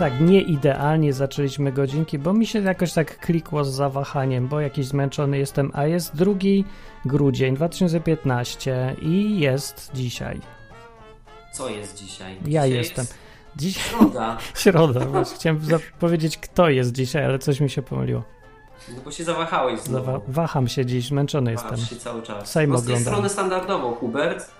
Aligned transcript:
tak 0.00 0.20
nie 0.20 0.40
idealnie 0.40 1.12
zaczęliśmy 1.12 1.72
godzinki, 1.72 2.18
bo 2.18 2.32
mi 2.32 2.46
się 2.46 2.60
jakoś 2.62 2.92
tak 2.92 3.18
klikło 3.18 3.64
z 3.64 3.70
zawahaniem, 3.74 4.48
bo 4.48 4.60
jakiś 4.60 4.86
zmęczony 4.86 5.38
jestem, 5.38 5.70
a 5.74 5.86
jest 5.86 6.16
drugi 6.16 6.64
grudzień 7.04 7.54
2015 7.56 8.96
i 9.02 9.40
jest 9.40 9.90
dzisiaj. 9.94 10.40
Co 11.52 11.68
jest 11.68 11.96
dzisiaj? 12.04 12.34
Ja 12.34 12.40
dzisiaj 12.66 12.70
jestem. 12.70 13.04
Jest 13.04 13.18
Dziś 13.56 13.76
środa. 13.76 14.38
środa, 14.62 15.00
właśnie 15.00 15.36
chciałem 15.36 15.60
powiedzieć 16.00 16.38
kto 16.38 16.68
jest 16.68 16.92
dzisiaj, 16.92 17.24
ale 17.24 17.38
coś 17.38 17.60
mi 17.60 17.70
się 17.70 17.82
pomyliło. 17.82 18.22
No 18.88 19.00
bo 19.04 19.10
się 19.10 19.24
zawahałeś 19.24 19.80
znowu. 19.80 20.06
Zawa- 20.06 20.20
waham 20.28 20.68
się 20.68 20.86
dziś, 20.86 21.06
zmęczony 21.08 21.50
jestem. 21.50 21.70
Wahasz 21.70 21.90
się 21.90 21.96
cały 21.96 22.22
czas. 22.22 22.50
Sejm 22.50 22.70
no 22.70 22.78
z 22.78 22.84
tej 22.84 22.92
oglądam. 22.94 23.12
strony 23.12 23.28
standardowo 23.28 23.94
Hubert, 23.94 24.42
z 24.44 24.50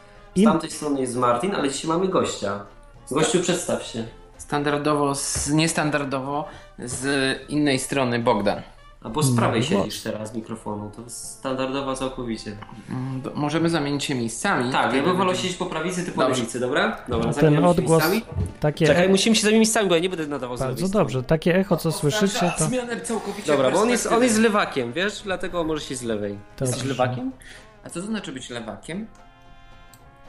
I- 0.41 0.45
tamtej 0.45 0.71
strony 0.71 1.01
jest 1.01 1.17
Martin, 1.17 1.55
ale 1.55 1.71
dzisiaj 1.71 1.89
mamy 1.89 2.09
gościa. 2.09 2.67
Gościu, 3.11 3.41
przedstaw 3.41 3.83
się. 3.83 4.20
Standardowo, 4.51 5.15
z, 5.15 5.51
niestandardowo, 5.51 6.45
z 6.79 7.05
innej 7.49 7.79
strony 7.79 8.19
Bogdan. 8.19 8.63
A 9.03 9.09
bo 9.09 9.23
z 9.23 9.37
prawej 9.37 9.61
No, 9.61 9.67
siedzisz 9.67 10.01
teraz 10.03 10.35
mikrofonu, 10.35 10.91
to 10.97 11.03
jest 11.03 11.25
standardowa 11.31 11.95
całkowicie. 11.97 12.57
Mm, 12.91 13.21
do- 13.21 13.31
Możemy 13.35 13.71
zamienić 13.71 14.05
się 14.05 14.15
miejscami. 14.15 14.73
Tak, 14.73 14.95
ja 14.95 15.03
bym 15.03 15.17
wolał 15.17 15.35
siedzieć 15.35 15.57
po 15.57 15.67
prawicy, 15.67 16.05
ty 16.05 16.13
po 16.13 16.21
Dobrze. 16.21 16.41
lewicy, 16.41 16.61
dobra? 16.61 16.97
Dobra, 17.09 17.25
Ten 17.25 17.33
zamieniamy 17.33 17.63
się 17.67 17.71
odgłos 17.71 18.11
miejscami. 18.11 18.23
takie 18.61 18.87
Czekaj, 18.87 19.09
musimy 19.09 19.37
się 19.37 19.43
zamienić 19.43 19.59
miejscami, 19.59 19.89
bo 19.89 19.95
ja 19.95 20.01
nie 20.01 20.09
będę 20.09 20.27
nadawał 20.27 20.57
z 20.57 20.61
bardzo 20.61 20.89
dobrze, 20.89 21.23
takie 21.23 21.57
echo 21.57 21.77
co 21.77 21.93
słyszycie 21.93 22.53
to, 22.59 22.65
Zmianę 22.65 23.01
całkowicie 23.01 23.53
Dobra, 23.53 23.71
bo 23.71 23.81
on 23.81 23.91
jest, 23.91 24.07
on 24.07 24.23
jest 24.23 24.39
lewakiem, 24.39 24.93
wiesz? 24.93 25.21
Dlatego 25.25 25.65
może 25.65 25.85
się 25.85 25.97
z 25.97 26.03
lewej. 26.03 26.33
Dobrze. 26.59 26.65
Jesteś 26.73 26.85
lewakiem? 26.85 27.33
A 27.85 27.91
co 27.91 28.01
to 28.01 28.07
znaczy 28.07 28.33
być 28.33 28.51
lewakiem? 28.51 29.07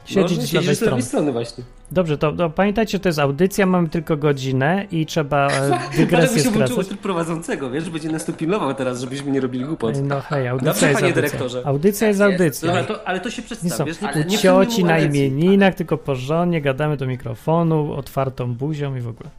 Siedzieć 0.04 0.38
Może 0.38 0.46
z 0.48 0.52
lewej 0.52 0.66
siedzisz 0.66 0.78
z 0.78 0.80
lewej 0.80 1.02
strony. 1.02 1.02
strony 1.02 1.32
właśnie. 1.32 1.64
Dobrze, 1.92 2.18
to, 2.18 2.32
to 2.32 2.50
pamiętajcie, 2.50 2.98
to 2.98 3.08
jest 3.08 3.18
audycja, 3.18 3.66
mamy 3.66 3.88
tylko 3.88 4.16
godzinę 4.16 4.86
i 4.90 5.06
trzeba 5.06 5.46
e, 5.48 5.50
Dlatego 5.68 5.96
dygresję 5.96 6.36
się 6.42 6.50
włączyło 6.50 6.66
skracać. 6.68 6.86
tryb 6.88 7.00
prowadzącego, 7.00 7.70
wiesz? 7.70 7.90
Będzie 7.90 8.08
nas 8.08 8.24
tu 8.24 8.32
pilnował 8.32 8.74
teraz, 8.74 9.00
żebyśmy 9.00 9.30
nie 9.30 9.40
robili 9.40 9.64
głupot. 9.64 9.94
No 10.02 10.20
hej, 10.20 10.48
audycja 10.48 10.72
Dobrze, 10.72 10.88
jest 10.88 11.00
panie 11.00 11.12
audycja. 11.14 11.22
dyrektorze. 11.38 11.62
Audycja 11.66 12.08
jest 12.08 12.20
audycja. 12.20 12.66
Dobra, 12.68 12.84
to, 12.84 13.08
ale 13.08 13.20
to 13.20 13.30
się 13.30 13.42
Nie 13.42 13.46
przedstaw, 13.46 13.78
są 13.78 13.84
wiesz? 13.84 13.96
ale 14.02 14.24
nie 14.24 14.38
cioci 14.38 14.84
na 14.84 14.98
imieninach, 14.98 15.74
tylko 15.74 15.98
porządnie 15.98 16.60
gadamy 16.60 16.96
do 16.96 17.06
mikrofonu, 17.06 17.92
otwartą 17.92 18.54
buzią 18.54 18.96
i 18.96 19.00
w 19.00 19.08
ogóle. 19.08 19.30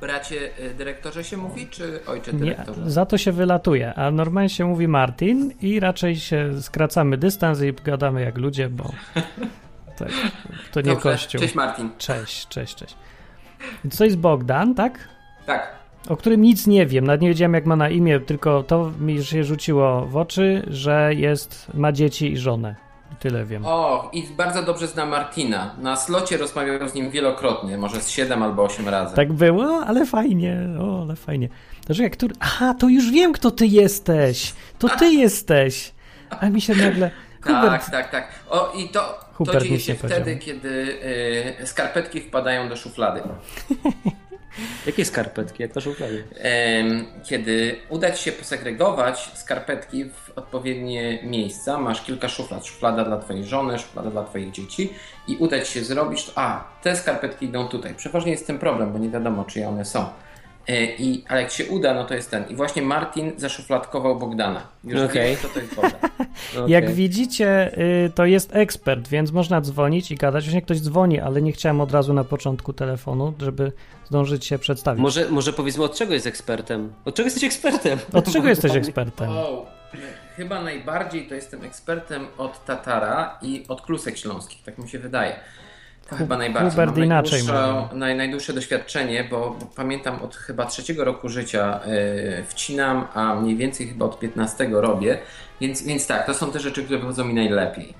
Bracie 0.00 0.36
y, 0.60 0.74
dyrektorze 0.74 1.24
się 1.24 1.36
mówi, 1.36 1.66
czy 1.70 2.00
ojcze 2.06 2.32
Nie, 2.32 2.38
dyrektorze? 2.38 2.90
za 2.90 3.06
to 3.06 3.18
się 3.18 3.32
wylatuje, 3.32 3.94
a 3.94 4.10
normalnie 4.10 4.48
się 4.50 4.64
mówi 4.64 4.88
Martin 4.88 5.52
i 5.62 5.80
raczej 5.80 6.16
się 6.16 6.62
skracamy 6.62 7.16
dystans 7.16 7.62
i 7.62 7.72
gadamy 7.84 8.20
jak 8.22 8.38
ludzie, 8.38 8.68
bo 8.68 8.84
tak, 9.98 10.08
to 10.72 10.80
nie 10.80 10.92
Dobrze. 10.92 11.02
kościół. 11.02 11.40
Cześć 11.40 11.54
Martin. 11.54 11.90
Cześć, 11.98 12.48
cześć, 12.48 12.74
cześć. 12.74 12.96
I 13.84 13.88
Co 13.88 14.04
jest 14.04 14.18
Bogdan, 14.18 14.74
tak? 14.74 15.08
Tak. 15.46 15.78
O 16.08 16.16
którym 16.16 16.42
nic 16.42 16.66
nie 16.66 16.86
wiem, 16.86 17.06
nawet 17.06 17.20
nie 17.20 17.28
wiedziałem 17.28 17.54
jak 17.54 17.66
ma 17.66 17.76
na 17.76 17.88
imię, 17.88 18.20
tylko 18.20 18.62
to 18.62 18.90
mi 19.00 19.24
się 19.24 19.44
rzuciło 19.44 20.06
w 20.06 20.16
oczy, 20.16 20.62
że 20.66 21.14
jest, 21.14 21.66
ma 21.74 21.92
dzieci 21.92 22.32
i 22.32 22.36
żonę. 22.36 22.74
Tyle 23.20 23.44
wiem. 23.44 23.62
O, 23.66 24.10
i 24.12 24.22
bardzo 24.36 24.62
dobrze 24.62 24.86
zna 24.86 25.06
Martina. 25.06 25.74
Na 25.78 25.96
slocie 25.96 26.36
rozmawiał 26.36 26.88
z 26.88 26.94
nim 26.94 27.10
wielokrotnie, 27.10 27.78
może 27.78 28.00
z 28.00 28.08
7 28.08 28.42
albo 28.42 28.62
8 28.62 28.88
razy. 28.88 29.16
Tak 29.16 29.32
było, 29.32 29.84
ale 29.86 30.06
fajnie, 30.06 30.58
o, 30.80 31.02
ale 31.02 31.16
fajnie. 31.16 31.48
To 31.86 31.94
że 31.94 32.02
jak 32.02 32.12
który... 32.12 32.34
Aha, 32.40 32.74
to 32.74 32.88
już 32.88 33.10
wiem, 33.10 33.32
kto 33.32 33.50
ty 33.50 33.66
jesteś. 33.66 34.54
To 34.78 34.88
ty 34.88 35.10
jesteś. 35.10 35.92
A 36.30 36.48
mi 36.48 36.60
się 36.60 36.74
nagle... 36.74 37.10
Hubert, 37.42 37.84
Tak, 37.84 37.90
tak, 37.90 38.10
tak. 38.10 38.28
O, 38.50 38.72
i 38.76 38.88
to, 38.88 39.20
Hubert 39.34 39.58
to 39.58 39.64
dzieje 39.64 39.80
się 39.80 39.94
wtedy, 39.94 40.14
powiedział. 40.14 40.38
kiedy 40.40 40.68
y, 41.62 41.66
skarpetki 41.66 42.20
wpadają 42.20 42.68
do 42.68 42.76
szuflady. 42.76 43.20
Jakie 44.86 45.04
skarpetki? 45.04 45.62
Jak 45.62 45.72
to 45.72 45.80
szuflady? 45.80 46.24
Kiedy 47.24 47.80
uda 47.88 48.10
Ci 48.10 48.24
się 48.24 48.32
posegregować 48.32 49.30
skarpetki 49.34 50.04
w 50.04 50.32
odpowiednie 50.36 51.18
miejsca, 51.22 51.78
masz 51.78 52.02
kilka 52.02 52.28
szuflad. 52.28 52.66
Szuflada 52.66 53.04
dla 53.04 53.18
Twojej 53.18 53.44
żony, 53.44 53.78
szuflada 53.78 54.10
dla 54.10 54.24
Twoich 54.24 54.50
dzieci 54.50 54.92
i 55.28 55.36
uda 55.36 55.60
Ci 55.60 55.72
się 55.72 55.84
zrobić, 55.84 56.24
to, 56.24 56.32
a 56.34 56.64
te 56.82 56.96
skarpetki 56.96 57.46
idą 57.46 57.68
tutaj. 57.68 57.94
Przeważnie 57.94 58.32
jest 58.32 58.46
ten 58.46 58.58
problem, 58.58 58.92
bo 58.92 58.98
nie 58.98 59.10
wiadomo, 59.10 59.44
czyje 59.44 59.68
one 59.68 59.84
są. 59.84 60.06
E, 60.68 60.84
I, 60.84 61.24
ale 61.28 61.42
jak 61.42 61.50
się 61.50 61.66
uda, 61.66 61.94
no 61.94 62.04
to 62.04 62.14
jest 62.14 62.30
ten. 62.30 62.44
I 62.48 62.54
właśnie 62.54 62.82
Martin 62.82 63.32
zaszufladkował 63.36 64.18
Bogdana. 64.18 64.62
Już 64.84 65.02
Okej. 65.02 65.30
wiesz, 65.30 65.40
co 65.40 65.48
to 65.48 65.60
jest 65.60 65.74
Bogdan. 65.74 66.00
jak 66.68 66.84
Okej. 66.84 66.96
widzicie, 66.96 67.78
y, 68.06 68.10
to 68.14 68.24
jest 68.24 68.56
ekspert, 68.56 69.08
więc 69.08 69.32
można 69.32 69.60
dzwonić 69.60 70.10
i 70.10 70.16
gadać. 70.16 70.44
Właśnie 70.44 70.62
ktoś 70.62 70.80
dzwoni, 70.80 71.20
ale 71.20 71.42
nie 71.42 71.52
chciałem 71.52 71.80
od 71.80 71.92
razu 71.92 72.12
na 72.12 72.24
początku 72.24 72.72
telefonu, 72.72 73.34
żeby 73.40 73.72
zdążyć 74.04 74.46
się 74.46 74.58
przedstawić. 74.58 75.02
Może, 75.02 75.28
może 75.30 75.52
powiedzmy, 75.52 75.84
od 75.84 75.96
czego 75.96 76.14
jest 76.14 76.26
ekspertem? 76.26 76.92
Od 77.04 77.14
czego 77.14 77.26
jesteś 77.26 77.44
ekspertem? 77.44 77.98
Od 78.12 78.32
czego 78.32 78.48
jesteś 78.48 78.76
ekspertem? 78.76 79.28
O, 79.28 79.66
chyba 80.36 80.62
najbardziej 80.62 81.26
to 81.28 81.34
jestem 81.34 81.64
ekspertem 81.64 82.26
od 82.38 82.64
Tatara 82.64 83.38
i 83.42 83.64
od 83.68 83.82
klusek 83.82 84.18
śląskich, 84.18 84.62
tak 84.62 84.78
mi 84.78 84.88
się 84.88 84.98
wydaje. 84.98 85.36
To 86.10 86.16
chyba 86.16 86.36
najbardziej. 86.38 86.70
Hubert 86.70 86.96
Mam 86.96 87.04
inaczej 87.04 87.42
najdłuższe- 87.44 87.88
naj, 87.96 88.16
najdłuższe 88.16 88.52
doświadczenie, 88.52 89.24
bo, 89.30 89.56
pamiętam 89.76 90.22
od 90.22 90.36
chyba 90.36 90.66
trzeciego 90.66 91.04
roku 91.04 91.28
życia 91.28 91.80
yy, 91.86 92.44
wcinam, 92.44 93.06
a 93.14 93.34
mniej 93.34 93.56
więcej 93.56 93.88
chyba 93.88 94.04
od 94.04 94.18
15 94.18 94.68
robię. 94.72 95.18
Więc, 95.60 95.82
więc 95.82 96.06
tak, 96.06 96.26
to 96.26 96.34
są 96.34 96.50
te 96.52 96.60
rzeczy, 96.60 96.84
które 96.84 96.98
wychodzą 96.98 97.24
mi 97.24 97.34
najlepiej. 97.34 97.94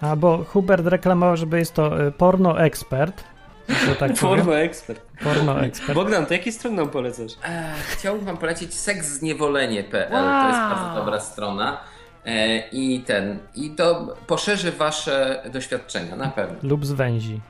A 0.00 0.16
bo 0.16 0.44
Hubert 0.44 0.86
reklamował, 0.86 1.36
żeby 1.36 1.58
jest 1.58 1.74
to 1.74 2.06
y, 2.06 2.12
porno 2.12 2.60
ekspert. 2.60 3.24
Że 3.68 3.94
tak 3.96 4.12
powiem. 4.20 4.44
Forma 4.44 4.54
ekspert. 4.58 5.00
Porno 5.24 5.60
ekspert. 5.64 5.94
Bogdan, 5.94 6.26
to 6.26 6.32
jakie 6.34 6.52
strony 6.52 6.76
nam 6.76 6.88
polecasz? 6.88 7.32
E, 7.44 7.72
chciałbym 7.88 8.24
Wam 8.24 8.36
polecić 8.36 8.74
sekszniewolenie.pl. 8.74 10.08
To 10.10 10.14
Wow. 10.16 10.48
jest 10.48 10.60
bardzo 10.60 10.94
dobra 10.94 11.20
strona. 11.20 11.80
E, 12.26 12.58
I 12.68 13.00
ten, 13.00 13.38
i 13.54 13.70
to 13.70 14.16
poszerzy 14.26 14.72
Wasze 14.72 15.42
doświadczenia, 15.52 16.16
na 16.16 16.28
pewno. 16.28 16.56
Lub 16.62 16.86
zwęzi. 16.86 17.40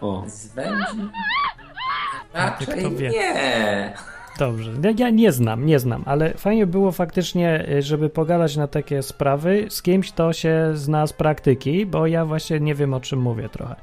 O. 0.00 0.24
Zwędzi? 0.26 1.10
kto 2.32 2.38
Raczej 2.38 2.96
wie. 2.96 3.10
nie. 3.10 3.94
Dobrze. 4.38 4.72
Ja, 4.98 5.10
nie 5.10 5.32
znam, 5.32 5.66
nie 5.66 5.78
znam, 5.78 6.02
ale 6.06 6.34
fajnie 6.34 6.66
było 6.66 6.92
faktycznie, 6.92 7.68
y, 7.68 7.82
żeby 7.82 8.10
pogadać 8.10 8.56
na 8.56 8.66
takie 8.66 9.02
sprawy 9.02 9.66
z 9.70 9.82
kimś, 9.82 10.12
kto 10.12 10.32
się 10.32 10.70
zna 10.74 11.06
z 11.06 11.12
praktyki, 11.12 11.86
bo 11.86 12.06
ja 12.06 12.24
właśnie 12.24 12.60
nie 12.60 12.74
wiem 12.74 12.94
o 12.94 13.00
czym 13.00 13.20
mówię 13.20 13.48
trochę. 13.48 13.76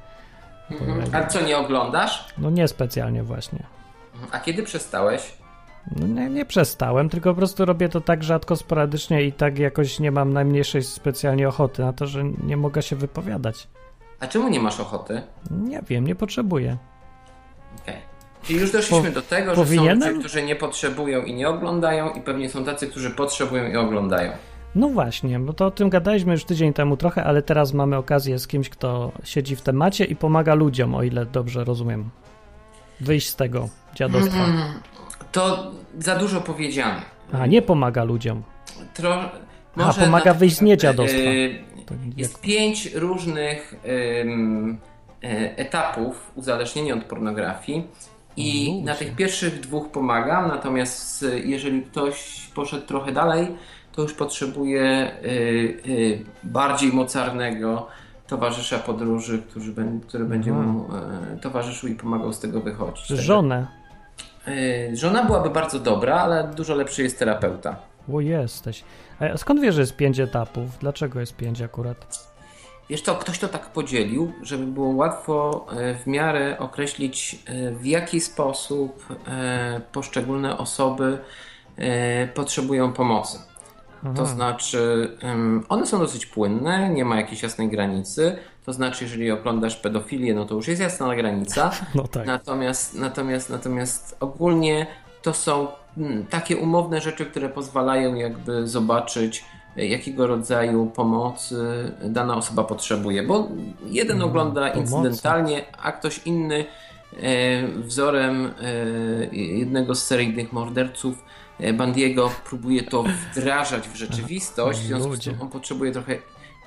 Mhm. 0.72 1.16
A 1.16 1.28
co, 1.28 1.42
nie 1.42 1.58
oglądasz? 1.58 2.26
No 2.38 2.50
nie 2.50 2.68
specjalnie 2.68 3.24
właśnie. 3.24 3.60
A 4.32 4.40
kiedy 4.40 4.64
przestałeś? 4.64 5.34
No 5.96 6.28
nie, 6.28 6.46
przestałem, 6.46 7.10
tylko 7.10 7.30
po 7.30 7.36
prostu 7.38 7.66
robię 7.66 7.90
to 7.90 8.02
tak 8.02 8.24
rzadko, 8.24 8.56
sporadycznie 8.56 9.24
i 9.24 9.32
tak 9.34 9.60
jakoś 9.60 10.00
nie 10.00 10.12
mam 10.12 10.34
najmniejszej 10.34 10.84
specjalnie 10.84 11.48
ochoty 11.48 11.82
na 11.82 11.94
to, 11.94 12.08
że 12.08 12.24
nie 12.24 12.58
mogę 12.58 12.82
się 12.82 12.96
wypowiadać. 12.96 13.68
A 14.20 14.28
czemu 14.28 14.50
nie 14.50 14.60
masz 14.60 14.80
ochoty? 14.80 15.22
Nie 15.52 15.82
wiem, 15.88 16.08
nie 16.08 16.16
potrzebuję. 16.16 16.78
Okej. 17.84 17.96
Czyli 18.44 18.60
już 18.60 18.72
doszliśmy 18.72 19.10
Po- 19.10 19.16
do 19.16 19.22
tego, 19.22 19.50
że 19.56 19.56
powinienem? 19.56 20.02
są 20.02 20.08
ludzie, 20.08 20.20
którzy 20.20 20.44
nie 20.44 20.56
potrzebują 20.56 21.24
i 21.24 21.34
nie 21.34 21.50
oglądają 21.50 22.10
i 22.10 22.22
pewnie 22.22 22.50
są 22.50 22.64
tacy, 22.66 22.88
którzy 22.88 23.10
potrzebują 23.12 23.68
i 23.68 23.76
oglądają. 23.76 24.32
No 24.76 24.90
właśnie, 24.90 25.40
bo 25.40 25.54
to 25.54 25.66
o 25.66 25.72
tym 25.72 25.90
gadaliśmy 25.90 26.32
już 26.32 26.44
tydzień 26.46 26.74
temu 26.74 26.98
trochę, 26.98 27.24
ale 27.24 27.42
teraz 27.42 27.74
mamy 27.74 27.98
okazję 27.98 28.40
z 28.40 28.48
kimś, 28.48 28.70
kto 28.70 29.12
siedzi 29.24 29.56
w 29.56 29.62
temacie 29.62 30.06
i 30.06 30.16
pomaga 30.16 30.56
ludziom, 30.56 30.96
o 30.96 31.04
ile 31.04 31.26
dobrze 31.26 31.64
rozumiem. 31.64 32.10
Wyjść 33.02 33.28
z 33.30 33.36
tego 33.36 33.70
dziadostwa. 33.96 34.44
Mm, 34.46 34.62
To 35.32 35.72
za 36.00 36.16
dużo 36.16 36.42
powiedziane. 36.42 37.02
A, 37.34 37.46
nie 37.46 37.62
pomaga 37.62 38.04
ludziom. 38.04 38.44
Tro... 38.94 39.30
A, 39.78 39.94
pomaga 39.94 40.34
wyjść 40.34 40.56
z 40.58 40.62
niedziadostwa. 40.62 41.20
Yy, 41.20 41.64
To 41.86 41.94
jak- 41.94 42.18
Jest 42.18 42.42
pięć 42.42 42.94
różnych 42.94 43.76
e, 45.24 45.58
etapów 45.58 46.32
uzależnienia 46.36 46.94
od 46.94 47.04
pornografii 47.04 47.88
i 48.38 48.68
Ludzie. 48.72 48.86
na 48.86 48.96
tych 48.96 49.16
pierwszych 49.16 49.60
dwóch 49.60 49.92
pomagam, 49.92 50.48
natomiast 50.48 51.24
y, 51.24 51.40
jeżeli 51.46 51.82
ktoś 51.82 52.48
poszedł 52.56 52.86
trochę 52.86 53.12
dalej, 53.12 53.48
to 53.92 54.02
już 54.02 54.14
potrzebuje 54.14 55.12
bardziej 56.44 56.94
mocarnego 56.94 57.88
towarzysza 58.28 58.80
podróży, 58.80 59.42
który, 59.50 59.74
który 60.08 60.26
będzie 60.26 60.52
Aha. 60.52 60.62
mu 60.62 60.86
y, 61.36 61.40
towarzyszył 61.42 61.90
i 61.90 61.96
pomagał 61.96 62.34
z 62.34 62.40
tego 62.40 62.62
wychodzić. 62.62 63.08
Także, 63.08 63.24
Żonę. 63.24 63.68
y, 64.48 64.92
Żona 64.96 65.24
byłaby 65.26 65.50
bardzo 65.50 65.80
dobra, 65.80 66.16
ale 66.16 66.52
dużo 66.56 66.76
lepszy 66.76 67.04
jest 67.04 67.20
terapeuta. 67.20 67.76
O, 68.14 68.20
jesteś. 68.22 68.84
A 69.20 69.38
skąd 69.38 69.62
wiesz, 69.62 69.76
że 69.76 69.82
jest 69.82 69.96
pięć 69.96 70.20
etapów? 70.20 70.70
Dlaczego 70.80 71.20
jest 71.20 71.36
pięć 71.36 71.62
akurat? 71.62 72.28
Wiesz 72.90 73.02
co, 73.02 73.16
ktoś 73.16 73.40
to 73.40 73.48
tak 73.48 73.66
podzielił, 73.66 74.34
żeby 74.44 74.66
było 74.66 74.90
łatwo 74.90 75.66
e, 75.72 75.96
w 75.96 76.08
miarę 76.08 76.56
określić, 76.60 77.44
e, 77.46 77.72
w 77.72 77.86
jaki 77.86 78.20
sposób 78.22 79.06
e, 79.28 79.82
poszczególne 79.92 80.58
osoby 80.58 81.18
e, 81.78 82.28
potrzebują 82.28 82.94
pomocy. 82.94 83.40
Aha. 84.04 84.14
To 84.16 84.26
znaczy, 84.26 85.12
one 85.70 85.86
są 85.86 86.00
dosyć 86.00 86.26
płynne, 86.26 86.90
nie 86.90 87.06
ma 87.06 87.16
jakiejś 87.18 87.44
jasnej 87.44 87.70
granicy. 87.70 88.38
To 88.66 88.74
znaczy, 88.74 89.04
jeżeli 89.04 89.32
oglądasz 89.32 89.76
pedofilię, 89.76 90.34
no 90.34 90.46
to 90.46 90.56
już 90.56 90.68
jest 90.68 90.82
jasna 90.82 91.16
granica. 91.16 91.72
No 91.96 92.08
tak. 92.08 92.28
Natomiast, 92.28 92.96
natomiast, 92.96 93.50
natomiast 93.50 94.18
ogólnie 94.20 94.88
to 95.22 95.34
są 95.34 95.68
mm, 95.98 96.26
takie 96.26 96.58
umowne 96.58 97.02
rzeczy, 97.02 97.26
które 97.26 97.50
pozwalają 97.50 98.16
jakby 98.16 98.68
zobaczyć, 98.68 99.46
e, 99.78 99.86
jakiego 99.86 100.28
rodzaju 100.28 100.86
pomocy 100.86 101.92
dana 102.04 102.38
osoba 102.38 102.64
potrzebuje. 102.64 103.24
Bo 103.24 103.48
jeden 103.86 104.22
ogląda 104.22 104.70
pomocy. 104.72 104.80
incydentalnie, 104.80 105.66
a 105.82 105.92
ktoś 105.92 106.22
inny 106.26 106.66
e, 107.22 107.68
wzorem 107.68 108.46
e, 108.46 109.36
jednego 109.36 109.96
z 109.96 110.04
seryjnych 110.04 110.54
morderców 110.54 111.24
Bandiego 111.74 112.32
próbuje 112.46 112.84
to 112.84 113.04
wdrażać 113.32 113.88
w 113.90 113.96
rzeczywistość, 113.96 114.80
w 114.80 114.84
związku 114.86 115.16
z 115.16 115.20
tym 115.20 115.42
on 115.42 115.50
potrzebuje 115.50 115.92
trochę 115.92 116.18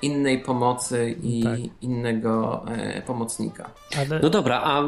innej 0.01 0.39
pomocy 0.39 1.15
i 1.23 1.43
Tak. 1.43 1.59
innego 1.81 2.65
e, 2.67 3.01
pomocnika. 3.01 3.69
Ale 3.97 4.19
No 4.19 4.29
dobra, 4.29 4.61
a 4.63 4.83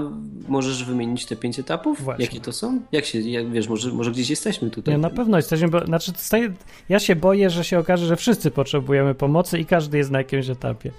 możesz 0.48 0.84
wymienić 0.84 1.26
te 1.26 1.36
pięć 1.36 1.60
etapów? 1.60 2.02
Właśnie. 2.04 2.26
Jakie 2.26 2.40
to 2.42 2.52
są? 2.52 2.82
Jak 2.92 3.06
się, 3.06 3.20
jak, 3.20 3.52
wiesz, 3.52 3.68
może, 3.68 3.92
może 3.92 4.12
gdzieś 4.12 4.30
jesteśmy 4.30 4.70
tutaj. 4.70 4.94
nie, 4.94 4.98
na 4.98 5.10
pewno 5.10 5.38
jesteśmy, 5.38 5.68
bo 5.68 5.86
znaczy 5.86 6.12
staje, 6.16 6.54
ja 6.90 7.00
się 7.00 7.16
boję, 7.16 7.50
że 7.50 7.64
się 7.64 7.80
okaże, 7.80 8.06
że 8.06 8.16
wszyscy 8.16 8.52
potrzebujemy 8.52 9.16
pomocy 9.16 9.60
i 9.60 9.66
każdy 9.66 9.98
jest 9.98 10.12
na 10.12 10.18
jakimś 10.18 10.50
etapie. 10.50 10.92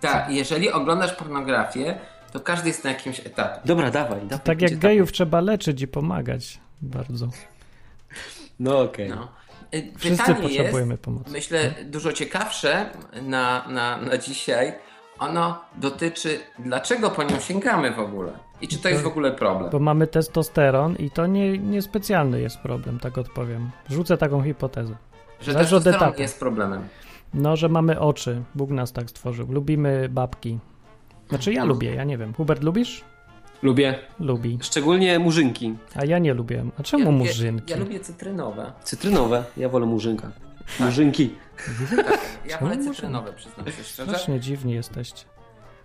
Tak, 0.00 0.30
jeżeli 0.30 0.70
oglądasz 0.72 1.12
pornografię, 1.14 1.98
to 2.32 2.40
każdy 2.40 2.68
jest 2.68 2.84
na 2.84 2.90
jakimś 2.90 3.20
etapie. 3.20 3.60
Dobra, 3.64 3.90
dawaj. 3.90 4.20
dawaj 4.22 4.44
Tak 4.44 4.62
jak 4.62 4.70
etapów. 4.70 4.82
gejów 4.82 5.12
trzeba 5.12 5.40
leczyć 5.40 5.82
i 5.82 5.88
pomagać 5.88 6.58
bardzo. 6.82 7.28
No 8.60 8.80
okej. 8.80 9.08
No. 9.08 9.28
Y, 9.74 9.92
Wszyscy 9.98 10.24
Pytanie 10.24 10.42
potrzebujemy 10.42 10.92
jest, 10.92 11.02
pomocy. 11.02 11.30
myślę, 11.30 11.74
dużo 11.84 12.12
ciekawsze 12.12 12.90
na, 13.22 13.68
na, 13.68 13.96
na 13.96 14.18
dzisiaj. 14.18 14.72
Ono 15.18 15.60
dotyczy, 15.76 16.40
dlaczego 16.58 17.10
po 17.10 17.22
nią 17.22 17.40
sięgamy 17.40 17.90
w 17.90 17.98
ogóle 17.98 18.32
i 18.60 18.68
czy 18.68 18.78
to 18.78 18.88
jest 18.88 19.02
w 19.02 19.06
ogóle 19.06 19.32
problem. 19.32 19.70
Bo 19.70 19.78
mamy 19.78 20.06
testosteron 20.06 20.96
i 20.96 21.10
to 21.10 21.26
nie, 21.26 21.58
niespecjalny 21.58 22.40
jest 22.40 22.58
problem, 22.58 22.98
tak 22.98 23.18
odpowiem. 23.18 23.70
Rzucę 23.90 24.16
taką 24.16 24.42
hipotezę. 24.42 24.94
Że 25.40 25.52
zależy 25.52 25.70
testosteron 25.70 26.14
jest 26.18 26.40
problemem. 26.40 26.88
No, 27.34 27.56
że 27.56 27.68
mamy 27.68 28.00
oczy. 28.00 28.42
Bóg 28.54 28.70
nas 28.70 28.92
tak 28.92 29.10
stworzył. 29.10 29.52
Lubimy 29.52 30.08
babki. 30.08 30.58
Znaczy 31.28 31.52
ja 31.52 31.64
lubię, 31.64 31.94
ja 31.94 32.04
nie 32.04 32.18
wiem. 32.18 32.34
Hubert 32.34 32.62
lubisz? 32.62 33.04
Lubię. 33.62 33.94
Lubi. 34.20 34.58
Szczególnie 34.62 35.18
murzynki. 35.18 35.74
A 35.96 36.04
ja 36.04 36.18
nie 36.18 36.34
lubię. 36.34 36.64
A 36.78 36.82
czemu 36.82 37.04
Ja, 37.04 37.10
murzynki? 37.10 37.70
ja, 37.72 37.76
ja 37.76 37.82
lubię 37.84 38.00
cytrynowe. 38.00 38.72
Cytrynowe. 38.84 39.44
Ja 39.56 39.68
wolę 39.68 39.86
murzynka. 39.86 40.30
Murzynki. 40.80 41.30
Ja 42.48 42.58
Czemu 42.58 42.70
wolę 42.70 42.84
cytrynowe, 42.84 43.32
przyznam 43.32 43.66
się 43.66 43.72
szczerze. 43.84 44.08
Strasznie 44.10 44.40
dziwni 44.40 44.72
jesteście. 44.72 45.24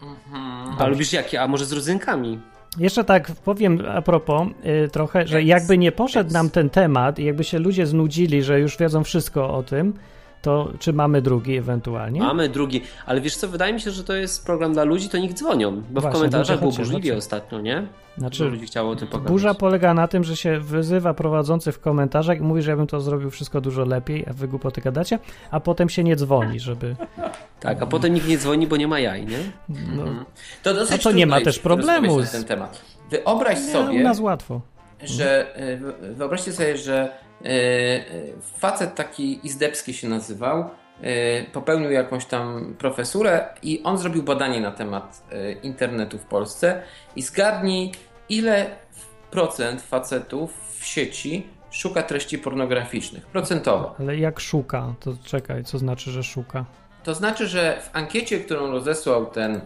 Mhm. 0.01 0.75
A 0.79 0.87
lubisz 0.87 1.13
jakie? 1.13 1.41
A 1.41 1.47
może 1.47 1.65
z 1.65 1.71
rodzynkami? 1.71 2.39
Jeszcze 2.77 3.03
tak 3.03 3.31
powiem 3.31 3.79
a 3.95 4.01
propos 4.01 4.47
y, 4.85 4.89
trochę, 4.89 5.27
że 5.27 5.43
jakby 5.43 5.77
nie 5.77 5.91
poszedł 5.91 6.33
nam 6.33 6.49
ten 6.49 6.69
temat 6.69 7.19
i 7.19 7.25
jakby 7.25 7.43
się 7.43 7.59
ludzie 7.59 7.85
znudzili, 7.87 8.43
że 8.43 8.59
już 8.59 8.77
wiedzą 8.77 9.03
wszystko 9.03 9.53
o 9.53 9.63
tym, 9.63 9.93
to 10.45 10.71
czy 10.79 10.93
mamy 10.93 11.21
drugi 11.21 11.57
ewentualnie? 11.57 12.19
Mamy 12.19 12.49
drugi. 12.49 12.81
Ale 13.05 13.21
wiesz 13.21 13.35
co, 13.37 13.47
wydaje 13.47 13.73
mi 13.73 13.81
się, 13.81 13.91
że 13.91 14.03
to 14.03 14.13
jest 14.13 14.45
program 14.45 14.73
dla 14.73 14.83
ludzi, 14.83 15.09
to 15.09 15.17
niech 15.17 15.33
dzwonią. 15.33 15.71
Bo 15.89 16.01
Właśnie, 16.01 16.09
w 16.09 16.13
komentarzach 16.13 16.61
ludzie 16.61 16.77
było 16.77 16.85
burzliwie 16.87 17.17
ostatnio, 17.17 17.61
nie? 17.61 17.87
Znaczy, 18.17 18.45
ludzi 18.45 18.65
chciało 18.65 18.89
o 18.91 18.95
tym 18.95 19.07
pogadać. 19.07 19.31
burza 19.31 19.53
polega 19.53 19.93
na 19.93 20.07
tym, 20.07 20.23
że 20.23 20.35
się 20.35 20.59
wyzywa 20.59 21.13
prowadzący 21.13 21.71
w 21.71 21.79
komentarzach 21.79 22.37
i 22.37 22.41
mówi, 22.41 22.61
że 22.61 22.71
ja 22.71 22.77
bym 22.77 22.87
to 22.87 22.99
zrobił 23.01 23.29
wszystko 23.29 23.61
dużo 23.61 23.85
lepiej, 23.85 24.25
a 24.29 24.33
wy 24.33 24.47
głupoty 24.47 24.81
gadacie, 24.81 25.19
a 25.51 25.59
potem 25.59 25.89
się 25.89 26.03
nie 26.03 26.15
dzwoni, 26.15 26.59
żeby... 26.59 26.95
Tak, 27.59 27.81
a 27.81 27.85
potem 27.85 28.13
nikt 28.13 28.27
nie 28.27 28.37
dzwoni, 28.37 28.67
bo 28.67 28.77
nie 28.77 28.87
ma 28.87 28.99
jaj, 28.99 29.25
nie? 29.25 29.37
No, 29.69 30.03
To 30.63 30.73
dosyć 30.73 30.91
No 31.05 31.11
to 31.11 31.17
nie 31.17 31.27
ma 31.27 31.41
też 31.41 31.59
problemu 31.59 32.21
z- 32.21 32.31
ten 32.31 32.43
temat. 32.43 32.81
Wyobraź 33.11 33.57
nie, 33.61 33.69
u 33.69 33.71
sobie, 33.71 34.03
nas 34.03 34.19
łatwo. 34.19 34.61
że 35.03 35.55
e, 35.55 35.77
wy- 35.77 35.93
wyobraźcie 36.15 36.51
sobie, 36.53 36.77
że 36.77 37.09
facet 38.57 38.95
taki 38.95 39.39
Izdebski 39.47 39.93
się 39.93 40.07
nazywał, 40.09 40.69
e, 41.01 41.43
popełnił 41.43 41.91
jakąś 41.91 42.25
tam 42.25 42.75
profesurę 42.77 43.47
i 43.63 43.81
on 43.83 43.97
zrobił 43.97 44.23
badanie 44.23 44.61
na 44.61 44.71
temat 44.71 45.23
e, 45.31 45.51
internetu 45.51 46.17
w 46.17 46.23
Polsce 46.23 46.81
i 47.15 47.21
zgadnij 47.21 47.91
ile 48.29 48.65
procent 49.31 49.81
facetów 49.81 50.77
w 50.79 50.85
sieci 50.85 51.47
szuka 51.71 52.03
treści 52.03 52.37
pornograficznych, 52.37 53.25
procentowo. 53.25 53.95
Ale 53.99 54.17
jak 54.17 54.39
szuka, 54.39 54.93
to 54.99 55.13
czekaj, 55.23 55.63
co 55.63 55.77
znaczy, 55.77 56.11
że 56.11 56.23
szuka? 56.23 56.65
To 57.03 57.13
znaczy, 57.13 57.47
że 57.47 57.81
w 57.81 57.89
ankiecie, 57.95 58.39
którą 58.39 58.71
rozesłał 58.71 59.25
ten 59.25 59.55
e, 59.55 59.61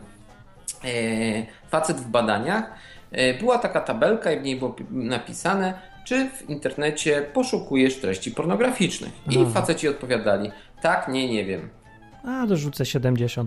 facet 1.70 1.98
w 1.98 2.08
badaniach, 2.08 2.72
e, 3.12 3.34
była 3.34 3.58
taka 3.58 3.82
tabelka 3.82 4.32
i 4.32 4.40
w 4.40 4.44
niej 4.44 4.56
było 4.56 4.72
pi- 4.72 4.86
napisane, 4.92 5.74
czy 6.10 6.30
w 6.30 6.50
internecie 6.50 7.26
poszukujesz 7.34 7.96
treści 7.96 8.32
pornograficznych. 8.32 9.12
I 9.30 9.38
Aha. 9.42 9.50
faceci 9.54 9.88
odpowiadali, 9.88 10.52
tak, 10.82 11.08
nie, 11.08 11.30
nie 11.30 11.46
wiem. 11.46 11.70
A, 12.24 12.48
dorzucę 12.48 12.84
70%. 12.84 13.46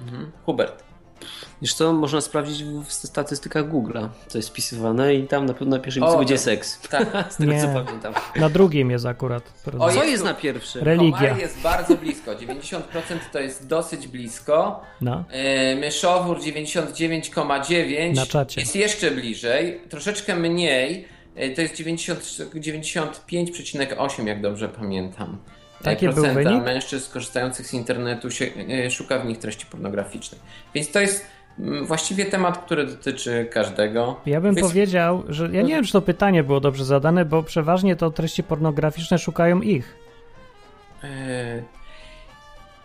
Mhm. 0.00 0.30
Hubert. 0.46 0.82
Wiesz 1.62 1.74
co, 1.74 1.92
można 1.92 2.20
sprawdzić 2.20 2.64
w 2.64 2.92
statystykach 2.92 3.68
Google'a, 3.68 4.08
co 4.26 4.38
jest 4.38 4.48
wpisywane 4.48 5.14
i 5.14 5.26
tam 5.26 5.46
na 5.46 5.54
pewno 5.54 5.76
na 5.76 5.82
pierwszym 5.82 6.02
O, 6.02 6.06
miejscu 6.06 6.18
będzie 6.18 6.34
tak. 6.34 6.42
seks. 6.42 6.80
Tak. 6.88 7.32
Z 7.32 7.36
tego 7.36 7.52
Nie. 7.52 7.60
co 7.60 7.84
pamiętam. 7.84 8.14
Na 8.36 8.48
drugim 8.48 8.90
jest 8.90 9.06
akurat. 9.06 9.52
Oj. 9.78 9.94
Co 9.94 10.04
jest 10.04 10.24
na 10.24 10.34
pierwszym? 10.34 10.82
Religia. 10.84 11.18
Komary 11.18 11.40
jest 11.40 11.60
bardzo 11.60 11.94
blisko. 11.96 12.30
90% 12.34 12.80
to 13.32 13.38
jest 13.38 13.66
dosyć 13.66 14.08
blisko. 14.08 14.80
No. 15.00 15.24
E, 15.30 15.76
Myszowór 15.76 16.38
99,9 16.38 18.14
Na 18.14 18.26
czacie. 18.26 18.60
jest 18.60 18.76
jeszcze 18.76 19.10
bliżej, 19.10 19.80
troszeczkę 19.88 20.36
mniej, 20.36 21.08
to 21.54 21.62
jest 21.62 21.74
90, 21.74 22.20
95,8 22.54 24.26
jak 24.26 24.40
dobrze 24.40 24.68
pamiętam. 24.68 25.38
E, 25.80 25.84
Taki 25.84 26.08
procenta 26.08 26.60
mężczyzn 26.60 27.12
korzystających 27.12 27.66
z 27.66 27.74
internetu 27.74 28.30
się, 28.30 28.46
e, 28.86 28.90
szuka 28.90 29.18
w 29.18 29.24
nich 29.26 29.38
treści 29.38 29.66
pornograficznych. 29.66 30.40
Więc 30.74 30.90
to 30.92 31.00
jest 31.00 31.26
mm, 31.58 31.86
właściwie 31.86 32.24
temat, 32.26 32.58
który 32.64 32.86
dotyczy 32.86 33.48
każdego. 33.52 34.20
Ja 34.26 34.40
bym 34.40 34.54
Więc- 34.54 34.68
powiedział, 34.68 35.22
że 35.28 35.48
ja 35.52 35.62
nie 35.62 35.74
wiem, 35.74 35.84
czy 35.84 35.92
to 35.92 36.02
pytanie 36.02 36.42
było 36.44 36.60
dobrze 36.60 36.84
zadane, 36.84 37.24
bo 37.24 37.42
przeważnie 37.42 37.96
to 37.96 38.10
treści 38.10 38.42
pornograficzne 38.42 39.18
szukają 39.18 39.60
ich. 39.60 39.94
E, 41.04 41.62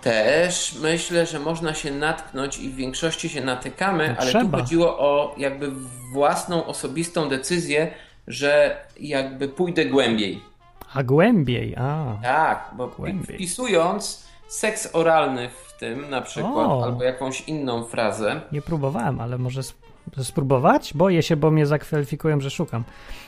Też 0.01 0.75
myślę, 0.81 1.25
że 1.25 1.39
można 1.39 1.73
się 1.73 1.91
natknąć 1.91 2.59
i 2.59 2.69
w 2.69 2.75
większości 2.75 3.29
się 3.29 3.41
natykamy, 3.41 4.07
No 4.09 4.15
ale 4.19 4.29
trzeba. 4.29 4.57
tu 4.57 4.63
chodziło 4.63 4.99
o 4.99 5.35
jakby 5.37 5.71
własną, 6.13 6.65
osobistą 6.65 7.29
decyzję, 7.29 7.91
że 8.27 8.77
jakby 8.99 9.47
pójdę 9.47 9.85
głębiej. 9.85 10.41
A 10.93 11.03
głębiej, 11.03 11.75
a. 11.75 12.17
Tak, 12.23 12.69
bo 12.77 12.87
Głębiej. 12.87 13.35
wpisując 13.35 14.25
seks 14.47 14.89
oralny 14.93 15.49
w 15.49 15.77
tym 15.79 16.09
na 16.09 16.21
przykład, 16.21 16.67
O. 16.67 16.83
albo 16.83 17.03
jakąś 17.03 17.41
inną 17.41 17.83
frazę, 17.83 18.41
Nie 18.51 18.61
próbowałem, 18.61 19.21
ale 19.21 19.37
może 19.37 19.59
sp- 19.69 19.85
spróbować? 20.23 20.93
Boję 20.93 21.23
się, 21.23 21.35
bo 21.35 21.51
mnie 21.51 21.65
zakwalifikują, 21.65 22.41
że 22.41 22.49
szukam. 22.49 22.83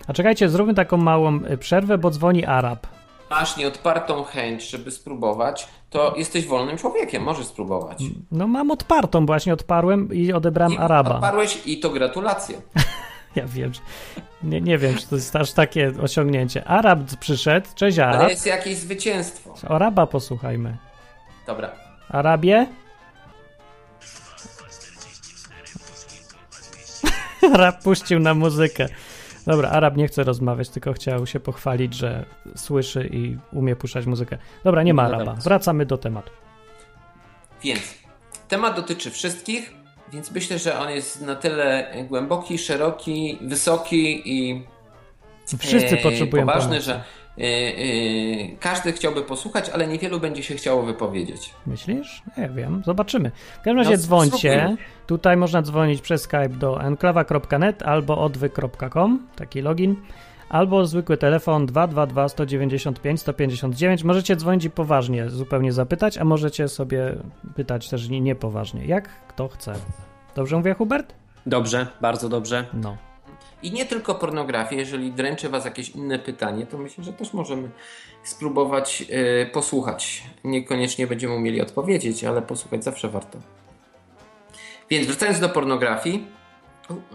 A 0.07 0.13
czekajcie, 0.13 0.49
zróbmy 0.49 0.73
taką 0.73 0.97
małą 0.97 1.39
y, 1.51 1.57
przerwę, 1.57 1.97
bo 1.97 2.09
dzwoni 2.11 2.45
Arab. 2.45 2.87
masz 3.29 3.57
nieodpartą 3.57 4.23
chęć, 4.23 4.69
żeby 4.69 4.91
spróbować, 4.91 5.67
to 5.89 6.13
jesteś 6.17 6.45
wolnym 6.47 6.77
człowiekiem, 6.77 7.23
możesz 7.23 7.45
spróbować. 7.45 8.03
No 8.31 8.47
mam 8.47 8.71
odpartą, 8.71 9.25
właśnie 9.25 9.53
odparłem 9.53 10.13
i 10.13 10.33
odebrałem 10.33 10.73
I 10.73 10.77
Araba. 10.77 11.15
odparłeś 11.15 11.61
i 11.65 11.79
to 11.79 11.89
gratulacje. 11.89 12.61
Ja 13.37 13.47
wiem, 13.47 13.73
że, 13.73 13.81
nie, 14.43 14.61
nie 14.61 14.77
wiem, 14.77 14.95
czy 14.95 15.07
to 15.07 15.15
jest 15.15 15.35
aż 15.35 15.51
takie 15.51 15.93
osiągnięcie. 16.01 16.65
Arab 16.65 16.99
przyszedł, 17.19 17.67
cześć 17.75 17.99
Arab. 17.99 18.21
Ale 18.21 18.29
jest 18.29 18.45
jakieś 18.45 18.77
zwycięstwo. 18.77 19.55
Araba 19.67 20.07
posłuchajmy. 20.07 20.77
Dobra. 21.47 21.71
Arabie? 22.09 22.67
Arab 27.53 27.83
puścił 27.83 28.19
na 28.19 28.33
muzykę. 28.33 28.87
Dobra, 29.45 29.69
Arab 29.69 29.97
nie 29.97 30.07
chce 30.07 30.23
rozmawiać, 30.23 30.69
tylko 30.69 30.93
chciał 30.93 31.27
się 31.27 31.39
pochwalić, 31.39 31.93
że 31.93 32.25
słyszy 32.55 33.09
i 33.11 33.37
umie 33.53 33.75
puszczać 33.75 34.05
muzykę. 34.05 34.37
Dobra, 34.63 34.83
nie 34.83 34.93
ma 34.93 35.09
No 35.09 35.15
Araba. 35.15 35.33
Wracamy 35.33 35.85
do 35.85 35.97
tematu. 35.97 36.31
Więc 37.63 37.81
temat 38.47 38.75
dotyczy 38.75 39.11
wszystkich, 39.11 39.73
więc 40.11 40.31
myślę, 40.31 40.59
że 40.59 40.79
on 40.79 40.89
jest 40.89 41.21
na 41.21 41.35
tyle 41.35 41.93
głęboki, 42.09 42.57
szeroki, 42.57 43.37
wysoki 43.41 44.21
i 44.25 44.65
Wszyscy 45.59 45.99
e, 45.99 46.03
potrzebują 46.03 46.45
poważny, 46.45 46.69
pomocy. 46.69 46.85
że 46.85 46.93
e, 46.93 47.43
e, 47.43 48.57
każdy 48.59 48.93
chciałby 48.93 49.21
posłuchać, 49.21 49.69
ale 49.69 49.87
niewielu 49.87 50.19
będzie 50.19 50.43
się 50.43 50.55
chciało 50.55 50.83
wypowiedzieć. 50.83 51.53
Myślisz? 51.67 52.21
Nie 52.37 52.49
wiem, 52.49 52.81
zobaczymy. 52.85 53.31
W 53.53 53.55
każdym 53.57 53.77
razie 53.77 53.91
No, 53.91 53.97
dzwońcie. 53.97 54.37
spróbujmy. 54.37 54.77
Tutaj 55.07 55.37
można 55.37 55.61
dzwonić 55.61 56.01
przez 56.01 56.21
Skype 56.21 56.49
do 56.49 56.81
enklawa.net 56.81 57.83
albo 57.83 58.17
odwy.com, 58.17 59.27
taki 59.35 59.61
login. 59.61 59.95
Albo 60.49 60.85
zwykły 60.85 61.17
telefon 61.17 61.65
222 61.65 62.29
195 62.29 63.21
159. 63.21 64.03
Możecie 64.03 64.35
dzwonić 64.35 64.65
i 64.65 64.69
poważnie 64.69 65.29
zupełnie 65.29 65.73
zapytać, 65.73 66.17
a 66.17 66.23
możecie 66.25 66.67
sobie 66.67 67.15
pytać 67.55 67.89
też 67.89 68.09
nie- 68.09 68.21
niepoważnie, 68.21 68.85
jak 68.85 69.09
kto 69.27 69.47
chce. 69.47 69.73
Dobrze 70.35 70.57
mówię, 70.57 70.73
Hubert? 70.73 71.13
Dobrze, 71.45 71.87
bardzo 72.01 72.29
dobrze. 72.29 72.65
No. 72.73 72.97
I 73.63 73.71
nie 73.71 73.85
tylko 73.85 74.15
pornografię, 74.15 74.75
jeżeli 74.75 75.11
dręczy 75.11 75.49
Was 75.49 75.65
jakieś 75.65 75.89
inne 75.89 76.19
pytanie, 76.19 76.65
to 76.65 76.77
myślę, 76.77 77.03
że 77.03 77.13
też 77.13 77.33
możemy 77.33 77.69
spróbować 78.23 79.03
e, 79.09 79.45
posłuchać. 79.45 80.23
Niekoniecznie 80.43 81.07
będziemy 81.07 81.35
umieli 81.35 81.61
odpowiedzieć, 81.61 82.23
ale 82.23 82.41
posłuchać 82.41 82.83
zawsze 82.83 83.09
warto. 83.09 83.39
Więc 84.89 85.07
wracając 85.07 85.39
do 85.39 85.49
pornografii, 85.49 86.27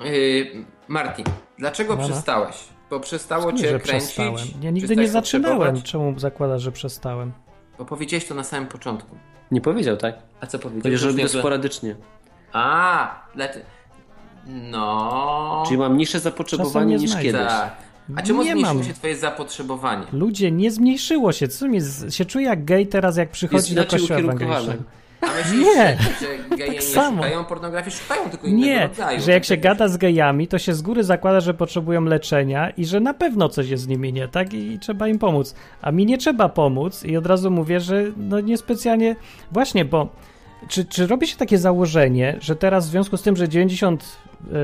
yy, 0.05 0.65
Martin, 0.89 1.25
dlaczego 1.59 1.97
Dobra. 1.97 2.09
przestałeś? 2.09 2.57
Bo 2.93 3.01
przestało 3.01 3.43
Skąd, 3.43 3.61
Cię 3.61 3.71
że 3.71 3.81
kręcić? 3.81 4.09
przestałem. 4.11 4.47
Ja 4.63 4.71
nigdy 4.71 4.97
nie 4.97 5.09
zaczynałem. 5.09 5.59
potrzebować? 5.59 5.85
Czemu 5.91 6.19
zakładasz, 6.19 6.63
że 6.63 6.73
przestałem? 6.73 7.33
Bo 7.79 7.85
powiedziałeś 7.85 8.25
to 8.25 8.35
na 8.35 8.45
samym 8.45 8.69
początku. 8.69 9.17
Nie 9.51 9.61
powiedział, 9.61 9.97
tak? 9.97 10.15
A 10.41 10.47
co 10.47 10.59
powiedziałeś? 10.59 10.83
Powiedział, 10.83 11.01
że 11.01 11.09
robi 11.09 11.23
to 11.23 11.29
sporadycznie. 11.29 11.97
A, 12.53 13.27
dlaczego? 13.35 13.65
No. 14.47 15.63
Czyli 15.67 15.79
mam 15.79 15.97
niższe 15.97 16.21
zapotrzebowanie 16.21 16.95
nie 16.97 17.01
niż 17.03 17.11
znajdę. 17.11 17.33
kiedyś. 17.33 17.49
Tak. 17.53 17.77
A 18.17 18.23
czemu 18.23 18.43
Nie 18.43 18.51
zmniejszyło 18.51 18.75
mam. 18.75 18.85
się 18.85 18.95
Twoje 18.95 19.17
zapotrzebowanie? 19.17 20.07
Ludzie, 20.13 20.51
nie 20.53 20.71
zmniejszyło 20.71 21.33
się. 21.33 21.49
Co 21.49 21.69
mi 21.69 21.81
z... 21.81 22.15
się 22.15 22.25
czuję 22.25 22.47
jak 22.47 22.65
gej 22.65 22.87
teraz, 22.87 23.17
jak 23.17 23.31
przychodzi 23.31 23.75
Jest 23.75 23.91
do 23.91 23.97
kościoła 23.99 24.21
ewangelicznego. 24.21 24.83
A 25.23 25.27
myślisz, 25.39 25.67
Nie. 25.67 25.97
że 26.51 26.57
geje 26.57 26.73
nie 26.73 26.83
samo. 26.83 27.17
szukają 27.23 27.45
pornografii? 27.45 27.97
Szukają 27.97 28.31
tylko 28.31 28.47
innego 28.47 28.67
Nie, 28.67 28.89
rodzaju. 28.89 29.21
że 29.21 29.33
jak 29.33 29.45
się 29.45 29.55
Tak 29.55 29.63
gada 29.63 29.89
z 29.89 29.97
gejami, 29.97 30.49
to 30.49 30.59
się 30.59 30.75
z 30.75 30.83
góry 30.83 31.05
zakłada, 31.05 31.41
że 31.41 31.55
potrzebują 31.55 32.05
leczenia 32.05 32.71
i 32.71 32.85
że 32.85 33.01
na 33.01 33.15
pewno 33.15 33.49
coś 33.49 33.69
jest 33.69 33.83
z 33.83 33.87
nimi 33.89 34.13
nie 34.13 34.29
tak 34.29 34.55
i 34.55 34.79
trzeba 34.79 35.09
im 35.09 35.19
pomóc. 35.19 35.55
A 35.83 35.93
mi 35.93 36.07
nie 36.07 36.19
trzeba 36.19 36.49
pomóc 36.49 37.05
i 37.05 37.17
od 37.17 37.27
razu 37.27 37.51
mówię, 37.51 37.81
że 37.81 38.05
no 38.17 38.41
niespecjalnie... 38.41 39.17
Właśnie, 39.53 39.85
bo 39.85 40.09
czy, 40.69 40.85
czy 40.85 41.07
robi 41.07 41.27
się 41.27 41.37
takie 41.37 41.59
założenie, 41.59 42.37
że 42.41 42.57
teraz 42.57 42.87
w 42.89 42.91
związku 42.91 43.17
z 43.17 43.23
tym, 43.23 43.37
że 43.37 43.49
90 43.49 44.19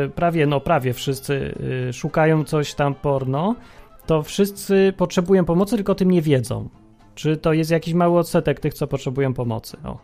y, 0.07 0.09
prawie, 0.11 0.47
no 0.47 0.61
prawie 0.61 0.93
wszyscy 0.93 1.55
y, 1.89 1.93
szukają 1.93 2.45
coś 2.45 2.75
tam 2.75 2.95
porno, 2.95 3.55
to 4.07 4.23
wszyscy 4.23 4.93
potrzebują 4.97 5.45
pomocy, 5.45 5.77
tylko 5.77 5.93
o 5.93 5.95
tym 5.95 6.11
nie 6.11 6.23
wiedzą. 6.23 6.69
Czy 7.15 7.37
to 7.37 7.53
jest 7.53 7.71
jakiś 7.71 7.95
mały 7.95 8.19
odsetek 8.19 8.61
tych, 8.61 8.75
co 8.75 8.87
potrzebują 8.87 9.35
pomocy? 9.35 9.77
O, 9.85 9.99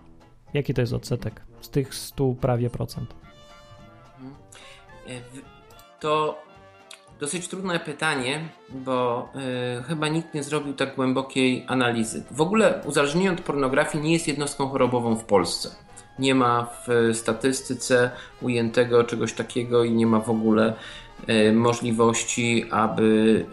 jaki 0.54 0.74
to 0.74 0.80
jest 0.80 0.92
odsetek 0.92 1.40
z 1.60 1.68
tych 1.70 1.94
100 1.94 2.34
prawie 2.40 2.70
procent? 2.70 3.14
E, 5.06 5.20
w- 5.20 5.54
To 6.00 6.38
dosyć 7.20 7.48
trudne 7.48 7.80
pytanie, 7.80 8.40
bo 8.70 9.28
e, 9.78 9.82
chyba 9.82 10.08
nikt 10.08 10.34
nie 10.34 10.42
zrobił 10.42 10.72
tak 10.74 10.94
głębokiej 10.96 11.64
analizy. 11.68 12.24
W 12.30 12.40
ogóle 12.40 12.80
uzależnienie 12.84 13.32
od 13.32 13.40
pornografii 13.40 14.04
nie 14.04 14.12
jest 14.12 14.28
jednostką 14.28 14.68
chorobową 14.68 15.16
w 15.16 15.24
Polsce. 15.24 15.70
Nie 16.18 16.34
ma 16.34 16.66
w 16.86 17.10
statystyce 17.16 18.10
ujętego 18.42 19.04
czegoś 19.04 19.32
takiego 19.32 19.84
i 19.84 19.92
nie 19.92 20.06
ma 20.06 20.20
w 20.20 20.30
ogóle 20.30 20.74
e, 21.26 21.52
możliwości, 21.52 22.64
aby 22.70 23.44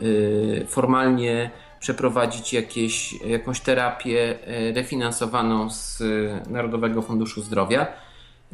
e, 0.62 0.66
formalnie 0.66 1.52
przeprowadzić 1.82 2.54
jakieś, 2.54 3.14
jakąś 3.14 3.60
terapię 3.60 4.48
e, 4.48 4.74
refinansowaną 4.74 5.70
z 5.70 6.02
e, 6.02 6.06
Narodowego 6.50 7.02
Funduszu 7.02 7.42
Zdrowia. 7.42 7.88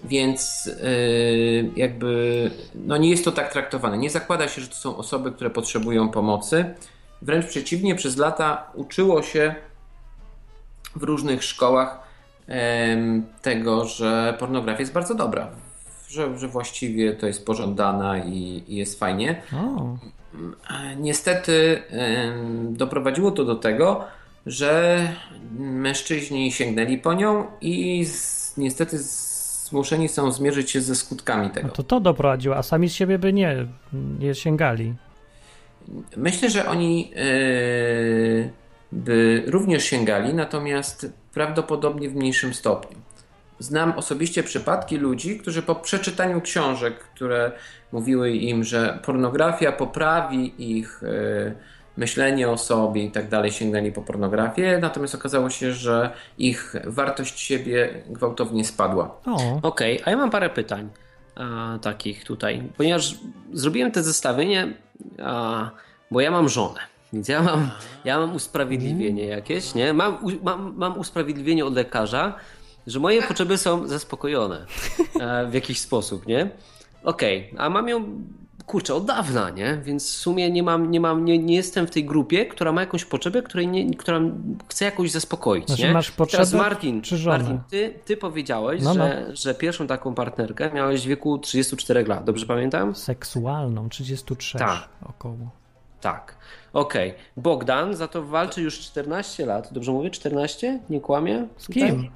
Więc 0.03 0.65
yy, 0.65 1.71
jakby 1.75 2.51
no 2.75 2.97
nie 2.97 3.09
jest 3.09 3.25
to 3.25 3.31
tak 3.31 3.53
traktowane. 3.53 3.97
Nie 3.97 4.09
zakłada 4.09 4.47
się, 4.47 4.61
że 4.61 4.67
to 4.67 4.75
są 4.75 4.97
osoby, 4.97 5.31
które 5.31 5.49
potrzebują 5.49 6.09
pomocy. 6.09 6.65
Wręcz 7.21 7.45
przeciwnie, 7.45 7.95
przez 7.95 8.17
lata 8.17 8.71
uczyło 8.73 9.23
się 9.23 9.55
w 10.95 11.03
różnych 11.03 11.43
szkołach 11.43 11.99
tego, 13.41 13.85
że 13.85 14.35
pornografia 14.39 14.79
jest 14.79 14.93
bardzo 14.93 15.15
dobra. 15.15 15.47
Że, 16.07 16.39
że 16.39 16.47
właściwie 16.47 17.13
to 17.13 17.27
jest 17.27 17.45
pożądana 17.45 18.17
i, 18.17 18.63
i 18.67 18.75
jest 18.75 18.99
fajnie. 18.99 19.41
O, 19.53 19.97
E, 20.26 20.26
Niestety 20.97 21.81
doprowadziło 22.71 23.31
to 23.31 23.45
do 23.45 23.55
tego, 23.55 24.05
że 24.45 24.99
mężczyźni 25.59 26.51
sięgnęli 26.51 26.97
po 26.97 27.13
nią 27.13 27.45
i 27.61 28.05
z, 28.05 28.53
niestety 28.57 28.97
zmuszeni 29.67 30.09
są 30.09 30.31
zmierzyć 30.31 30.71
się 30.71 30.81
ze 30.81 30.95
skutkami 30.95 31.49
tego. 31.49 31.67
no 31.67 31.73
to 31.73 31.83
to 31.83 31.99
doprowadziło, 31.99 32.55
a 32.57 32.63
sami 32.63 32.89
z 32.89 32.93
siebie 32.93 33.19
by 33.19 33.33
nie, 33.33 33.65
nie 34.19 34.35
sięgali. 34.35 34.93
Myślę, 36.17 36.49
że 36.49 36.67
oni 36.67 37.11
e, 37.15 37.19
by 38.91 39.43
również 39.47 39.83
sięgali, 39.83 40.33
natomiast 40.33 41.13
prawdopodobnie 41.33 42.09
w 42.09 42.15
mniejszym 42.15 42.53
stopniu. 42.53 42.97
Znam 43.59 43.91
osobiście 43.91 44.43
przypadki 44.43 44.97
ludzi, 44.97 45.39
którzy 45.39 45.61
po 45.61 45.75
przeczytaniu 45.75 46.41
książek, 46.41 46.99
które 46.99 47.51
mówiły 47.91 48.31
im, 48.31 48.63
że 48.63 48.99
pornografia 49.05 49.71
poprawi 49.71 50.53
ich 50.79 51.03
e, 51.03 51.53
myślenie 51.97 52.49
o 52.49 52.57
sobie 52.57 53.03
i 53.03 53.11
tak 53.11 53.29
dalej, 53.29 53.51
sięgnęli 53.51 53.91
po 53.91 54.01
pornografię, 54.01 54.79
natomiast 54.81 55.15
okazało 55.15 55.49
się, 55.49 55.73
że 55.73 56.11
ich 56.37 56.75
wartość 56.85 57.39
siebie 57.39 58.03
gwałtownie 58.09 58.65
spadła. 58.65 59.15
O, 59.25 59.59
Okej, 59.61 60.01
a 60.05 60.09
ja 60.09 60.17
mam 60.17 60.29
parę 60.29 60.49
pytań 60.49 60.89
a, 61.35 61.77
takich 61.81 62.23
tutaj, 62.23 62.63
ponieważ 62.77 63.15
zrobiłem 63.53 63.91
te 63.91 64.03
zestawienie, 64.03 64.73
a, 65.23 65.69
bo 66.11 66.21
ja 66.21 66.31
mam 66.31 66.49
żonę. 66.49 66.79
Więc 67.13 67.27
ja 67.27 67.41
mam, 67.41 67.71
ja 68.05 68.19
mam 68.19 68.35
usprawiedliwienie 68.35 69.25
jakieś, 69.25 69.75
nie? 69.75 69.93
Mam, 69.93 70.17
mam, 70.43 70.73
mam 70.77 70.97
usprawiedliwienie 70.99 71.65
od 71.65 71.73
lekarza, 71.73 72.35
że 72.87 72.99
moje 72.99 73.21
potrzeby 73.23 73.57
są 73.57 73.87
zaspokojone 73.87 74.65
e, 75.19 75.47
w 75.47 75.53
jakiś 75.53 75.79
sposób, 75.79 76.27
nie? 76.27 76.49
Okej, 77.03 77.53
a 77.57 77.69
mam 77.69 77.89
ją, 77.89 78.05
kurczę, 78.65 78.95
od 78.95 79.05
dawna, 79.05 79.49
nie? 79.49 79.81
Więc 79.83 80.05
w 80.11 80.15
sumie 80.15 80.51
nie 80.51 80.63
mam, 80.63 80.91
nie 80.91 80.99
mam, 80.99 81.25
nie, 81.25 81.37
nie 81.37 81.55
jestem 81.55 81.87
w 81.87 81.91
tej 81.91 82.05
grupie, 82.05 82.45
która 82.45 82.71
ma 82.71 82.81
jakąś 82.81 83.05
potrzebę, 83.05 83.41
której 83.41 83.67
nie, 83.67 83.95
która 83.95 84.19
chce 84.67 84.85
jakoś 84.85 85.11
zaspokoić, 85.11 85.67
Znaczy 85.67 85.83
nie? 85.83 85.93
masz 85.93 86.05
Teraz 86.11 86.17
potrzebę 86.17 86.57
Martin, 86.63 87.01
czy 87.01 87.17
żonę? 87.17 87.37
Martin, 87.37 87.59
ty, 87.69 87.93
ty 88.05 88.17
powiedziałeś, 88.17 88.81
No, 88.83 88.93
no. 88.93 89.05
że, 89.07 89.35
że 89.35 89.55
pierwszą 89.55 89.87
taką 89.87 90.13
partnerkę 90.13 90.71
miałeś 90.73 91.03
w 91.03 91.07
wieku 91.07 91.37
34 91.37 92.05
lat, 92.05 92.23
dobrze 92.23 92.45
pamiętam? 92.45 92.95
seksualną, 92.95 93.89
33 93.89 94.57
Tak. 94.57 94.89
około. 95.09 95.51
Tak. 96.01 96.37
Okej. 96.73 97.13
Bogdan 97.37 97.95
za 97.95 98.07
to 98.07 98.23
walczy 98.23 98.61
już 98.61 98.79
14 98.79 99.45
lat. 99.45 99.73
Dobrze 99.73 99.91
mówię? 99.91 100.09
14? 100.09 100.79
Nie 100.89 101.01
kłamię? 101.01 101.47
Z 101.57 101.67
kim? 101.67 102.09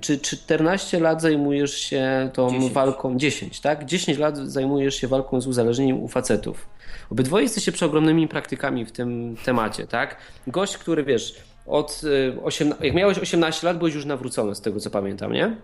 Czy 0.00 0.18
14 0.18 1.00
lat 1.00 1.22
zajmujesz 1.22 1.74
się 1.74 2.30
tą 2.32 2.50
10. 2.50 2.72
walką? 2.72 3.18
10, 3.18 3.60
tak? 3.60 3.84
10 3.84 4.18
lat 4.18 4.36
zajmujesz 4.36 4.94
się 4.94 5.08
walką 5.08 5.40
z 5.40 5.46
uzależnieniem 5.46 6.02
u 6.02 6.08
facetów. 6.08 6.68
Obydwoje 7.10 7.42
jesteście 7.42 7.72
przeogromnymi 7.72 8.28
praktykami 8.28 8.84
w 8.84 8.92
tym 8.92 9.36
temacie, 9.44 9.86
tak? 9.86 10.16
Gość, 10.46 10.78
który 10.78 11.04
wiesz, 11.04 11.34
od 11.66 12.00
y, 12.04 12.42
18, 12.42 12.86
jak 12.86 12.94
miałeś 12.94 13.18
18 13.18 13.66
lat, 13.66 13.78
byłeś 13.78 13.94
już 13.94 14.04
nawrócony, 14.04 14.54
z 14.54 14.60
tego 14.60 14.80
co 14.80 14.90
pamiętam, 14.90 15.32
nie? 15.32 15.56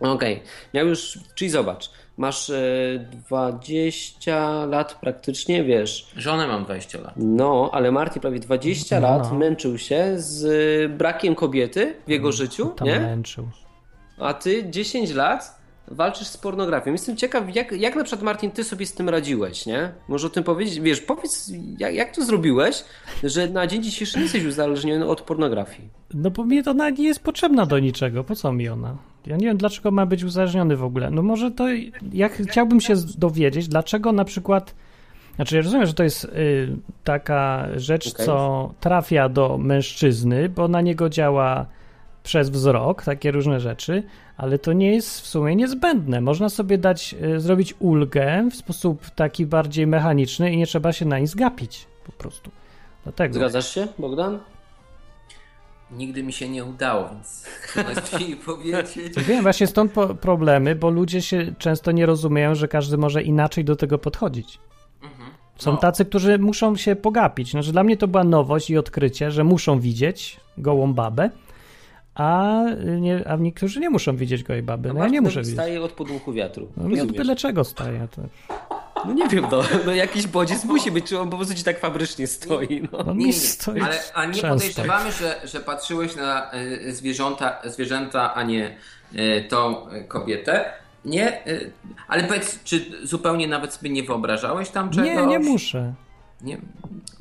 No, 0.00 0.12
Okej, 0.12 0.42
miał 0.74 0.86
już, 0.86 1.18
czyli 1.34 1.50
zobacz, 1.50 1.90
masz 2.20 2.50
e, 2.50 2.62
20 3.28 4.64
lat 4.66 4.98
praktycznie, 5.00 5.64
wiesz, 5.64 6.06
Żonę 6.16 6.46
mam 6.46 6.64
20 6.64 7.00
lat. 7.00 7.12
no, 7.16 7.70
ale 7.72 7.92
Marty 7.92 8.20
prawie 8.20 8.38
20 8.40 9.00
No, 9.00 9.08
lat 9.08 9.28
no. 9.32 9.38
męczył 9.38 9.78
się 9.78 10.14
z 10.16 10.44
e, 10.84 10.88
brakiem 10.88 11.34
kobiety 11.34 11.94
w 12.06 12.10
jego 12.10 12.32
życiu, 12.32 12.66
tam 12.66 12.88
nie? 12.88 13.00
męczył. 13.00 13.48
A 14.18 14.34
ty 14.34 14.70
10 14.70 15.10
lat 15.14 15.59
walczysz 15.90 16.26
z 16.28 16.36
pornografią. 16.36 16.92
Jestem 16.92 17.16
ciekaw, 17.16 17.54
jak, 17.56 17.72
jak 17.72 17.96
na 17.96 18.04
przykład 18.04 18.22
Martin, 18.24 18.50
ty 18.50 18.64
sobie 18.64 18.86
z 18.86 18.92
tym 18.92 19.08
radziłeś, 19.08 19.66
nie? 19.66 19.92
Może 20.08 20.26
o 20.26 20.30
tym 20.30 20.44
powiedzieć, 20.44 20.80
wiesz, 20.80 21.00
powiedz, 21.00 21.52
jak, 21.78 21.94
jak 21.94 22.14
to 22.14 22.24
zrobiłeś, 22.24 22.84
że 23.24 23.48
na 23.48 23.66
dzień 23.66 23.82
dzisiejszy 23.82 24.16
nie 24.18 24.22
jesteś 24.22 24.44
uzależniony 24.44 25.06
od 25.06 25.20
pornografii. 25.20 25.88
No 26.14 26.30
bo 26.30 26.44
mnie 26.44 26.62
ona 26.66 26.90
nie 26.90 27.04
jest 27.04 27.20
potrzebna 27.20 27.66
do 27.66 27.78
niczego. 27.78 28.24
Po 28.24 28.36
co 28.36 28.52
mi 28.52 28.68
ona? 28.68 28.96
Ja 29.26 29.36
nie 29.36 29.46
wiem, 29.46 29.56
dlaczego 29.56 29.90
ma 29.90 30.06
być 30.06 30.24
uzależniony 30.24 30.76
w 30.76 30.84
ogóle. 30.84 31.10
No 31.10 31.22
może 31.22 31.50
to, 31.50 31.66
ja 32.12 32.28
ch- 32.28 32.42
chciałbym 32.48 32.80
się 32.80 32.94
dowiedzieć, 33.18 33.68
dlaczego 33.68 34.12
na 34.12 34.24
przykład, 34.24 34.74
znaczy 35.36 35.56
ja 35.56 35.62
rozumiem, 35.62 35.86
że 35.86 35.94
to 35.94 36.02
jest 36.02 36.24
y, 36.24 36.28
taka 37.04 37.66
rzecz, 37.76 38.14
Okej. 38.14 38.26
co 38.26 38.74
trafia 38.80 39.28
do 39.28 39.58
mężczyzny, 39.58 40.48
bo 40.48 40.68
na 40.68 40.80
niego 40.80 41.08
działa 41.08 41.66
przez 42.22 42.50
wzrok, 42.50 43.02
takie 43.02 43.30
różne 43.30 43.60
rzeczy, 43.60 44.02
ale 44.36 44.58
to 44.58 44.72
nie 44.72 44.94
jest 44.94 45.20
w 45.20 45.26
sumie 45.26 45.56
niezbędne. 45.56 46.20
Można 46.20 46.48
sobie 46.48 46.78
dać, 46.78 47.14
y, 47.36 47.40
zrobić 47.40 47.74
ulgę 47.78 48.48
w 48.50 48.54
sposób 48.56 49.10
taki 49.10 49.46
bardziej 49.46 49.86
mechaniczny 49.86 50.52
i 50.52 50.56
nie 50.56 50.66
trzeba 50.66 50.92
się 50.92 51.04
na 51.04 51.18
nic 51.18 51.34
gapić 51.34 51.86
po 52.06 52.12
prostu. 52.12 52.50
Dlatego. 53.04 53.34
Zgadzasz 53.34 53.74
się, 53.74 53.86
Bogdan? 53.98 54.38
Nigdy 55.90 56.22
mi 56.22 56.32
się 56.32 56.48
nie 56.48 56.64
udało, 56.64 57.08
więc 57.08 57.46
mi 58.28 58.36
powiedzieć. 58.46 59.14
Wiem, 59.16 59.42
właśnie 59.42 59.66
stąd 59.66 59.92
po 59.92 60.14
problemy, 60.14 60.74
bo 60.74 60.90
ludzie 60.90 61.22
się 61.22 61.54
często 61.58 61.92
nie 61.92 62.06
rozumieją, 62.06 62.54
że 62.54 62.68
każdy 62.68 62.96
może 62.96 63.22
inaczej 63.22 63.64
do 63.64 63.76
tego 63.76 63.98
podchodzić. 63.98 64.58
Są 65.56 65.72
No. 65.72 65.76
tacy, 65.78 66.04
którzy 66.04 66.38
muszą 66.38 66.76
się 66.76 66.96
pogapić. 66.96 67.50
Znaczy, 67.50 67.72
dla 67.72 67.82
mnie 67.84 67.96
to 67.96 68.08
była 68.08 68.24
nowość 68.24 68.70
i 68.70 68.78
odkrycie, 68.78 69.30
że 69.30 69.44
muszą 69.44 69.80
widzieć 69.80 70.40
gołą 70.58 70.94
babę, 70.94 71.30
a, 72.20 72.64
nie, 73.00 73.28
a 73.28 73.36
niektórzy 73.36 73.80
nie 73.80 73.90
muszą 73.90 74.16
widzieć 74.16 74.42
gołej 74.42 74.62
baby. 74.62 74.92
No 74.94 75.00
ja 75.00 75.08
nie 75.08 75.20
muszę 75.20 75.40
widzieć. 75.40 75.54
Staje 75.54 75.82
od 75.82 75.92
podmuchu 75.92 76.32
wiatru. 76.32 76.68
No 76.76 76.82
mi 76.84 76.94
od 76.94 76.98
Rozumiesz? 76.98 77.16
byle 77.16 77.36
czego 77.36 77.64
staje. 77.64 78.08
To, 78.16 78.22
No 79.06 79.12
nie 79.12 79.28
wiem, 79.28 79.46
no, 79.50 79.62
no 79.86 79.92
jakiś 79.94 80.26
bodziec 80.26 80.64
musi 80.64 80.90
być, 80.90 81.06
czy 81.06 81.20
on 81.20 81.30
po 81.30 81.36
prostu 81.36 81.54
ci 81.54 81.64
tak 81.64 81.80
fabrycznie 81.80 82.26
stoi, 82.26 82.82
no. 82.92 82.98
on 82.98 83.18
Nie, 83.18 83.26
nie, 83.26 83.32
stoi. 83.32 83.80
Ale, 83.80 83.98
a 84.14 84.26
nie 84.26 84.34
często. 84.34 84.48
podejrzewamy, 84.48 85.12
że, 85.12 85.40
że 85.44 85.60
patrzyłeś 85.60 86.16
na 86.16 86.54
y, 86.54 86.94
zwierzęta, 86.94 87.60
zwierzęta, 87.64 88.34
a 88.34 88.42
nie 88.42 88.76
y, 89.14 89.44
tą 89.48 89.76
kobietę. 90.08 90.64
Nie, 91.04 91.46
y, 91.48 91.70
ale 92.08 92.24
powiedz, 92.24 92.62
czy 92.64 92.84
zupełnie 93.02 93.48
nawet 93.48 93.74
sobie 93.74 93.90
nie 93.90 94.02
wyobrażałeś 94.02 94.70
tam 94.70 94.90
czegoś? 94.90 95.06
Nie, 95.10 95.26
nie 95.26 95.38
muszę. 95.38 95.94
Nie, 96.42 96.58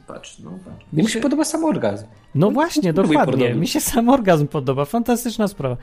patrz, 0.08 0.40
no 0.40 0.52
patrz. 0.66 0.86
Mi 0.94 1.10
się 1.10 1.20
podoba 1.20 1.44
sam 1.46 1.64
orgazm. 1.66 2.06
No 2.36 2.52
właśnie, 2.52 2.94
dokładnie. 2.94 3.54
Mi 3.54 3.68
się 3.68 3.82
sam 3.82 4.10
orgazm 4.10 4.48
podoba. 4.48 4.86
Fantastyczna 4.86 5.48
sprawa. 5.48 5.78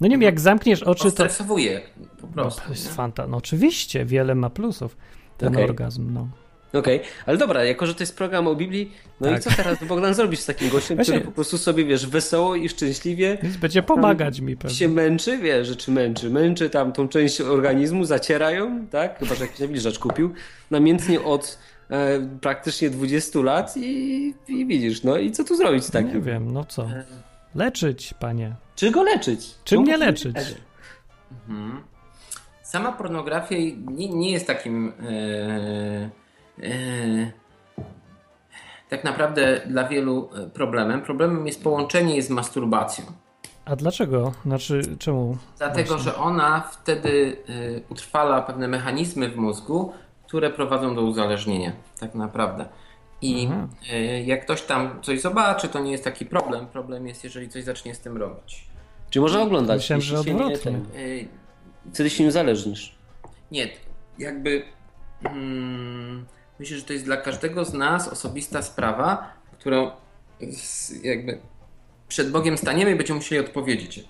No 0.00 0.06
nie 0.08 0.14
wiem, 0.14 0.22
jak 0.22 0.40
zamkniesz 0.40 0.82
oczy, 0.82 1.04
to... 1.04 1.10
Stresowuje 1.10 1.80
po 2.20 2.26
No, 2.26 2.32
prostu. 2.42 2.62
to 2.64 2.70
jest 2.70 2.86
nie? 2.86 2.92
fanta. 2.92 3.26
No 3.26 3.36
oczywiście, 3.36 4.04
wiele 4.04 4.34
ma 4.34 4.50
plusów 4.50 4.96
ten 5.38 5.48
Okej. 5.52 5.64
orgazm, 5.64 6.14
no. 6.14 6.28
Okej, 6.72 7.00
ale 7.26 7.36
dobra, 7.38 7.64
jako 7.64 7.86
że 7.86 7.94
to 7.94 8.02
jest 8.02 8.16
program 8.16 8.46
o 8.46 8.54
Biblii, 8.54 8.92
no 9.20 9.28
Tak. 9.28 9.38
i 9.38 9.42
co 9.42 9.50
teraz 9.50 9.84
Bogdan 9.84 10.14
zrobisz 10.14 10.40
z 10.40 10.46
takim 10.46 10.68
gościem, 10.70 10.96
Właśnie- 10.96 11.14
który 11.14 11.26
po 11.26 11.32
prostu 11.32 11.58
sobie, 11.58 11.84
wiesz, 11.84 12.06
wesoło 12.06 12.56
i 12.56 12.68
szczęśliwie 12.68 13.38
Więc 13.42 13.56
będzie 13.56 13.82
pomagać 13.82 14.40
mi 14.40 14.56
pewnie. 14.56 14.76
się 14.76 14.88
męczy, 14.88 15.38
wiesz, 15.38 15.68
że 15.68 15.76
czy 15.76 15.90
męczy, 15.90 16.30
męczy 16.30 16.70
tam 16.70 16.92
tą 16.92 17.08
część 17.08 17.40
organizmu, 17.40 18.04
zaciera 18.04 18.50
ją, 18.50 18.86
tak, 18.86 19.18
chyba, 19.18 19.34
że 19.34 19.44
jakiś 19.44 19.60
nawilżacz 19.60 19.98
kupił, 19.98 20.32
namiętnie 20.70 21.22
od 21.22 21.58
e, 21.92 22.20
praktycznie 22.40 22.90
20 22.90 23.38
lat 23.38 23.76
i, 23.76 24.34
i 24.48 24.66
widzisz, 24.66 25.02
no 25.02 25.16
i 25.18 25.32
co 25.32 25.44
tu 25.44 25.56
zrobić 25.56 25.84
z 25.84 25.94
Nie 25.94 26.20
wiem, 26.20 26.52
no 26.52 26.64
co. 26.64 26.88
Leczyć, 27.54 28.14
panie. 28.14 28.54
Czy 28.76 28.90
go 28.90 29.02
leczyć? 29.02 29.54
Czym 29.64 29.76
No, 29.76 29.82
mnie 29.82 29.96
leczyć? 29.96 30.36
Mhm. 31.48 31.82
Sama 32.62 32.92
pornografia 32.92 33.56
nie, 33.90 34.08
nie 34.08 34.30
jest 34.30 34.46
takim 34.46 34.92
e, 35.00 36.10
e, 36.62 37.32
tak 38.88 39.04
naprawdę 39.04 39.60
dla 39.66 39.88
wielu 39.88 40.30
e, 40.34 40.50
problemem. 40.50 41.02
Problemem 41.02 41.46
jest 41.46 41.62
połączenie 41.62 42.12
jej 42.12 42.22
z 42.22 42.30
masturbacją. 42.30 43.04
A 43.64 43.76
dlaczego? 43.76 44.32
Znaczy, 44.46 44.82
czemu? 44.98 45.36
Dlatego, 45.58 45.88
Właśnie. 45.88 46.12
że 46.12 46.16
ona 46.16 46.60
wtedy 46.60 47.36
e, 47.48 47.80
utrwala 47.88 48.42
pewne 48.42 48.68
mechanizmy 48.68 49.28
w 49.28 49.36
mózgu, 49.36 49.92
które 50.32 50.50
prowadzą 50.50 50.94
do 50.94 51.02
uzależnienia, 51.02 51.72
tak 52.00 52.14
naprawdę. 52.14 52.68
I 53.22 53.48
Aha. 53.50 53.68
e, 53.92 54.22
jak 54.22 54.44
ktoś 54.44 54.62
tam 54.62 55.02
coś 55.02 55.20
zobaczy, 55.20 55.68
to 55.68 55.80
nie 55.80 55.92
jest 55.92 56.04
taki 56.04 56.26
problem. 56.26 56.66
Problem 56.66 57.06
jest, 57.06 57.24
jeżeli 57.24 57.48
coś 57.48 57.64
zacznie 57.64 57.94
z 57.94 58.00
tym 58.00 58.16
robić. 58.16 58.64
Czy 59.10 59.20
można 59.20 59.42
oglądać? 59.42 59.80
Myślałem, 59.80 60.00
że 60.02 60.16
jeśli 60.16 60.30
się 60.30 60.38
nie 60.38 60.44
odwrotnie. 60.44 60.72
E, 60.72 61.90
Wtedy 61.94 62.10
się 62.10 62.22
nie 62.22 62.28
uzależnisz. 62.28 62.94
Nie, 63.50 63.68
jakby 64.18 64.62
mm, 65.24 66.26
myślę, 66.58 66.76
że 66.76 66.82
to 66.82 66.92
jest 66.92 67.04
dla 67.04 67.16
każdego 67.16 67.64
z 67.64 67.74
nas 67.74 68.08
osobista 68.08 68.62
sprawa, 68.62 69.32
którą 69.58 69.90
jakby 71.02 71.38
przed 72.08 72.30
Bogiem 72.30 72.58
staniemy 72.58 72.90
i 72.90 72.96
będziemy 72.96 73.16
musieli 73.16 73.40
odpowiedzieć. 73.40 74.04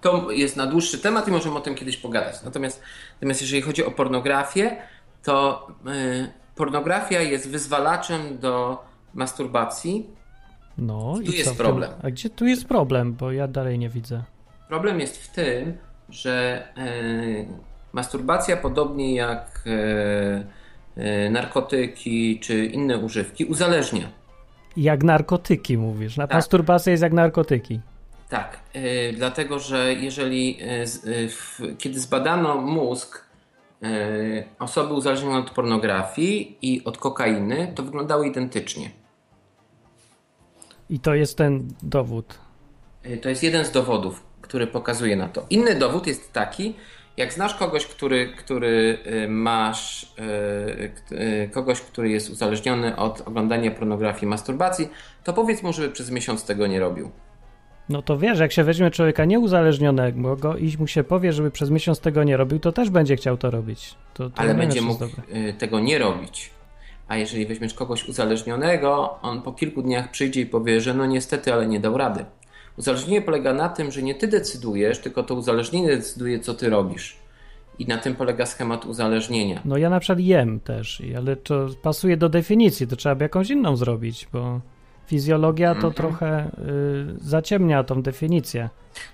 To 0.00 0.30
jest 0.30 0.56
na 0.56 0.66
dłuższy 0.66 0.98
temat 0.98 1.28
i 1.28 1.30
możemy 1.30 1.56
o 1.56 1.60
tym 1.60 1.74
kiedyś 1.74 1.96
pogadać. 1.96 2.42
Natomiast, 2.44 2.82
natomiast 3.14 3.40
jeżeli 3.40 3.62
chodzi 3.62 3.84
o 3.84 3.90
pornografię, 3.90 4.76
to 5.24 5.66
y, 5.86 6.28
pornografia 6.54 7.20
jest 7.20 7.48
wyzwalaczem 7.50 8.38
do 8.38 8.84
masturbacji. 9.14 10.06
No 10.78 11.14
i 11.22 11.26
Tu 11.26 11.32
jest 11.32 11.44
co 11.44 11.54
w 11.54 11.56
tym? 11.56 11.66
problem. 11.66 11.90
A 12.02 12.10
gdzie 12.10 12.30
tu 12.30 12.46
jest 12.46 12.64
problem? 12.66 13.12
Bo 13.14 13.32
ja 13.32 13.48
dalej 13.48 13.78
nie 13.78 13.88
widzę. 13.88 14.22
Problem 14.68 15.00
jest 15.00 15.16
w 15.22 15.28
tym, 15.28 15.76
że 16.08 16.62
e, 16.76 16.84
masturbacja, 17.92 18.56
podobnie 18.56 19.14
jak 19.14 19.64
e, 19.66 20.44
e, 20.96 21.30
narkotyki 21.30 22.40
czy 22.40 22.64
inne 22.66 22.98
używki, 22.98 23.44
uzależnia. 23.44 24.08
Jak 24.76 25.02
narkotyki 25.02 25.78
mówisz. 25.78 26.14
Tak. 26.16 26.32
masturbacja 26.32 26.90
jest 26.90 27.02
jak 27.02 27.12
narkotyki. 27.12 27.80
Tak, 28.28 28.58
e, 28.72 29.12
dlatego 29.12 29.58
że 29.58 29.94
jeżeli, 29.94 30.58
w, 31.28 31.60
kiedy 31.78 32.00
zbadano 32.00 32.54
mózg 32.60 33.23
osoby 34.58 34.94
uzależnione 34.94 35.38
od 35.38 35.50
pornografii 35.50 36.58
i 36.62 36.84
od 36.84 36.98
kokainy, 36.98 37.72
to 37.74 37.82
wyglądały 37.82 38.26
identycznie. 38.26 38.90
I 40.90 41.00
to 41.00 41.14
jest 41.14 41.38
ten 41.38 41.68
dowód. 41.82 42.38
E, 43.02 43.16
To 43.16 43.28
jest 43.28 43.42
jeden 43.42 43.64
z 43.64 43.70
dowodów, 43.70 44.22
który 44.40 44.66
pokazuje 44.66 45.16
na 45.16 45.28
to. 45.28 45.46
Inny 45.50 45.74
dowód 45.74 46.06
jest 46.06 46.32
taki, 46.32 46.74
jak 47.16 47.32
znasz 47.32 47.54
kogoś, 47.54 47.86
który, 47.86 48.32
który 48.36 48.98
y, 49.06 49.28
masz, 49.28 50.14
kogoś, 51.52 51.80
który 51.80 52.10
jest 52.10 52.30
uzależniony 52.30 52.96
od 52.96 53.20
oglądania 53.20 53.70
pornografii, 53.70 54.26
masturbacji, 54.26 54.88
to 55.24 55.32
powiedz 55.32 55.62
mu, 55.62 55.72
żeby 55.72 55.90
przez 55.90 56.10
miesiąc 56.10 56.44
tego 56.44 56.66
nie 56.66 56.80
robił. 56.80 57.10
No 57.88 58.02
to 58.02 58.18
wiesz, 58.18 58.38
jak 58.38 58.52
się 58.52 58.64
weźmie 58.64 58.90
człowieka 58.90 59.24
nieuzależnionego 59.24 60.36
go 60.36 60.56
i 60.56 60.76
mu 60.78 60.86
się 60.86 61.04
powie, 61.04 61.32
żeby 61.32 61.50
przez 61.50 61.70
miesiąc 61.70 62.00
tego 62.00 62.24
nie 62.24 62.36
robił, 62.36 62.58
to 62.58 62.72
też 62.72 62.90
będzie 62.90 63.16
chciał 63.16 63.36
to 63.36 63.50
robić. 63.50 63.94
To, 64.14 64.30
to 64.30 64.40
Ale 64.40 64.54
będzie 64.54 64.80
mógł 64.80 65.04
y, 65.04 65.54
tego 65.58 65.80
nie 65.80 65.98
robić. 65.98 66.50
A 67.08 67.16
jeżeli 67.16 67.46
weźmiesz 67.46 67.74
kogoś 67.74 68.08
uzależnionego, 68.08 69.18
on 69.22 69.42
po 69.42 69.52
kilku 69.52 69.82
dniach 69.82 70.10
przyjdzie 70.10 70.40
i 70.40 70.46
powie, 70.46 70.80
że 70.80 70.94
no 70.94 71.06
niestety, 71.06 71.52
ale 71.52 71.66
nie 71.66 71.80
dał 71.80 71.98
rady. 71.98 72.24
Uzależnienie 72.78 73.22
polega 73.22 73.54
na 73.54 73.68
tym, 73.68 73.90
że 73.90 74.02
nie 74.02 74.14
ty 74.14 74.28
decydujesz, 74.28 74.98
tylko 74.98 75.22
to 75.22 75.34
uzależnienie 75.34 75.88
decyduje, 75.88 76.40
co 76.40 76.54
ty 76.54 76.70
robisz. 76.70 77.16
I 77.78 77.86
na 77.86 77.98
tym 77.98 78.14
polega 78.14 78.46
schemat 78.46 78.84
uzależnienia. 78.84 79.60
No 79.64 79.76
ja 79.76 79.90
na 79.90 80.00
przykład 80.00 80.20
jem 80.20 80.60
też, 80.60 81.02
ale 81.16 81.36
to 81.36 81.66
pasuje 81.82 82.16
do 82.16 82.28
definicji, 82.28 82.86
to 82.86 82.96
trzeba 82.96 83.14
by 83.14 83.24
jakąś 83.24 83.50
inną 83.50 83.76
zrobić, 83.76 84.28
bo 84.32 84.60
fizjologia 85.06 85.70
Mhm. 85.70 85.82
to 85.82 85.96
trochę 85.96 86.44
y, 86.46 87.14
zaciemnia 87.20 87.84
tą 87.84 88.02
definicję. 88.02 88.68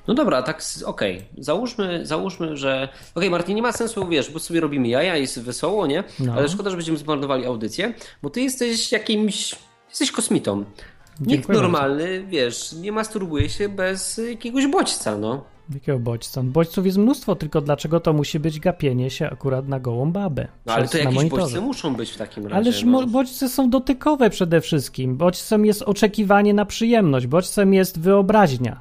No 0.08 0.14
dobra, 0.14 0.42
tak, 0.42 0.62
okej. 0.84 1.24
Załóżmy, 1.38 2.06
załóżmy, 2.06 2.56
że. 2.56 2.88
Okej, 3.14 3.30
Martin, 3.30 3.56
nie 3.56 3.62
ma 3.62 3.72
sensu, 3.72 4.08
wiesz, 4.08 4.30
bo 4.30 4.38
sobie 4.38 4.60
robimy 4.60 4.88
jaja, 4.88 5.16
jest 5.16 5.42
wesoło, 5.42 5.86
nie? 5.86 6.04
No. 6.20 6.32
Ale 6.34 6.48
szkoda, 6.48 6.70
że 6.70 6.76
będziemy 6.76 6.98
zmarnowali 6.98 7.46
audycję, 7.46 7.94
bo 8.22 8.30
ty 8.30 8.40
jesteś 8.40 8.92
jakimś. 8.92 9.54
Jesteś 9.88 10.12
kosmitą. 10.12 10.58
Nikt 10.58 11.30
Dziękuję 11.30 11.58
normalny, 11.58 12.24
wiesz, 12.28 12.72
nie 12.72 12.92
masturbuje 12.92 13.48
się 13.48 13.68
bez 13.68 14.20
jakiegoś 14.30 14.66
bodźca, 14.66 15.18
no. 15.18 15.44
Jakiego 15.74 15.98
bodźca? 15.98 16.42
Bodźców 16.42 16.86
jest 16.86 16.98
mnóstwo, 16.98 17.36
tylko 17.36 17.60
dlaczego 17.60 18.00
to 18.00 18.12
musi 18.12 18.40
być 18.40 18.60
gapienie 18.60 19.10
się 19.10 19.30
akurat 19.30 19.68
na 19.68 19.80
gołą 19.80 20.12
babę? 20.12 20.48
no 20.66 20.72
ale 20.72 20.88
to 20.88 20.94
na 20.94 20.98
jakieś 20.98 21.14
monitorze. 21.14 21.42
bodźce 21.42 21.60
muszą 21.60 21.94
być 21.94 22.10
w 22.10 22.16
takim 22.16 22.44
razie. 22.46 22.56
Ależ 22.56 22.84
no. 22.84 23.06
bodźce 23.06 23.48
są 23.48 23.70
dotykowe 23.70 24.30
przede 24.30 24.60
wszystkim. 24.60 25.16
Bodźcem 25.16 25.66
jest 25.66 25.82
oczekiwanie 25.82 26.54
na 26.54 26.64
przyjemność. 26.64 27.26
Bodźcem 27.26 27.74
jest 27.74 28.00
wyobraźnia. 28.00 28.80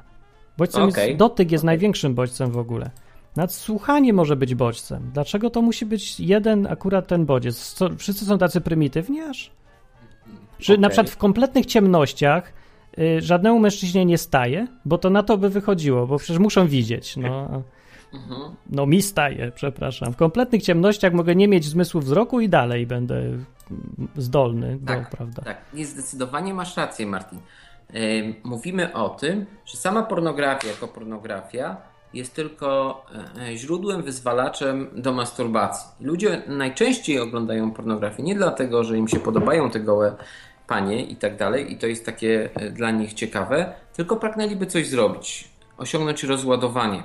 Bodźcem 0.58 0.82
Okej. 0.82 1.06
jest 1.06 1.18
dotyk 1.18 1.52
jest 1.52 1.64
największym 1.64 2.14
bodźcem 2.14 2.50
w 2.50 2.58
ogóle. 2.58 2.90
Nadsłuchanie 3.36 4.12
może 4.12 4.36
być 4.36 4.54
bodźcem. 4.54 5.10
Dlaczego 5.14 5.50
to 5.50 5.62
musi 5.62 5.86
być 5.86 6.20
jeden 6.20 6.66
akurat 6.66 7.06
ten 7.06 7.26
bodziec? 7.26 7.72
Co, 7.72 7.96
wszyscy 7.96 8.24
są 8.24 8.38
tacy 8.38 8.60
prymitywni 8.60 9.20
aż? 9.20 9.50
Czy 10.58 10.72
na 10.72 10.86
Okej. 10.86 10.90
przykład 10.90 11.10
w 11.10 11.16
kompletnych 11.16 11.66
ciemnościach 11.66 12.52
żadnemu 13.18 13.58
mężczyźnie 13.58 14.04
nie 14.04 14.18
staje? 14.18 14.66
Bo 14.84 14.98
to 14.98 15.10
na 15.10 15.22
to 15.22 15.38
by 15.38 15.48
wychodziło, 15.50 16.06
bo 16.06 16.18
przecież 16.18 16.38
muszą 16.38 16.66
widzieć. 16.66 17.16
No, 17.16 17.62
Mhm. 18.14 18.40
no 18.70 18.86
mi 18.86 19.02
staje, 19.02 19.52
przepraszam. 19.54 20.12
W 20.12 20.16
kompletnych 20.16 20.62
ciemnościach 20.62 21.12
mogę 21.12 21.34
nie 21.34 21.48
mieć 21.48 21.64
zmysłu 21.64 22.00
wzroku 22.00 22.40
i 22.40 22.48
dalej 22.48 22.86
będę 22.86 23.22
zdolny 24.16 24.78
do, 24.80 24.86
Tak, 24.86 25.10
prawda? 25.10 25.42
Tak, 25.42 25.56
nie, 25.74 25.86
zdecydowanie 25.86 26.54
masz 26.54 26.76
rację, 26.76 27.06
Martin. 27.06 27.38
Ym, 27.94 28.34
Mówimy 28.44 28.92
o 28.92 29.08
tym, 29.08 29.46
że 29.66 29.76
sama 29.76 30.02
pornografia 30.02 30.68
jako 30.68 30.88
pornografia 30.88 31.76
jest 32.14 32.34
tylko 32.34 33.02
e, 33.50 33.56
źródłem, 33.56 34.02
wyzwalaczem 34.02 34.88
do 34.96 35.12
masturbacji. 35.12 35.88
Ludzie 36.00 36.42
najczęściej 36.46 37.18
oglądają 37.20 37.70
pornografię 37.72 38.22
nie 38.22 38.34
dlatego, 38.34 38.84
że 38.84 38.98
im 38.98 39.08
się 39.08 39.20
podobają 39.20 39.70
te 39.70 39.80
gołe 39.80 40.14
panie 40.70 41.04
i 41.04 41.16
tak 41.16 41.36
dalej, 41.36 41.72
i 41.72 41.76
to 41.76 41.86
jest 41.86 42.06
takie 42.06 42.50
e, 42.54 42.70
dla 42.70 42.90
nich 42.90 43.14
ciekawe, 43.14 43.74
tylko 43.92 44.16
pragnęliby 44.16 44.66
coś 44.66 44.86
zrobić, 44.86 45.48
osiągnąć 45.78 46.24
rozładowanie. 46.24 47.02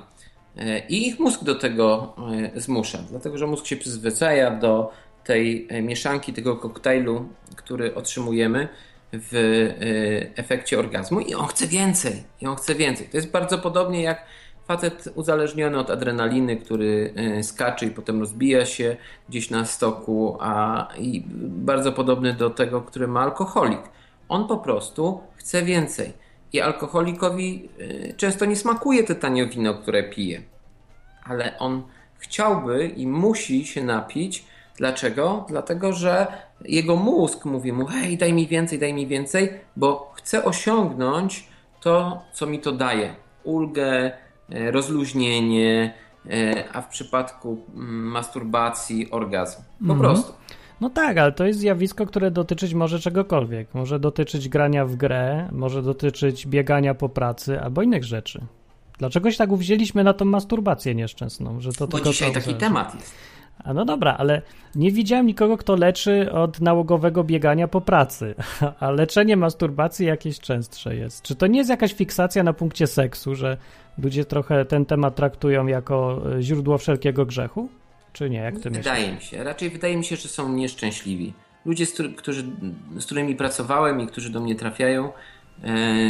E, 0.56 0.78
I 0.78 1.08
ich 1.08 1.18
mózg 1.20 1.44
do 1.44 1.54
tego 1.54 2.14
e, 2.54 2.60
zmusza, 2.60 2.98
dlatego 3.10 3.38
że 3.38 3.46
mózg 3.46 3.66
się 3.66 3.76
przyzwyczaja 3.76 4.50
do 4.50 4.92
tej 5.24 5.68
mieszanki, 5.82 6.32
tego 6.32 6.56
koktajlu, 6.56 7.28
który 7.56 7.94
otrzymujemy 7.94 8.68
w 9.12 9.34
efekcie 10.36 10.78
orgazmu 10.78 11.20
i 11.20 11.34
on 11.34 11.46
chce 11.46 11.66
więcej, 11.66 12.24
i 12.40 12.46
on 12.46 12.56
chce 12.56 12.74
więcej. 12.74 13.08
To 13.08 13.16
jest 13.16 13.30
bardzo 13.30 13.58
podobnie 13.58 14.02
jak 14.02 14.26
Facet 14.66 15.08
uzależniony 15.14 15.78
od 15.78 15.90
adrenaliny, 15.90 16.56
który 16.56 17.12
e, 17.16 17.42
skacze 17.42 17.86
i 17.86 17.90
potem 17.90 18.20
rozbija 18.20 18.66
się 18.66 18.96
gdzieś 19.28 19.50
na 19.50 19.64
stoku, 19.64 20.36
a 20.40 20.88
i 20.98 21.22
bardzo 21.48 21.92
podobny 21.92 22.32
do 22.32 22.50
tego, 22.50 22.82
który 22.82 23.08
ma 23.08 23.20
alkoholik. 23.20 23.80
On 24.28 24.48
po 24.48 24.56
prostu 24.56 25.20
chce 25.36 25.62
więcej. 25.62 26.12
I 26.52 26.60
alkoholikowi 26.60 27.68
e, 27.78 28.12
często 28.12 28.44
nie 28.44 28.56
smakuje 28.56 29.04
te 29.04 29.14
tanie 29.14 29.46
wino, 29.46 29.74
które 29.74 30.02
pije. 30.02 30.42
Ale 31.24 31.58
on 31.58 31.82
chciałby 32.18 32.86
i 32.86 33.06
musi 33.06 33.66
się 33.66 33.84
napić. 33.84 34.44
Dlaczego? 34.76 35.44
Dlatego, 35.48 35.92
że 35.92 36.26
jego 36.64 36.96
mózg 36.96 37.44
mówi 37.44 37.72
mu: 37.72 37.86
hej, 37.86 38.18
daj 38.18 38.32
mi 38.32 38.46
więcej, 38.46 38.78
daj 38.78 38.94
mi 38.94 39.06
więcej, 39.06 39.52
bo 39.76 40.12
chce 40.16 40.44
osiągnąć 40.44 41.48
to, 41.80 42.22
co 42.32 42.46
mi 42.46 42.58
to 42.58 42.72
daje. 42.72 43.14
Ulgę, 43.44 44.12
rozluźnienie, 44.70 45.94
e, 46.30 46.64
a 46.72 46.82
w 46.82 46.88
przypadku 46.88 47.64
mm, 47.74 47.86
masturbacji 48.04 49.10
orgazm. 49.10 49.62
Po 49.86 49.92
Mhm. 49.92 49.98
prostu. 50.00 50.32
No 50.80 50.90
tak, 50.90 51.18
ale 51.18 51.32
to 51.32 51.46
jest 51.46 51.58
zjawisko, 51.58 52.06
które 52.06 52.30
dotyczyć 52.30 52.74
może 52.74 52.98
czegokolwiek. 53.00 53.74
Może 53.74 54.00
dotyczyć 54.00 54.48
grania 54.48 54.86
w 54.86 54.96
grę, 54.96 55.48
może 55.52 55.82
dotyczyć 55.82 56.46
biegania 56.46 56.94
po 56.94 57.08
pracy 57.08 57.60
albo 57.60 57.82
innych 57.82 58.04
rzeczy. 58.04 58.40
Dlaczego 58.98 59.30
się 59.30 59.38
tak 59.38 59.52
uwzięliśmy 59.52 60.04
na 60.04 60.12
tą 60.14 60.24
masturbację 60.24 60.94
nieszczęsną? 60.94 61.60
Że 61.60 61.72
to 61.72 61.86
Bo 61.86 61.96
tylko 61.96 62.10
dzisiaj 62.10 62.32
taki 62.32 62.54
temat 62.54 62.94
jest. 62.94 63.14
A 63.64 63.74
no 63.74 63.84
dobra, 63.84 64.16
ale 64.18 64.42
nie 64.74 64.90
widziałem 64.90 65.26
nikogo, 65.26 65.56
kto 65.56 65.76
leczy 65.76 66.32
od 66.32 66.60
nałogowego 66.60 67.24
biegania 67.24 67.68
po 67.68 67.80
pracy. 67.80 68.34
A 68.80 68.90
leczenie 68.90 69.36
masturbacji 69.36 70.06
jakieś 70.06 70.40
częstsze 70.40 70.96
jest. 70.96 71.22
Czy 71.22 71.34
to 71.34 71.46
nie 71.46 71.58
jest 71.58 71.70
jakaś 71.70 71.92
fiksacja 71.92 72.42
na 72.42 72.52
punkcie 72.52 72.86
seksu, 72.86 73.34
że 73.34 73.56
ludzie 73.98 74.24
trochę 74.24 74.64
ten 74.64 74.84
temat 74.84 75.14
traktują 75.14 75.66
jako 75.66 76.22
e, 76.36 76.42
źródło 76.42 76.78
wszelkiego 76.78 77.26
grzechu? 77.26 77.68
Czy 78.12 78.30
nie? 78.30 78.38
Jak 78.38 78.54
ty 78.54 78.70
myślisz? 78.70 78.76
Wydaje 78.76 79.12
mi 79.12 79.20
się. 79.20 79.44
Raczej 79.44 79.70
wydaje 79.70 79.96
mi 79.96 80.04
się, 80.04 80.16
że 80.16 80.28
są 80.28 80.52
nieszczęśliwi. 80.52 81.32
Ludzie, 81.64 81.86
z, 81.86 82.02
którzy, 82.16 82.44
z 82.98 83.06
którymi 83.06 83.36
pracowałem 83.36 84.00
i 84.00 84.06
którzy 84.06 84.30
do 84.30 84.40
mnie 84.40 84.54
trafiają, 84.54 85.12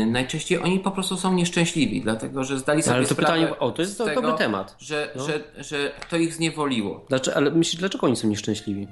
najczęściej 0.06 0.58
oni 0.62 0.80
po 0.80 0.90
prostu 0.90 1.16
są 1.16 1.34
nieszczęśliwi, 1.34 2.00
dlatego 2.00 2.44
że 2.44 2.58
zdali 2.58 2.82
sobie 2.82 2.96
Ale 2.96 3.06
to 3.06 3.14
sprawę 3.14 3.32
pytanie, 3.32 3.58
o, 3.58 3.70
to 3.70 3.82
jest 3.82 3.98
tego, 3.98 4.22
dobry 4.22 4.38
temat. 4.38 4.76
Że, 4.78 5.10
No. 5.16 5.24
że, 5.24 5.40
że 5.58 5.92
to 6.10 6.16
ich 6.16 6.34
zniewoliło. 6.34 7.04
Dlaczego, 7.08 7.36
ale 7.36 7.50
myślisz, 7.50 7.80
dlaczego 7.80 8.06
oni 8.06 8.16
są 8.16 8.28
nieszczęśliwi? 8.28 8.88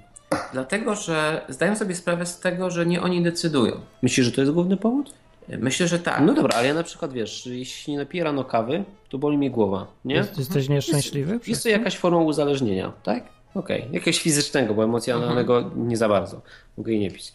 Dlatego, 0.53 0.95
że 0.95 1.45
zdają 1.49 1.77
sobie 1.77 1.95
sprawę 1.95 2.27
z 2.27 2.41
tego, 2.41 2.71
że 2.71 2.87
nie 2.87 3.03
oni 3.03 3.23
decydują. 3.23 3.81
Myślisz, 4.03 4.27
że 4.27 4.33
to 4.33 4.41
jest 4.41 4.53
główny 4.53 4.77
powód? 4.77 5.15
Myślę, 5.49 5.89
że 5.89 5.99
tak. 5.99 6.21
No 6.27 6.35
dobra, 6.35 6.59
ale 6.59 6.69
ja 6.69 6.75
na 6.75 6.83
przykład 6.83 7.13
wiesz, 7.13 7.43
że 7.45 7.55
jeśli 7.55 7.93
nie 7.93 7.99
napiję 7.99 8.25
rano 8.25 8.45
kawy, 8.45 8.85
to 9.09 9.19
boli 9.19 9.39
mnie 9.39 9.51
głowa, 9.51 9.87
nie? 10.05 10.15
Jest, 10.15 10.39
jesteś 10.39 10.69
nieszczęśliwy? 10.69 11.41
Jest 11.47 11.63
to 11.63 11.69
jakaś 11.69 11.97
forma 11.97 12.19
uzależnienia, 12.19 12.93
tak? 13.03 13.25
Okej, 13.55 13.85
jakiegoś 13.93 14.19
fizycznego, 14.19 14.75
bo 14.75 14.85
emocjonalnego 14.85 15.71
nie 15.77 15.97
za 15.97 16.09
bardzo. 16.09 16.43
Mogę 16.79 16.93
jej 16.93 17.01
nie 17.01 17.11
pić. 17.11 17.33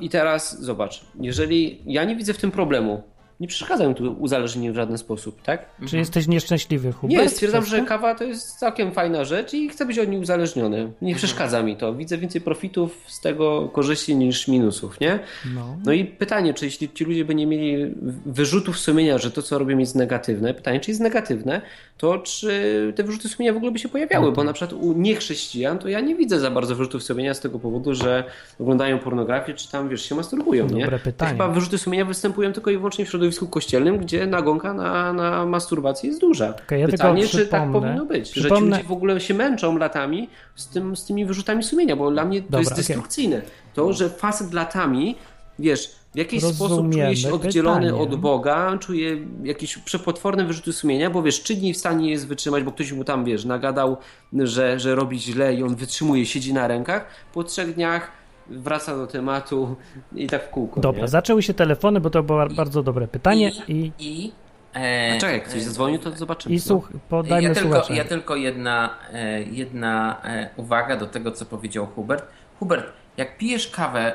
I 0.00 0.08
teraz 0.08 0.62
zobacz, 0.62 1.04
jeżeli 1.20 1.82
ja 1.86 2.04
nie 2.04 2.16
widzę 2.16 2.34
w 2.34 2.38
tym 2.38 2.50
problemu, 2.50 3.02
nie 3.44 3.48
przeszkadza 3.48 3.88
mi 3.88 3.94
tu 3.94 4.12
uzależnienie 4.12 4.72
w 4.72 4.74
żaden 4.76 4.98
sposób, 4.98 5.42
tak? 5.42 5.66
Czy 5.86 5.96
jesteś 5.96 6.26
nieszczęśliwy, 6.28 6.92
Hubert? 6.92 7.22
Nie, 7.22 7.28
stwierdzam, 7.28 7.64
że 7.66 7.78
to? 7.78 7.84
kawa 7.84 8.14
to 8.14 8.24
jest 8.24 8.58
całkiem 8.58 8.92
fajna 8.92 9.24
rzecz 9.24 9.54
i 9.54 9.68
chcę 9.68 9.86
być 9.86 9.98
od 9.98 10.08
niej 10.08 10.20
uzależniony. 10.20 10.92
Nie 11.02 11.14
przeszkadza 11.14 11.62
mi 11.62 11.76
to. 11.76 11.94
Widzę 11.94 12.18
więcej 12.18 12.40
profitów 12.40 13.04
z 13.06 13.20
tego 13.20 13.68
korzyści 13.68 14.16
niż 14.16 14.48
minusów, 14.48 15.00
nie? 15.00 15.18
No. 15.54 15.76
No 15.84 15.92
i 15.92 16.04
pytanie, 16.04 16.54
czy 16.54 16.64
jeśli 16.64 16.88
ci 16.88 17.04
ludzie 17.04 17.24
by 17.24 17.34
nie 17.34 17.46
mieli 17.46 17.94
wyrzutów 18.26 18.78
sumienia, 18.78 19.18
że 19.18 19.30
to, 19.30 19.42
co 19.42 19.58
robią 19.58 19.78
jest 19.78 19.94
negatywne, 19.94 20.54
pytanie, 20.54 20.80
czy 20.80 20.90
jest 20.90 21.00
negatywne, 21.00 21.60
to 21.98 22.18
czy 22.18 22.92
te 22.96 23.02
wyrzuty 23.02 23.28
sumienia 23.28 23.52
w 23.52 23.56
ogóle 23.56 23.72
by 23.72 23.78
się 23.78 23.88
pojawiały? 23.88 24.32
Bo 24.32 24.44
na 24.44 24.52
przykład 24.52 24.72
u 24.82 24.92
niechrześcijan 24.92 25.78
to 25.78 25.88
ja 25.88 26.00
nie 26.00 26.14
widzę 26.14 26.40
za 26.40 26.50
bardzo 26.50 26.76
wyrzutów 26.76 27.02
sumienia 27.02 27.34
z 27.34 27.40
tego 27.40 27.58
powodu, 27.58 27.94
że 27.94 28.24
oglądają 28.60 28.98
pornografię, 28.98 29.54
czy 29.54 29.70
tam, 29.70 29.88
wiesz, 29.88 30.08
się 30.08 30.14
masturbują, 30.14 30.66
nie? 30.68 30.82
Dobre 30.82 30.98
To 30.98 31.04
pytanie. 31.04 31.30
chyba 31.32 31.48
wyrzuty 31.48 31.78
sumienia 31.78 32.04
występują 32.04 32.52
tylko 32.52 32.70
i 32.70 32.76
wyłącznie 32.76 33.04
w 33.04 33.08
środowisku 33.08 33.33
kościelnym, 33.50 33.98
gdzie 33.98 34.26
nagonka 34.26 34.74
na, 34.74 35.12
na 35.12 35.46
masturbację 35.46 36.08
jest 36.08 36.20
duża. 36.20 36.54
Okej, 36.66 36.80
ja 36.80 36.88
Pytanie, 36.88 37.26
czy 37.28 37.46
tak 37.46 37.62
przypomnę- 37.62 37.72
powinno 37.72 38.04
być? 38.04 38.28
Że 38.28 38.34
ci 38.34 38.40
przypomnę- 38.40 38.76
ludzie 38.76 38.88
w 38.88 38.92
ogóle 38.92 39.20
się 39.20 39.34
męczą 39.34 39.78
latami 39.78 40.28
z, 40.54 40.68
tym, 40.68 40.96
z 40.96 41.04
tymi 41.04 41.24
wyrzutami 41.26 41.62
sumienia, 41.62 41.96
bo 41.96 42.10
dla 42.10 42.24
mnie 42.24 42.40
to 42.40 42.44
Dobra, 42.46 42.60
jest 42.60 42.76
destrukcyjne. 42.76 43.42
To, 43.74 43.92
że 43.92 44.10
facet 44.10 44.52
latami, 44.52 45.16
wiesz, 45.58 45.90
w 46.14 46.18
jakiś 46.18 46.42
sposób 46.42 46.60
Rozumiemy 46.70 47.04
czuje 47.04 47.16
się 47.16 47.32
oddzielony 47.34 47.86
pytanie. 47.86 48.02
od 48.02 48.14
Boga, 48.16 48.78
czuje 48.80 49.16
jakieś 49.42 49.78
przepotworne 49.78 50.44
wyrzuty 50.44 50.72
sumienia, 50.72 51.10
bo 51.10 51.22
wiesz, 51.22 51.42
trzy 51.42 51.54
dni 51.54 51.74
w 51.74 51.76
stanie 51.76 52.10
jest 52.10 52.26
wytrzymać, 52.28 52.62
bo 52.64 52.72
ktoś 52.72 52.92
mu 52.92 53.04
tam, 53.04 53.24
wiesz, 53.24 53.44
nagadał, 53.44 53.96
że, 54.32 54.80
że 54.80 54.94
robi 54.94 55.18
źle 55.20 55.54
i 55.54 55.62
on 55.62 55.74
wytrzymuje, 55.74 56.26
siedzi 56.26 56.54
na 56.54 56.68
rękach. 56.68 57.06
Po 57.32 57.44
trzech 57.44 57.74
dniach 57.74 58.10
wraca 58.48 58.96
do 58.96 59.06
tematu 59.06 59.76
i 60.14 60.26
tak 60.26 60.44
w 60.44 60.50
kółko. 60.50 60.80
Dobra, 60.80 61.02
nie? 61.02 61.08
zaczęły 61.08 61.42
się 61.42 61.54
telefony, 61.54 62.00
bo 62.00 62.10
to 62.10 62.22
było 62.22 62.46
bardzo 62.46 62.82
dobre 62.82 63.08
pytanie 63.08 63.50
i, 63.68 63.92
I, 63.98 64.32
e, 64.74 65.12
A 65.16 65.20
czekaj, 65.20 65.34
jak 65.34 65.44
ktoś 65.48 65.62
zadzwonił, 65.62 65.98
to 65.98 66.10
zobaczymy. 66.10 66.54
i 66.54 66.60
słuch, 66.60 66.88
podajmy 67.08 67.48
ja 67.48 67.54
tylko, 67.54 67.82
ja 67.92 68.04
tylko 68.04 68.36
jedna, 68.36 68.90
e, 69.12 69.42
jedna 69.42 70.22
e, 70.24 70.48
uwaga 70.56 70.96
do 70.96 71.06
tego, 71.06 71.32
co 71.32 71.44
powiedział 71.46 71.86
Hubert. 71.86 72.24
Hubert, 72.58 72.86
jak 73.16 73.38
pijesz 73.38 73.68
kawę 73.68 74.12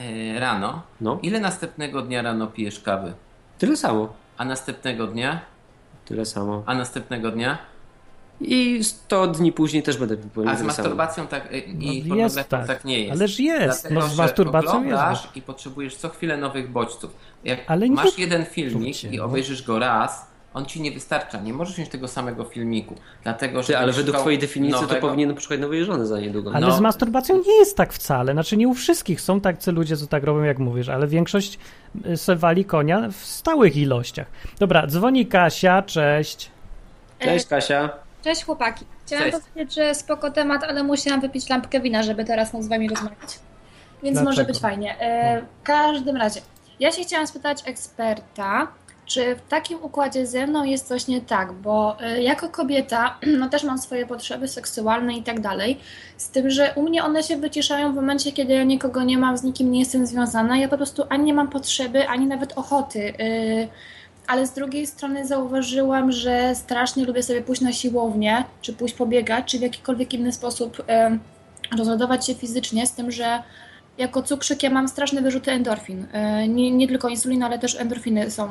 e, 0.00 0.02
e, 0.36 0.40
rano, 0.40 0.82
No. 1.00 1.18
ile 1.22 1.40
następnego 1.40 2.02
dnia 2.02 2.22
rano 2.22 2.46
pijesz 2.46 2.80
kawy? 2.80 3.12
Tyle 3.58 3.76
samo. 3.76 4.12
A 4.36 4.44
następnego 4.44 5.06
dnia? 5.06 5.40
Tyle 6.04 6.24
samo. 6.26 6.62
A 6.66 6.74
następnego 6.74 7.30
dnia? 7.30 7.58
I 8.40 8.84
100 8.84 9.26
dni 9.26 9.52
później 9.52 9.82
też 9.82 9.96
będę 9.96 10.16
pił 10.16 10.48
A 10.48 10.56
z 10.56 10.62
masturbacją 10.62 11.26
tak, 11.26 11.48
e, 11.52 11.58
i 11.58 12.04
No 12.08 12.16
jest 12.16 12.48
tak. 12.48 12.66
tak. 12.66 12.84
nie 12.84 13.00
jest. 13.00 13.12
Ależ 13.20 13.40
jest. 13.40 13.82
Dlatego, 13.82 14.00
No 14.00 14.08
z 14.08 14.18
masturbacją 14.18 14.84
jest. 14.84 15.36
i 15.36 15.42
potrzebujesz 15.42 15.96
co 15.96 16.08
chwilę 16.08 16.36
nowych 16.36 16.70
bodźców. 16.70 17.10
Jak 17.44 17.58
Ale 17.66 17.88
nie- 17.88 17.94
masz 17.96 18.18
jeden 18.18 18.44
filmik 18.44 18.72
Słuchajcie, 18.72 19.08
i 19.08 19.16
no. 19.18 19.24
obejrzysz 19.24 19.62
go 19.62 19.78
raz, 19.78 20.26
on 20.54 20.66
ci 20.66 20.80
nie 20.80 20.92
wystarcza. 20.92 21.40
Nie 21.40 21.52
możesz 21.52 21.78
mieć 21.78 21.88
tego 21.88 22.08
samego 22.08 22.44
filmiku. 22.44 22.94
Dlatego, 23.22 23.62
że 23.62 23.66
Ty, 23.68 23.78
ale 23.78 23.92
według 23.92 24.16
twojej 24.18 24.38
definicji 24.38 24.80
nowego- 24.82 24.94
to 24.94 25.00
powinien 25.08 25.34
poszukać 25.34 25.60
nowej 25.60 25.84
żony 25.84 26.06
za 26.06 26.20
niedługo. 26.20 26.50
Ale 26.54 26.66
No. 26.66 26.76
z 26.76 26.80
masturbacją 26.80 27.36
nie 27.46 27.58
jest 27.58 27.76
tak 27.76 27.92
wcale. 27.92 28.32
Znaczy 28.32 28.56
nie 28.56 28.68
u 28.68 28.74
wszystkich 28.74 29.20
są 29.20 29.40
tacy 29.40 29.72
ludzie, 29.72 29.96
co 29.96 30.06
tak 30.06 30.24
robią, 30.24 30.42
jak 30.42 30.58
mówisz, 30.58 30.88
ale 30.88 31.06
większość 31.06 31.58
y, 32.06 32.16
se 32.16 32.36
wali 32.36 32.64
konia 32.64 33.08
w 33.12 33.16
stałych 33.26 33.76
ilościach. 33.76 34.26
Dobra, 34.58 34.86
dzwoni 34.86 35.26
Kasia, 35.26 35.82
cześć. 35.82 36.50
Cześć 37.18 37.46
Kasia. 37.46 37.90
Cześć 38.28 38.44
chłopaki. 38.44 38.84
Chciałam 39.06 39.30
Cześć. 39.30 39.46
powiedzieć, 39.46 39.74
że 39.74 39.94
spoko 39.94 40.30
temat, 40.30 40.64
ale 40.64 40.82
musiałam 40.82 41.20
wypić 41.20 41.48
lampkę 41.48 41.80
wina, 41.80 42.02
żeby 42.02 42.24
teraz 42.24 42.52
móc 42.52 42.64
z 42.64 42.68
wami 42.68 42.88
rozmawiać. 42.88 43.38
Więc 44.02 44.14
Dlaczego? 44.14 44.24
może 44.24 44.44
być 44.44 44.58
fajnie. 44.58 45.00
E, 45.00 45.42
w 45.42 45.62
każdym 45.62 46.16
razie, 46.16 46.40
ja 46.80 46.92
się 46.92 47.02
chciałam 47.02 47.26
spytać 47.26 47.62
eksperta, 47.64 48.68
czy 49.06 49.36
w 49.36 49.40
takim 49.48 49.82
układzie 49.82 50.26
ze 50.26 50.46
mną 50.46 50.64
jest 50.64 50.88
coś 50.88 51.06
nie 51.06 51.20
tak, 51.20 51.52
bo 51.52 51.96
e, 52.00 52.22
jako 52.22 52.48
kobieta, 52.48 53.18
no 53.38 53.48
też 53.48 53.64
mam 53.64 53.78
swoje 53.78 54.06
potrzeby 54.06 54.48
seksualne 54.48 55.14
i 55.14 55.22
tak 55.22 55.40
dalej, 55.40 55.80
z 56.16 56.30
tym, 56.30 56.50
że 56.50 56.72
u 56.76 56.82
mnie 56.82 57.04
one 57.04 57.22
się 57.22 57.36
wyciszają 57.36 57.92
w 57.92 57.96
momencie, 57.96 58.32
kiedy 58.32 58.52
ja 58.52 58.64
nikogo 58.64 59.02
nie 59.02 59.18
mam, 59.18 59.38
z 59.38 59.42
nikim 59.42 59.70
nie 59.70 59.80
jestem 59.80 60.06
związana, 60.06 60.58
ja 60.58 60.68
po 60.68 60.76
prostu 60.76 61.04
ani 61.08 61.24
nie 61.24 61.34
mam 61.34 61.48
potrzeby, 61.48 62.08
ani 62.08 62.26
nawet 62.26 62.58
ochoty. 62.58 63.14
Ale 64.28 64.46
z 64.46 64.52
drugiej 64.52 64.86
strony 64.86 65.26
zauważyłam, 65.26 66.12
że 66.12 66.54
strasznie 66.54 67.04
lubię 67.04 67.22
sobie 67.22 67.42
pójść 67.42 67.62
na 67.62 67.72
siłownię, 67.72 68.44
czy 68.62 68.72
pójść 68.72 68.94
pobiegać, 68.94 69.44
czy 69.50 69.58
w 69.58 69.62
jakikolwiek 69.62 70.14
inny 70.14 70.32
sposób 70.32 70.82
rozładować 71.78 72.26
się 72.26 72.34
fizycznie, 72.34 72.86
z 72.86 72.92
tym, 72.92 73.10
że 73.10 73.42
jako 73.98 74.22
cukrzyk 74.22 74.62
ja 74.62 74.70
mam 74.70 74.88
straszne 74.88 75.22
wyrzuty 75.22 75.50
endorfin. 75.50 76.06
E, 76.12 76.48
Nie, 76.48 76.70
nie 76.70 76.88
tylko 76.88 77.08
insulina, 77.08 77.46
ale 77.46 77.58
też 77.58 77.74
endorfiny 77.80 78.30
są 78.30 78.48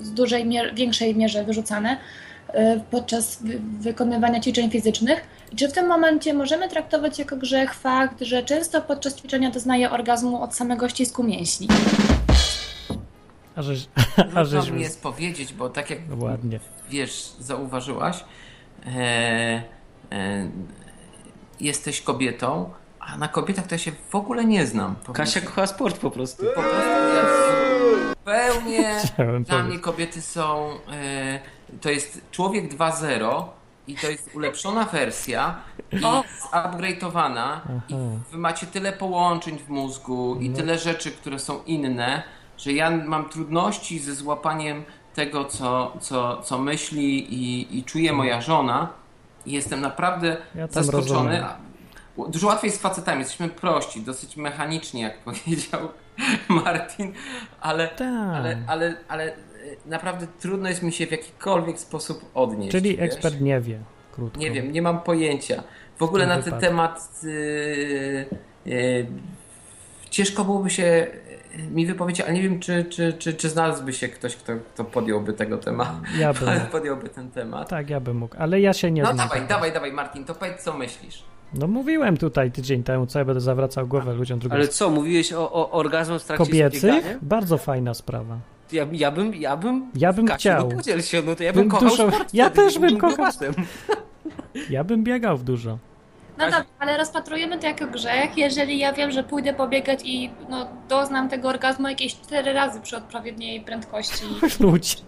w 0.00 0.10
dużej, 0.10 0.46
mier- 0.46 0.74
większej 0.74 1.16
mierze 1.16 1.44
wyrzucane 1.44 1.96
e, 2.48 2.80
podczas 2.90 3.42
wy- 3.42 3.60
wykonywania 3.80 4.40
ćwiczeń 4.40 4.70
fizycznych. 4.70 5.20
I 5.52 5.56
czy 5.56 5.68
w 5.68 5.72
tym 5.72 5.86
momencie 5.86 6.34
możemy 6.34 6.68
traktować 6.68 7.18
jako 7.18 7.36
grzech 7.36 7.74
fakt, 7.74 8.20
że 8.20 8.42
często 8.42 8.80
podczas 8.82 9.14
ćwiczenia 9.16 9.50
doznaję 9.50 9.90
orgazmu 9.90 10.42
od 10.42 10.54
samego 10.54 10.88
ścisku 10.88 11.22
mięśni? 11.22 11.68
A 13.56 13.62
żeś, 13.62 13.88
a 14.16 14.22
Trudno 14.22 14.44
żeś 14.44 14.70
mi 14.70 14.80
jest 14.80 15.02
powiedzieć, 15.02 15.52
bo 15.52 15.68
tak 15.68 15.90
jak 15.90 15.98
ładnie. 16.18 16.60
wiesz, 16.90 17.32
zauważyłaś, 17.38 18.24
e, 18.86 19.62
e, 20.12 20.50
jesteś 21.60 22.00
kobietą, 22.00 22.70
a 23.00 23.16
na 23.16 23.28
kobietach 23.28 23.66
to 23.66 23.74
ja 23.74 23.78
się 23.78 23.92
w 24.10 24.14
ogóle 24.14 24.44
nie 24.44 24.66
znam. 24.66 24.96
Kasia 25.12 25.40
kocha 25.40 25.66
sport 25.66 25.98
po 25.98 26.10
prostu. 26.10 26.44
Po 26.54 26.62
prostu 26.62 26.88
ja 27.14 27.24
zupełnie 28.14 28.96
Chciałem 29.14 29.44
dla 29.44 29.62
mnie 29.62 29.78
kobiety 29.78 30.22
są. 30.22 30.70
E, 30.92 31.40
to 31.80 31.90
jest 31.90 32.20
człowiek 32.30 32.74
2.0 32.74 33.44
i 33.86 33.94
to 33.94 34.10
jest 34.10 34.30
ulepszona 34.34 34.84
wersja 34.84 35.56
i 35.92 35.96
zupgrade'owana 35.96 37.60
i 37.88 37.94
wy 38.32 38.38
macie 38.38 38.66
tyle 38.66 38.92
połączeń 38.92 39.58
w 39.58 39.68
mózgu 39.68 40.38
i 40.40 40.50
tyle 40.50 40.78
rzeczy, 40.78 41.10
które 41.10 41.38
są 41.38 41.62
inne, 41.62 42.22
że 42.58 42.72
ja 42.72 42.90
mam 42.90 43.28
trudności 43.28 43.98
ze 43.98 44.14
złapaniem 44.14 44.84
tego, 45.14 45.44
co, 45.44 45.96
co, 46.00 46.42
co 46.42 46.58
myśli 46.58 47.34
i, 47.34 47.78
i 47.78 47.84
czuje 47.84 48.12
moja 48.12 48.40
żona. 48.40 48.88
I 49.46 49.52
jestem 49.52 49.80
naprawdę 49.80 50.36
Ja 50.54 50.66
zaskoczony. 50.66 51.02
rozumiem. 51.04 51.44
Dużo 52.32 52.46
łatwiej 52.46 52.70
z 52.70 52.78
facetami, 52.78 53.18
jesteśmy 53.18 53.48
prości, 53.48 54.02
dosyć 54.02 54.36
mechaniczni, 54.36 55.00
jak 55.00 55.18
powiedział 55.24 55.88
Martin, 56.48 57.12
ale, 57.60 57.88
Tak. 57.88 58.08
ale, 58.36 58.62
ale, 58.66 58.94
ale 59.08 59.24
e, 59.24 59.34
naprawdę 59.86 60.26
trudno 60.40 60.68
jest 60.68 60.82
mi 60.82 60.92
się 60.92 61.06
w 61.06 61.10
jakikolwiek 61.10 61.78
sposób 61.80 62.24
odnieść. 62.34 62.70
Czyli 62.72 62.90
wiesz? 62.96 63.00
ekspert 63.00 63.40
nie 63.40 63.60
wie, 63.60 63.78
krótko. 64.12 64.40
Nie 64.40 64.50
wiem, 64.50 64.72
nie 64.72 64.82
mam 64.82 65.00
pojęcia. 65.00 65.62
W 65.98 66.02
ogóle 66.02 66.26
na 66.26 66.42
ten 66.42 66.60
temat 66.60 67.10
yy, 67.22 68.26
yy, 68.66 69.06
ciężko 70.10 70.44
byłoby 70.44 70.70
się 70.70 71.06
mi 71.70 71.86
wypowiedzieć, 71.86 72.26
ale 72.26 72.34
nie 72.34 72.42
wiem, 72.42 72.60
czy, 72.60 72.84
czy, 72.84 73.12
czy, 73.12 73.34
czy 73.34 73.48
znalazłby 73.48 73.92
się 73.92 74.08
ktoś, 74.08 74.36
kto, 74.36 74.52
kto 74.74 74.84
podjąłby 74.84 75.32
tego 75.32 75.58
tematu. 75.58 75.92
Ja 76.18 76.32
bym 76.32 76.60
podjąłby 76.72 77.08
ten 77.08 77.30
temat. 77.30 77.68
Tak, 77.68 77.90
ja 77.90 78.00
bym 78.00 78.16
mógł, 78.16 78.34
ale 78.38 78.60
ja 78.60 78.72
się 78.72 78.90
nie 78.90 79.02
No 79.02 79.12
znam. 79.12 79.28
dawaj, 79.28 79.48
dawaj, 79.48 79.72
dawaj, 79.72 79.92
Martin, 79.92 80.24
to 80.24 80.34
powiedz, 80.34 80.62
co 80.62 80.72
myślisz. 80.78 81.22
No 81.54 81.66
mówiłem 81.66 82.16
tutaj 82.16 82.50
tydzień 82.52 82.82
temu, 82.82 83.06
co 83.06 83.18
ja 83.18 83.24
będę 83.24 83.40
zawracał 83.40 83.86
głowę 83.86 84.14
ludziom 84.14 84.38
drugą 84.38 84.54
Ale 84.56 84.68
co, 84.68 84.90
mówiłeś 84.90 85.32
o, 85.32 85.52
o 85.52 85.70
orgazmie 85.70 86.18
w 86.18 86.24
trakcie 86.24 86.44
Kobiecych? 86.46 86.80
zbiegania? 86.80 87.18
Bardzo 87.22 87.58
fajna 87.58 87.94
sprawa. 87.94 88.38
Ja, 88.72 88.86
ja 88.92 89.10
bym, 89.10 89.34
ja 89.34 89.56
bym, 89.56 89.90
Ja 89.94 90.12
bym 90.12 90.26
Kasiu, 90.26 90.38
chciał. 90.38 90.68
No 90.68 90.76
podziel 90.76 91.02
się, 91.02 91.22
no 91.26 91.34
to 91.36 91.42
ja 91.42 91.52
Bym 91.52 91.62
bym 91.62 91.70
kochał 91.70 91.88
dużo- 91.88 92.10
sport 92.12 92.34
ja 92.34 92.50
wtedy, 92.50 92.66
też 92.66 92.78
bym 92.78 92.98
kochał. 92.98 93.26
Ja 94.70 94.84
bym 94.84 95.04
biegał 95.04 95.36
w 95.38 95.44
dużo. 95.44 95.78
No 96.38 96.44
dobrze, 96.44 96.64
ale 96.78 96.96
rozpatrujemy 96.98 97.58
to 97.58 97.66
jako 97.66 97.86
grzech, 97.86 98.36
jeżeli 98.38 98.78
ja 98.78 98.92
wiem, 98.92 99.10
że 99.10 99.22
pójdę 99.24 99.54
pobiegać 99.54 100.00
i 100.04 100.30
no, 100.48 100.68
doznam 100.88 101.28
tego 101.28 101.48
orgazmu 101.48 101.88
jakieś 101.88 102.14
cztery 102.16 102.52
razy 102.52 102.80
przy 102.80 102.96
odpowiedniej 102.96 103.60
prędkości. 103.60 104.24
Ludzie. 104.60 104.96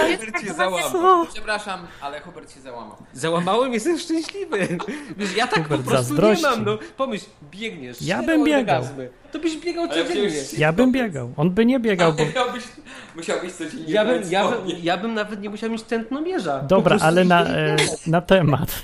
To 0.00 0.06
jest 0.08 0.22
Hubert 0.24 0.40
się 0.40 0.46
tak 0.46 0.56
załamał. 0.56 0.90
Co? 0.92 1.26
Przepraszam, 1.32 1.86
ale 2.00 2.20
Hubert 2.20 2.54
się 2.54 2.60
załamał. 2.60 2.96
Załamałem, 3.12 3.72
jestem 3.72 3.98
szczęśliwy. 3.98 4.58
Wiesz, 5.16 5.36
ja 5.36 5.46
tak 5.46 5.62
Hubert 5.62 5.82
po 5.82 5.90
prostu 5.90 6.06
zazdrości. 6.08 6.44
nie 6.44 6.50
mam, 6.50 6.64
no. 6.64 6.78
Pomyśl, 6.96 7.26
biegniesz. 7.50 8.02
Ja 8.02 8.22
cztery 8.22 8.26
bym 8.38 8.46
biegał. 8.46 8.60
orgazmy. 8.80 9.08
To 9.32 9.38
byś 9.38 9.56
biegał 9.56 9.84
Ale 9.84 10.04
codziennie. 10.04 10.28
przecież- 10.30 10.58
Ja 10.58 10.72
bym 10.72 10.92
biegał. 10.92 11.32
On 11.36 11.50
by 11.50 11.66
nie 11.66 11.80
biegał, 11.80 12.12
bo... 12.12 12.24
Musiałbyś, 12.24 12.64
musiałbyś 13.16 13.52
codziennie 13.52 13.92
Ja 13.92 14.04
bym, 14.04 14.22
ja, 14.30 14.48
bym, 14.48 14.60
ja 14.82 14.96
bym 14.96 15.14
nawet 15.14 15.40
nie 15.40 15.50
musiał 15.50 15.70
mieć 15.70 15.82
tętnomierza. 15.82 16.58
Po 16.58 16.66
Dobra, 16.66 16.90
prostu 16.90 17.06
ale 17.08 17.24
na, 17.24 17.44
e, 17.44 17.76
na 18.06 18.20
temat. 18.20 18.82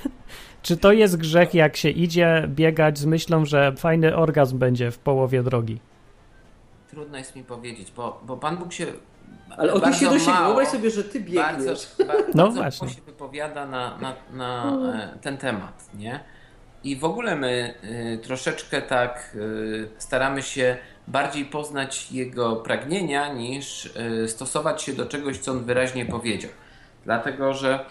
Czy 0.67 0.77
to 0.77 0.93
jest 0.93 1.17
grzech, 1.17 1.55
jak 1.55 1.77
się 1.77 1.91
idzie 1.91 2.45
biegać 2.49 2.99
z 2.99 3.05
myślą, 3.07 3.45
że 3.45 3.73
fajny 3.77 4.17
orgazm 4.17 4.59
będzie 4.59 4.91
w 4.91 4.99
połowie 4.99 5.43
drogi? 5.43 5.79
Trudno 6.91 7.19
jest 7.19 7.37
mi 7.37 7.45
powiedzieć, 7.45 7.93
bo, 7.97 8.21
bo 8.27 8.37
Pan 8.37 8.57
Bóg 8.57 8.73
się 8.73 8.87
Ale 9.57 9.73
o 9.73 9.81
tym 9.81 9.83
bardzo 9.83 9.99
się 10.01 10.07
do 10.11 10.19
siebie. 10.19 10.33
mało- 10.33 10.47
Wyobraź 10.47 10.69
sobie, 10.69 10.91
że 10.91 11.05
ty 11.05 11.21
bardzo, 11.21 11.59
biegniesz. 11.59 11.89
ba- 11.99 12.05
bardzo 12.07 12.33
No 12.39 12.51
właśnie. 12.51 12.89
się 12.89 13.01
wypowiada 13.07 13.67
na, 13.67 13.99
na, 13.99 14.15
na 14.33 14.77
e, 15.15 15.19
ten 15.19 15.37
temat, 15.39 15.85
nie? 15.99 16.21
I 16.85 16.97
w 16.97 17.05
ogóle 17.05 17.37
my 17.37 17.75
y, 17.85 18.19
troszeczkę 18.23 18.83
tak 18.83 19.33
y, 19.35 19.89
staramy 19.99 20.43
się 20.43 20.77
bardziej 21.09 21.45
poznać 21.45 22.13
jego 22.13 22.57
pragnienia 22.57 23.33
niż 23.33 23.87
y, 24.25 24.29
stosować 24.29 24.83
się 24.83 24.93
do 24.93 25.07
czegoś, 25.07 25.39
co 25.39 25.53
on 25.53 25.65
wyraźnie 25.65 26.07
powiedział. 26.07 26.51
Dlatego, 27.05 27.55
że 27.55 27.85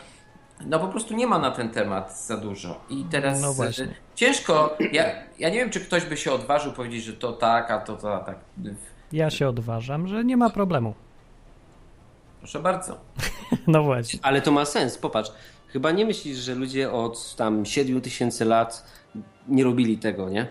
no 0.66 0.80
po 0.80 0.88
prostu 0.88 1.16
nie 1.16 1.28
ma 1.28 1.40
na 1.40 1.52
ten 1.52 1.70
temat 1.70 2.20
za 2.26 2.38
dużo. 2.38 2.82
I 2.90 3.04
teraz 3.12 3.42
No 3.42 3.54
właśnie. 3.54 3.84
y, 3.86 3.94
ciężko, 4.16 4.78
ja, 4.92 5.04
ja 5.40 5.50
nie 5.50 5.56
wiem, 5.56 5.70
czy 5.70 5.80
ktoś 5.80 6.06
by 6.06 6.18
się 6.18 6.32
odważył 6.32 6.72
powiedzieć, 6.74 7.04
że 7.04 7.14
to 7.14 7.32
tak, 7.34 7.72
a 7.72 7.80
to, 7.80 7.98
to 7.98 8.20
tak. 8.26 8.36
Ja 9.12 9.30
się 9.30 9.50
odważam, 9.50 10.08
że 10.08 10.24
nie 10.26 10.38
ma 10.38 10.50
problemu. 10.50 10.94
Proszę 12.40 12.60
bardzo. 12.60 12.98
No 13.68 13.84
właśnie. 13.84 14.20
Ale 14.24 14.42
to 14.42 14.52
ma 14.52 14.66
sens, 14.66 14.98
popatrz. 14.98 15.32
Chyba 15.68 15.92
nie 15.92 16.06
myślisz, 16.06 16.38
że 16.38 16.56
ludzie 16.56 16.92
od 16.92 17.36
tam 17.36 17.66
7 17.66 18.02
tysięcy 18.02 18.46
lat 18.46 18.86
nie 19.48 19.64
robili 19.64 19.98
tego, 19.98 20.30
nie? 20.30 20.48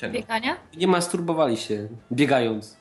Czego? 0.00 0.14
biegania? 0.14 0.56
Nie 0.76 0.86
masturbowali 0.86 1.56
się 1.56 1.88
biegając. 2.12 2.76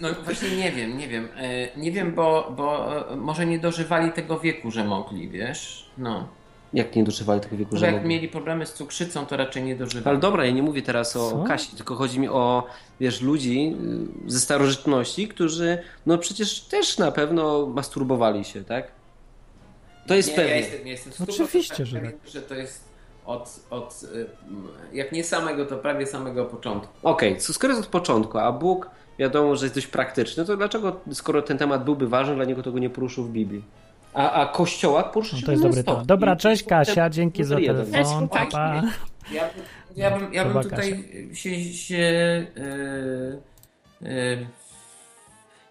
No 0.00 0.08
właśnie 0.24 0.56
nie 0.56 0.72
wiem, 0.72 0.98
nie 0.98 1.08
wiem. 1.08 1.28
E, 1.36 1.78
Nie 1.78 1.92
wiem, 1.92 2.14
bo, 2.14 2.52
bo 2.56 2.96
e, 3.12 3.16
może 3.16 3.46
nie 3.46 3.58
dożywali 3.58 4.12
tego 4.12 4.40
wieku, 4.40 4.70
że 4.70 4.84
mogli, 4.84 5.28
wiesz? 5.28 5.90
No. 5.98 6.28
Jak 6.74 6.96
nie 6.96 7.04
dożywali 7.04 7.40
tego 7.40 7.56
wieku, 7.56 7.70
Że 7.72 7.78
że 7.80 7.86
jak 7.86 7.94
mogli? 7.94 8.08
mieli 8.08 8.28
problemy 8.28 8.66
z 8.66 8.72
cukrzycą, 8.74 9.26
to 9.26 9.36
raczej 9.36 9.62
nie 9.62 9.72
Ale 9.72 9.78
dożywali. 9.78 10.18
dobra, 10.18 10.44
ja 10.44 10.50
nie 10.50 10.62
mówię 10.62 10.82
teraz 10.82 11.16
o, 11.16 11.30
Co? 11.30 11.44
Kasi, 11.44 11.76
tylko 11.76 11.94
chodzi 11.94 12.20
mi 12.20 12.28
o, 12.28 12.66
wiesz, 13.00 13.20
ludzi 13.20 13.76
y, 14.26 14.30
ze 14.30 14.40
starożytności, 14.40 15.28
którzy, 15.28 15.78
no 16.06 16.18
przecież 16.18 16.60
też 16.60 16.98
na 16.98 17.12
pewno 17.12 17.66
masturbowali 17.66 18.44
się, 18.44 18.64
tak? 18.64 18.90
To 20.06 20.14
jest 20.14 20.28
nie, 20.28 20.34
pewne. 20.34 20.50
Ja 20.50 20.56
jestem, 20.56 20.80
ja 20.86 20.92
jestem 20.92 21.12
Oczywiście, 21.28 21.86
że 21.86 21.96
pewien, 22.00 22.12
że 22.26 22.30
że 22.30 22.42
to 22.42 22.54
jest 22.54 22.85
od, 23.26 23.60
od, 23.70 24.04
e, 24.92 24.96
jak 24.96 25.12
nie 25.12 25.24
samego, 25.24 25.66
to 25.66 25.76
prawie 25.76 26.06
samego 26.06 26.44
początku. 26.44 26.92
Okej, 27.02 27.38
co 27.38 27.52
skoro 27.52 27.72
jest 27.72 27.86
od 27.86 27.90
początku, 27.90 28.38
a 28.38 28.52
Bóg 28.52 28.90
wiadomo, 29.18 29.56
że 29.56 29.66
jest 29.66 29.74
dość 29.74 29.86
praktyczny, 29.86 30.44
to 30.44 30.56
dlaczego, 30.56 31.00
skoro 31.12 31.42
ten 31.42 31.58
temat 31.58 31.84
byłby 31.84 32.08
ważny, 32.08 32.34
dla 32.34 32.44
niego 32.44 32.62
tego 32.62 32.78
nie 32.78 32.90
poruszył 32.90 33.24
w 33.24 33.30
Biblii? 33.30 33.64
A, 34.14 34.32
a 34.32 34.46
kościoła 34.46 35.02
poruszył 35.02 35.36
No 35.36 35.40
się 35.40 35.46
to 35.46 35.52
jest 35.52 35.62
dobry 35.62 35.84
temat. 35.84 36.06
Dobra, 36.06 36.36
cześć 36.36 36.64
Kasia, 36.64 37.10
dzięki 37.10 37.44
za 37.44 37.56
telefon. 37.56 38.28
Pa, 38.28 38.46
pa. 38.46 38.82
Ja, 39.32 39.42
bym- 39.42 39.64
ja 39.96 40.18
bym, 40.18 40.34
ja 40.34 40.44
bym 40.44 40.62
tutaj 40.62 41.04
się... 41.32 41.64
się 41.64 41.96
e, 42.56 44.08
e, 44.08 44.46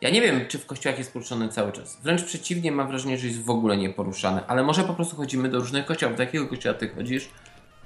ja 0.02 0.10
nie 0.10 0.22
wiem, 0.22 0.46
czy 0.48 0.60
w 0.60 0.66
kościołach 0.66 0.98
jest 0.98 1.14
poruszony 1.14 1.50
cały 1.50 1.72
czas. 1.72 2.00
Wręcz 2.04 2.24
przeciwnie, 2.24 2.72
mam 2.72 2.88
wrażenie, 2.88 3.18
że 3.18 3.28
jest 3.28 3.44
w 3.44 3.50
ogóle 3.50 3.78
nieporuszany. 3.78 4.42
Ale 4.48 4.64
może 4.64 4.84
po 4.84 4.94
prostu 4.94 5.16
chodzimy 5.16 5.50
do 5.50 5.60
różnych 5.60 5.86
kościołów. 5.86 6.18
Do 6.18 6.24
jakiego 6.24 6.48
kościoła 6.48 6.76
ty 6.76 6.90
chodzisz? 6.90 7.30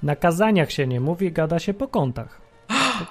Na 0.02 0.16
kazaniach 0.16 0.72
się 0.72 0.86
nie 0.86 1.00
mówi, 1.00 1.32
gada 1.32 1.58
się 1.58 1.74
po 1.74 1.88
kątach. 1.88 2.40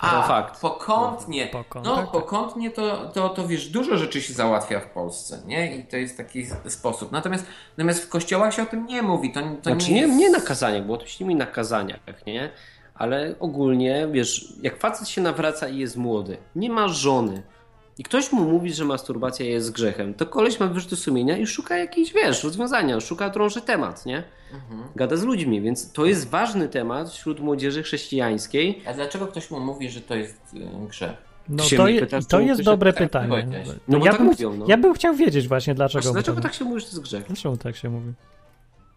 A, 0.01 0.23
fakt. 0.27 0.61
Pokątnie. 0.61 1.47
Po 1.47 1.63
kątach, 1.63 1.95
no, 1.95 2.01
tak. 2.01 2.11
pokątnie 2.11 2.71
to, 2.71 3.09
to, 3.13 3.29
to 3.29 3.47
wiesz, 3.47 3.69
dużo 3.69 3.97
rzeczy 3.97 4.21
się 4.21 4.33
załatwia 4.33 4.79
w 4.79 4.89
Polsce, 4.89 5.41
nie? 5.45 5.77
I 5.77 5.83
to 5.83 5.97
jest 5.97 6.17
taki 6.17 6.45
sposób. 6.67 7.11
Natomiast, 7.11 7.45
natomiast 7.77 8.03
w 8.03 8.09
kościołach 8.09 8.53
się 8.53 8.63
o 8.63 8.65
tym 8.65 8.85
nie 8.85 9.01
mówi. 9.01 9.31
To, 9.31 9.41
to 9.41 9.69
Znaczy 9.69 9.91
nie, 9.91 9.95
nie, 9.95 10.01
jest... 10.01 10.19
nie 10.19 10.29
na 10.29 10.41
kazaniach, 10.41 10.85
bo 10.85 10.97
to 10.97 11.05
się 11.05 11.23
nie 11.23 11.25
mówi 11.25 11.39
na 11.39 11.45
kazaniach, 11.45 12.25
nie? 12.27 12.49
Ale 12.95 13.35
ogólnie, 13.39 14.07
wiesz, 14.11 14.53
jak 14.61 14.77
facet 14.77 15.09
się 15.09 15.21
nawraca 15.21 15.67
i 15.67 15.77
jest 15.77 15.97
młody, 15.97 16.37
nie 16.55 16.69
ma 16.69 16.87
żony 16.87 17.43
i 17.99 18.03
ktoś 18.03 18.31
mu 18.31 18.43
mówi, 18.43 18.73
że 18.73 18.85
masturbacja 18.85 19.45
jest 19.45 19.71
grzechem, 19.71 20.13
to 20.13 20.25
koleś 20.25 20.59
ma 20.59 20.67
wyrzuty 20.67 20.95
sumienia 20.95 21.37
i 21.37 21.47
szuka 21.47 21.77
jakiejś, 21.77 22.13
wiesz, 22.13 22.43
rozwiązania, 22.43 22.99
szuka 22.99 23.29
drąży 23.29 23.61
temat, 23.61 24.05
nie? 24.05 24.23
Mhm. 24.53 24.83
Gada 24.95 25.17
z 25.17 25.23
ludźmi, 25.23 25.61
więc 25.61 25.91
to 25.91 26.05
jest 26.05 26.29
ważny 26.29 26.69
temat 26.69 27.09
wśród 27.09 27.39
młodzieży 27.39 27.83
chrześcijańskiej. 27.83 28.81
A 28.85 28.93
dlaczego 28.93 29.27
ktoś 29.27 29.51
mu 29.51 29.59
mówi, 29.59 29.89
że 29.89 30.01
to 30.01 30.15
jest 30.15 30.53
y, 30.53 30.87
grzech? 30.89 31.11
No 31.49 31.63
to, 31.77 31.87
je, 31.87 31.99
pytasz, 31.99 32.25
to 32.25 32.39
jest 32.39 32.61
dobre 32.61 32.93
tak 32.93 33.03
pytanie. 33.03 33.63
No 33.87 33.99
bo 33.99 34.05
ja, 34.05 34.11
tak 34.11 34.21
bym, 34.21 34.29
mówią, 34.29 34.57
no. 34.57 34.65
ja 34.67 34.77
bym 34.77 34.93
chciał 34.93 35.15
wiedzieć 35.15 35.47
właśnie, 35.47 35.75
dlaczego. 35.75 36.11
Dlaczego, 36.13 36.41
tak 36.41 36.53
się 36.53 36.65
mówi, 36.65 36.79
że 36.81 36.85
to 36.85 36.91
jest 36.91 37.01
grzech? 37.01 37.27
Dlaczego 37.27 37.57
tak 37.57 37.75
się 37.75 37.89
mówi? 37.89 38.13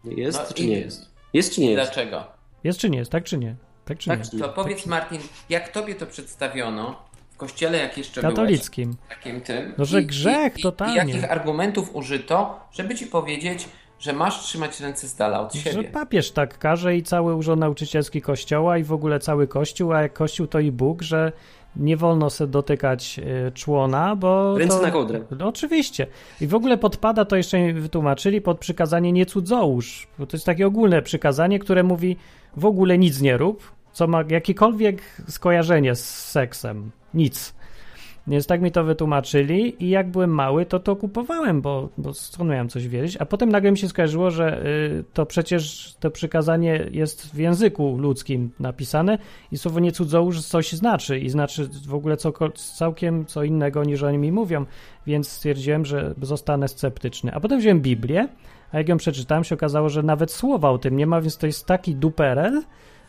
Jest 0.04 0.38
No 0.38 0.54
czy 0.54 0.62
i- 0.62 0.68
nie 0.68 0.80
jest? 0.80 1.10
Jest 1.32 1.54
czy 1.54 1.60
nie 1.60 1.70
jest? 1.72 1.92
Dlaczego? 1.92 2.24
Jest 2.64 2.78
czy 2.78 2.90
nie 2.90 2.98
jest? 2.98 3.10
Tak 3.10 3.24
czy 3.24 3.38
nie? 3.38 3.56
Tak 3.84 3.98
czy 3.98 4.08
Tak 4.08 4.32
nie? 4.32 4.40
To 4.40 4.48
powiedz 4.48 4.86
Martin, 4.86 5.20
jak 5.48 5.68
tobie 5.68 5.94
to 5.94 6.06
przedstawiono 6.06 7.11
kościele, 7.42 7.78
jak 7.78 7.98
jeszcze 7.98 8.20
byłeś 8.20 8.36
Katolickim. 8.36 8.96
takim 9.08 9.40
tym? 9.40 9.74
No, 9.78 9.84
że 9.84 10.02
I- 10.02 10.06
grzech, 10.06 10.58
i, 10.58 10.62
totalnie. 10.62 10.94
I 10.94 10.96
jakich 10.96 11.32
argumentów 11.32 11.94
użyto, 11.94 12.60
żeby 12.72 12.94
ci 12.94 13.06
powiedzieć, 13.06 13.68
że 13.98 14.12
masz 14.12 14.40
trzymać 14.42 14.80
ręce 14.80 15.08
z 15.08 15.14
dala 15.16 15.40
od 15.40 15.54
Że 15.54 15.60
siebie? 15.72 15.84
papież 15.84 16.30
tak 16.30 16.58
każe 16.58 16.96
i 16.96 17.02
cały 17.02 17.34
urząd 17.34 17.60
nauczycielski 17.60 18.22
kościoła 18.22 18.78
i 18.78 18.84
w 18.84 18.92
ogóle 18.92 19.20
cały 19.20 19.46
kościół, 19.48 19.92
a 19.92 20.02
jak 20.02 20.12
kościół 20.12 20.46
to 20.46 20.58
i 20.60 20.72
Bóg, 20.72 21.02
że 21.02 21.32
nie 21.76 21.96
wolno 21.96 22.30
sobie 22.30 22.50
dotykać 22.50 23.18
y, 23.48 23.52
człona, 23.52 24.16
bo. 24.16 24.58
Ręce 24.58 24.76
to... 24.76 24.82
na 24.82 24.90
kołdrę. 24.90 25.20
No, 25.38 25.48
oczywiście. 25.48 26.06
I 26.40 26.46
w 26.46 26.54
ogóle 26.54 26.78
podpada, 26.78 27.24
to 27.24 27.36
jeszcze 27.36 27.58
mi 27.60 27.72
wytłumaczyli, 27.72 28.40
pod 28.40 28.58
przykazanie 28.58 29.12
nie 29.12 29.26
cudzołóż. 29.26 30.06
Bo 30.18 30.26
to 30.26 30.36
jest 30.36 30.46
takie 30.46 30.66
ogólne 30.66 31.02
przykazanie, 31.02 31.58
które 31.58 31.82
mówi 31.82 32.16
w 32.56 32.64
ogóle 32.64 32.98
nic 32.98 33.20
nie 33.20 33.36
rób, 33.36 33.72
co 33.92 34.06
ma 34.06 34.24
jakiekolwiek 34.28 35.02
skojarzenie 35.28 35.94
z 35.94 36.28
seksem. 36.30 36.90
Nic. 37.14 37.54
Więc 38.26 38.46
tak 38.46 38.62
mi 38.62 38.72
to 38.72 38.84
wytłumaczyli 38.84 39.84
i 39.84 39.88
jak 39.88 40.10
byłem 40.10 40.30
mały, 40.30 40.66
to 40.66 40.80
to 40.80 40.96
kupowałem, 40.96 41.62
bo, 41.62 41.88
bo 41.98 42.14
skąd 42.14 42.50
miałem 42.50 42.68
coś 42.68 42.88
wiedzieć. 42.88 43.16
A 43.20 43.26
potem 43.26 43.48
nagle 43.48 43.70
mi 43.70 43.78
się 43.78 43.88
skojarzyło, 43.88 44.30
że 44.30 44.66
y, 44.66 45.04
to 45.12 45.26
przecież 45.26 45.94
to 46.00 46.10
przykazanie 46.10 46.86
jest 46.90 47.34
w 47.34 47.38
języku 47.38 47.96
ludzkim 47.98 48.50
napisane 48.60 49.18
i 49.52 49.58
słowo 49.58 49.80
nie 49.80 49.92
cudzołóż 49.92 50.40
coś 50.40 50.72
znaczy 50.72 51.18
i 51.18 51.30
znaczy 51.30 51.68
w 51.86 51.94
ogóle 51.94 52.16
co, 52.16 52.32
całkiem 52.76 53.26
co 53.26 53.44
innego 53.44 53.84
niż 53.84 54.02
oni 54.02 54.18
mi 54.18 54.32
mówią, 54.32 54.66
więc 55.06 55.28
stwierdziłem, 55.28 55.84
że 55.84 56.14
zostanę 56.22 56.68
sceptyczny. 56.68 57.34
A 57.34 57.40
potem 57.40 57.58
wziąłem 57.58 57.80
Biblię, 57.80 58.28
a 58.72 58.78
jak 58.78 58.88
ją 58.88 58.96
przeczytałem, 58.96 59.44
się 59.44 59.54
okazało, 59.54 59.88
że 59.88 60.02
nawet 60.02 60.32
słowa 60.32 60.70
o 60.70 60.78
tym 60.78 60.96
nie 60.96 61.06
ma, 61.06 61.20
więc 61.20 61.38
to 61.38 61.46
jest 61.46 61.66
taki 61.66 61.94
duperel, 61.94 62.62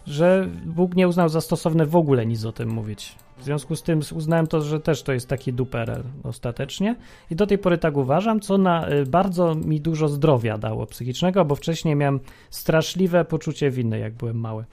że 0.07 0.47
Bóg 0.65 0.95
nie 0.95 1.07
uznał 1.07 1.29
za 1.29 1.41
stosowne 1.41 1.85
w 1.85 1.95
ogóle 1.95 2.25
nic 2.25 2.45
o 2.45 2.51
tym 2.51 2.69
mówić. 2.69 3.15
W 3.37 3.43
związku 3.43 3.75
z 3.75 3.83
tym 3.83 3.99
uznałem 4.15 4.47
to, 4.47 4.61
że 4.61 4.79
też 4.79 5.03
to 5.03 5.13
jest 5.13 5.27
taki 5.27 5.53
duperel 5.53 6.03
ostatecznie 6.23 6.95
i 7.31 7.35
do 7.35 7.47
tej 7.47 7.57
pory 7.57 7.77
tak 7.77 7.97
uważam, 7.97 8.39
co 8.39 8.57
na 8.57 8.89
y, 8.89 9.05
bardzo 9.05 9.55
mi 9.55 9.81
dużo 9.81 10.07
zdrowia 10.07 10.57
dało 10.57 10.85
psychicznego, 10.85 11.45
bo 11.45 11.55
wcześniej 11.55 11.95
miałem 11.95 12.19
straszliwe 12.49 13.25
poczucie 13.25 13.71
winy, 13.71 13.99
jak 13.99 14.13
byłem 14.13 14.39
mały. 14.39 14.65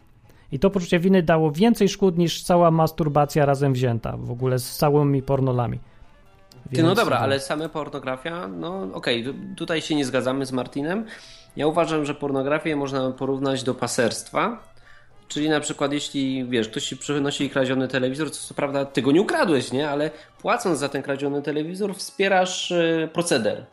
I 0.52 0.58
to 0.58 0.70
poczucie 0.70 0.98
winy 0.98 1.22
dało 1.22 1.52
więcej 1.52 1.88
szkód 1.88 2.18
niż 2.18 2.42
cała 2.42 2.70
masturbacja 2.70 3.46
razem 3.46 3.72
wzięta, 3.72 4.16
w 4.16 4.30
ogóle 4.30 4.58
z 4.58 4.76
całymi 4.76 5.22
pornolami. 5.22 5.78
Ty, 6.74 6.82
no 6.82 6.88
Więc- 6.88 6.98
dobra, 7.00 7.18
ale 7.18 7.40
same 7.40 7.68
pornografia, 7.68 8.48
no 8.48 8.88
okej, 8.92 9.24
tu- 9.24 9.34
tutaj 9.56 9.80
się 9.82 9.94
nie 9.94 10.04
zgadzamy 10.04 10.46
z 10.46 10.52
Martinem. 10.52 11.04
Ja 11.56 11.66
uważam, 11.66 12.04
że 12.04 12.14
pornografię 12.14 12.76
można 12.76 13.10
porównać 13.10 13.62
do 13.62 13.74
paserstwa. 13.74 14.58
Czyli 15.30 15.48
na 15.48 15.60
przykład 15.60 15.92
jeśli, 15.92 16.44
wiesz, 16.44 16.68
ktoś 16.68 16.84
ci 16.84 16.96
przynosi 16.96 17.50
kradziony 17.50 17.88
telewizor, 17.88 18.30
co, 18.30 18.48
co 18.48 18.54
prawda 18.54 18.84
ty 18.84 19.02
go 19.02 19.12
nie 19.12 19.20
ukradłeś, 19.20 19.72
nie? 19.72 19.90
Ale 19.90 20.10
płacąc 20.42 20.78
za 20.78 20.88
ten 20.88 21.02
kradziony 21.02 21.42
telewizor 21.42 21.94
wspierasz 21.94 22.72
e, 22.72 23.08
proceder. 23.12 23.66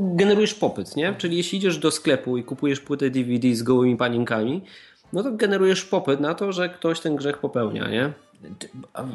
Generujesz 0.00 0.54
popyt, 0.54 0.96
nie? 0.96 1.14
Czyli 1.18 1.36
jeśli 1.36 1.58
idziesz 1.58 1.78
do 1.78 1.90
sklepu 1.90 2.36
i 2.38 2.44
kupujesz 2.44 2.80
płytę 2.80 3.10
DVD 3.10 3.54
z 3.54 3.62
gołymi 3.62 3.96
panienkami, 3.96 4.62
no 5.12 5.22
to 5.22 5.32
generujesz 5.32 5.84
popyt 5.84 6.20
na 6.20 6.34
to, 6.34 6.52
że 6.52 6.68
ktoś 6.68 7.00
ten 7.00 7.16
grzech 7.16 7.38
popełnia, 7.38 7.88
nie? 7.88 8.12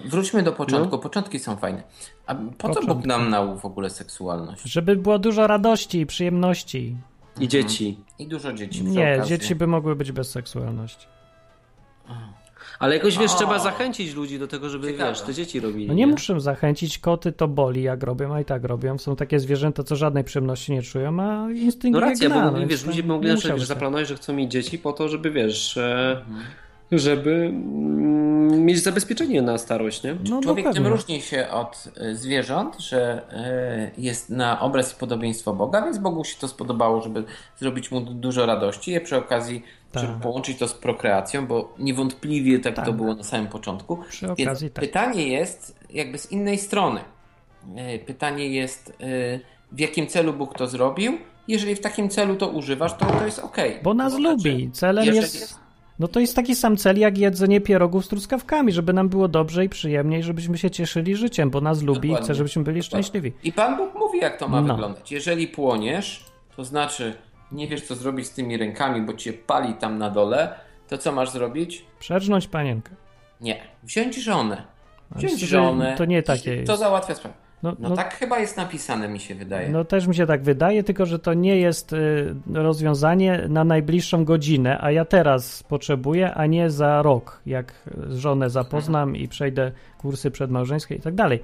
Wróćmy 0.06 0.44
do 0.44 0.52
początku. 0.52 0.96
No. 0.96 1.02
Początki 1.02 1.40
są 1.40 1.56
fajne. 1.58 1.84
A 2.26 2.36
po 2.36 2.42
co 2.42 2.58
Początki. 2.58 2.88
Bóg 2.88 3.06
nam 3.06 3.30
nałół 3.30 3.56
w 3.56 3.66
ogóle 3.66 3.90
seksualność? 3.90 4.64
Żeby 4.64 4.96
było 4.96 5.20
dużo 5.20 5.48
radości 5.48 6.00
i 6.00 6.06
przyjemności. 6.06 6.96
I 7.40 7.48
dzieci. 7.48 7.98
I 8.20 8.28
dużo 8.28 8.54
dzieci 8.54 8.84
Nie, 8.84 9.14
okazji. 9.14 9.30
dzieci 9.30 9.56
by 9.56 9.68
mogły 9.68 9.96
być 9.96 10.12
bez 10.12 10.30
seksualności. 10.30 11.08
Ale 12.80 12.96
jakoś 12.96 13.18
wiesz, 13.18 13.32
O. 13.32 13.38
trzeba 13.38 13.60
zachęcić 13.60 14.14
ludzi 14.16 14.40
do 14.40 14.48
tego, 14.48 14.70
żeby 14.70 14.88
Ciekawe. 14.88 15.10
wiesz, 15.10 15.22
te 15.22 15.34
dzieci 15.34 15.60
robili. 15.60 15.88
No 15.88 15.94
nie 15.94 16.08
muszę 16.08 16.42
zachęcić, 16.42 17.00
koty 17.00 17.32
to 17.32 17.48
boli 17.48 17.84
jak 17.84 18.04
robią, 18.04 18.34
a 18.34 18.42
i 18.42 18.46
tak 18.46 18.64
robią. 18.64 18.98
Są 18.98 19.16
takie 19.16 19.40
zwierzęta, 19.40 19.84
co 19.84 19.96
żadnej 19.96 20.24
przyjemności 20.24 20.72
nie 20.72 20.82
czują, 20.82 21.20
a 21.22 21.52
instynkt 21.52 21.94
No 21.94 22.00
racja, 22.00 22.30
gna, 22.30 22.52
bo 22.52 22.60
no 22.60 22.68
wiesz, 22.68 22.86
ludzie 22.86 23.04
mogli 23.04 23.28
nie 23.28 23.34
na 23.34 23.40
przykład 23.40 23.62
zaplanować, 23.62 24.08
że 24.08 24.16
chcą 24.16 24.34
mieć 24.34 24.52
dzieci 24.52 24.80
po 24.80 24.94
to, 24.94 25.10
żeby 25.10 25.32
wiesz, 25.32 25.78
e, 25.78 26.22
żeby 26.92 27.32
mm, 27.32 28.66
mieć 28.66 28.84
zabezpieczenie 28.84 29.42
na 29.42 29.58
starość, 29.58 30.04
nie? 30.04 30.16
No, 30.30 30.42
Człowiek 30.42 30.66
no 30.66 30.74
tym 30.74 30.84
pewnie. 30.84 30.98
różni 30.98 31.22
się 31.22 31.50
od 31.50 31.90
y, 32.02 32.16
zwierząt, 32.16 32.80
że 32.80 33.22
y, 33.98 34.02
jest 34.02 34.30
na 34.30 34.60
obraz 34.60 34.94
i 34.94 34.96
podobieństwo 35.00 35.54
Boga, 35.54 35.82
więc 35.82 35.98
Bogu 35.98 36.24
się 36.24 36.36
to 36.40 36.48
spodobało, 36.48 37.02
żeby 37.02 37.24
zrobić 37.60 37.92
mu 37.92 38.02
du- 38.02 38.14
dużo 38.14 38.46
radości, 38.46 38.94
i 38.94 39.02
przy 39.02 39.18
okazji, 39.18 39.64
Tak. 39.94 40.04
żeby 40.04 40.20
połączyć 40.20 40.58
to 40.58 40.68
z 40.68 40.74
prokreacją, 40.74 41.48
bo 41.48 41.74
niewątpliwie 41.80 42.60
tak, 42.60 42.76
Tak. 42.76 42.86
to 42.86 42.94
było 42.94 43.16
na 43.16 43.24
samym 43.24 43.48
początku. 43.48 43.98
Przy 44.10 44.28
Więc 44.28 44.40
okazji 44.40 44.70
tak. 44.72 44.86
pytanie 44.86 45.28
jest 45.28 45.80
jakby 45.90 46.18
z 46.18 46.32
innej 46.32 46.58
strony. 46.58 47.00
Y, 47.96 48.00
Pytanie 48.06 48.48
jest, 48.48 48.90
y, 48.90 49.40
w 49.72 49.80
jakim 49.80 50.08
celu 50.08 50.34
Bóg 50.34 50.58
to 50.58 50.68
zrobił? 50.68 51.18
Jeżeli 51.48 51.76
w 51.76 51.80
takim 51.82 52.10
celu 52.10 52.36
to 52.36 52.48
używasz, 52.50 52.94
to 52.98 53.06
to 53.06 53.26
jest 53.26 53.40
ok. 53.40 53.58
Bo 53.84 53.94
nas 53.94 54.20
lubi. 54.20 54.70
Celem 54.72 55.06
jest... 55.06 55.60
No 56.00 56.08
to 56.08 56.20
jest 56.20 56.36
taki 56.36 56.56
sam 56.56 56.78
cel 56.78 57.00
jak 57.00 57.18
jedzenie 57.18 57.62
pierogów 57.62 58.06
z 58.06 58.08
truskawkami, 58.08 58.72
żeby 58.72 58.94
nam 58.94 59.10
było 59.10 59.28
dobrze 59.28 59.66
i 59.66 59.70
przyjemnie 59.70 60.20
i 60.20 60.24
żebyśmy 60.24 60.58
się 60.58 60.72
cieszyli 60.72 61.16
życiem, 61.16 61.50
bo 61.50 61.62
nas 61.62 61.82
lubi 61.82 62.12
i 62.12 62.16
chce, 62.16 62.36
żebyśmy 62.36 62.64
byli 62.64 62.82
Dokładnie. 62.82 63.04
szczęśliwi. 63.04 63.34
I 63.44 63.52
Pan 63.54 63.78
Bóg 63.78 63.96
mówi, 63.96 64.20
jak 64.20 64.38
to 64.38 64.48
ma 64.48 64.62
No. 64.62 64.74
wyglądać. 64.74 65.12
Jeżeli 65.12 65.48
płoniesz, 65.48 66.26
to 66.56 66.66
znaczy 66.66 67.14
nie 67.54 67.68
wiesz, 67.68 67.82
co 67.82 67.96
zrobić 67.96 68.28
z 68.28 68.32
tymi 68.34 68.58
rękami, 68.58 69.02
bo 69.02 69.14
cię 69.14 69.34
pali 69.34 69.74
tam 69.74 69.98
na 69.98 70.10
dole, 70.10 70.56
to 70.88 70.98
co 70.98 71.12
masz 71.12 71.30
zrobić? 71.30 71.86
Przerżnąć 72.00 72.48
panienkę. 72.48 72.92
Nie. 73.42 73.62
Wziąć 73.84 74.16
żonę. 74.24 74.64
Wziąć 75.16 75.40
że 75.40 75.48
żonę. 75.48 75.96
to 75.98 76.06
nie 76.06 76.24
takie 76.24 76.64
To 76.64 76.72
jest. 76.72 76.82
załatwia 76.82 77.16
sprawę. 77.16 77.36
No, 77.64 77.76
No, 77.80 77.90
no, 77.90 77.96
tak 77.96 78.14
chyba 78.16 78.40
jest 78.40 78.58
napisane, 78.58 79.08
mi 79.10 79.20
się 79.20 79.36
wydaje. 79.36 79.70
no 79.70 79.86
też 79.86 80.08
mi 80.08 80.16
się 80.16 80.26
tak 80.26 80.44
wydaje, 80.44 80.84
tylko 80.84 81.06
że 81.06 81.20
to 81.20 81.34
nie 81.34 81.58
jest 81.58 81.94
y, 81.94 82.36
rozwiązanie 82.54 83.46
na 83.50 83.64
najbliższą 83.64 84.26
godzinę, 84.26 84.78
a 84.82 84.92
ja 84.92 85.06
teraz 85.06 85.64
potrzebuję, 85.64 86.34
a 86.34 86.46
nie 86.46 86.70
za 86.70 87.02
rok, 87.02 87.42
jak 87.46 87.74
żonę 88.10 88.50
zapoznam 88.50 89.16
i 89.16 89.28
przejdę 89.28 89.72
kursy 89.98 90.32
przedmałżeńskie 90.32 90.96
i 90.96 91.00
tak 91.02 91.16
dalej. 91.16 91.40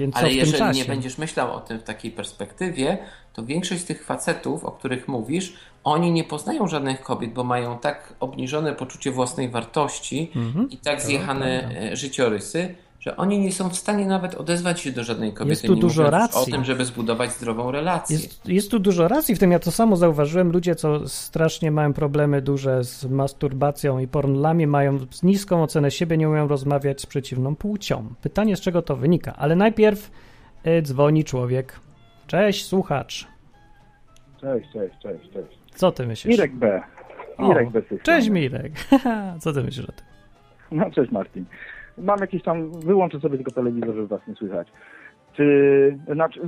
Więc 0.00 0.14
co 0.14 0.20
Ale 0.20 0.32
jeżeli 0.32 0.58
czasie? 0.58 0.78
nie 0.78 0.84
będziesz 0.84 1.18
myślał 1.18 1.54
o 1.54 1.60
tym 1.60 1.78
w 1.78 1.82
takiej 1.82 2.10
perspektywie, 2.10 2.98
to 3.32 3.44
większość 3.44 3.80
z 3.80 3.84
tych 3.84 4.04
facetów, 4.04 4.64
o 4.64 4.70
których 4.70 5.08
mówisz, 5.08 5.52
oni 5.84 6.12
nie 6.12 6.24
poznają 6.24 6.68
żadnych 6.68 7.00
kobiet, 7.00 7.32
bo 7.32 7.44
mają 7.44 7.78
tak 7.78 8.14
obniżone 8.20 8.72
poczucie 8.72 9.10
własnej 9.10 9.48
wartości 9.48 10.30
Mhm. 10.36 10.70
i 10.70 10.76
tak 10.76 11.00
zjechane 11.02 11.60
prawda. 11.60 11.80
e, 11.80 11.96
życiorysy, 11.96 12.74
że 13.00 13.16
oni 13.16 13.38
nie 13.38 13.52
są 13.52 13.68
w 13.68 13.76
stanie 13.76 14.06
nawet 14.06 14.34
odezwać 14.34 14.80
się 14.80 14.92
do 14.92 15.04
żadnej 15.04 15.32
kobiety. 15.32 15.50
Jest 15.50 15.66
tu 15.66 15.74
nie 15.74 15.80
dużo 15.80 16.10
racji. 16.10 16.52
o 16.52 16.56
tym, 16.56 16.64
żeby 16.64 16.84
zbudować 16.84 17.32
zdrową 17.32 17.70
relację. 17.70 18.16
Jest, 18.16 18.48
jest 18.48 18.70
tu 18.70 18.78
dużo 18.78 19.08
racji 19.08 19.34
w 19.34 19.38
tym, 19.38 19.52
ja 19.52 19.58
to 19.58 19.70
samo 19.70 19.96
zauważyłem. 19.96 20.52
Ludzie, 20.52 20.74
co 20.74 21.08
strasznie 21.08 21.70
mają 21.70 21.92
problemy 21.92 22.42
duże 22.42 22.84
z 22.84 23.04
masturbacją 23.04 23.98
i 23.98 24.08
pornolami, 24.08 24.66
mają 24.66 24.98
niską 25.22 25.62
ocenę 25.62 25.90
siebie, 25.90 26.16
nie 26.16 26.28
umieją 26.28 26.48
rozmawiać 26.48 27.00
z 27.00 27.06
przeciwną 27.06 27.56
płcią. 27.56 28.14
Pytanie, 28.22 28.56
z 28.56 28.60
czego 28.60 28.82
to 28.82 28.96
wynika. 28.96 29.34
Ale 29.36 29.56
najpierw 29.56 30.10
y, 30.66 30.82
dzwoni 30.82 31.24
człowiek. 31.24 31.80
Cześć, 32.26 32.66
słuchacz. 32.66 33.26
Cześć, 34.40 34.72
cześć, 34.72 34.94
cześć, 35.02 35.30
cześć. 35.32 35.58
Co 35.74 35.92
ty 35.92 36.06
myślisz? 36.06 36.36
Mirek 36.36 36.54
B. 36.56 36.82
O, 37.36 37.48
Mirek 37.48 37.70
B. 37.70 37.82
z 37.82 37.88
tej 37.88 38.00
Cześć. 38.00 38.28
Mirek. 38.28 38.72
Co 39.42 39.52
ty 39.52 39.62
myślisz 39.62 39.88
o 39.88 39.92
tym? 39.92 40.04
No, 40.70 40.90
cześć 40.90 41.12
Martin. 41.12 41.44
Mam 42.00 42.18
jakiś 42.20 42.42
tam, 42.42 42.70
wyłączę 42.80 43.20
sobie 43.20 43.36
tylko 43.36 43.50
telewizor, 43.50 43.94
żeby 43.94 44.06
was 44.06 44.20
nie 44.28 44.34
słychać. 44.34 44.68
Czy, 45.32 45.98
znaczy, 46.14 46.40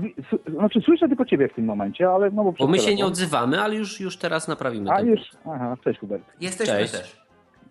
znaczy 0.58 0.80
słyszę 0.80 1.08
tylko 1.08 1.24
ciebie 1.24 1.48
w 1.48 1.54
tym 1.54 1.64
momencie, 1.64 2.08
ale 2.10 2.30
no 2.30 2.44
bo 2.44 2.52
Bo 2.52 2.66
my 2.66 2.78
się 2.78 2.82
nie 2.82 2.96
telefon. 2.96 3.12
odzywamy, 3.12 3.60
ale 3.60 3.74
już, 3.76 4.00
już 4.00 4.16
teraz 4.16 4.48
naprawimy 4.48 4.90
A 4.90 4.96
ten 4.96 5.06
już, 5.06 5.20
aha, 5.46 5.76
cześć 5.84 6.00
Hubert. 6.00 6.22
Jesteśmy 6.40 6.74
Cześć. 6.74 6.92
też. 6.92 7.22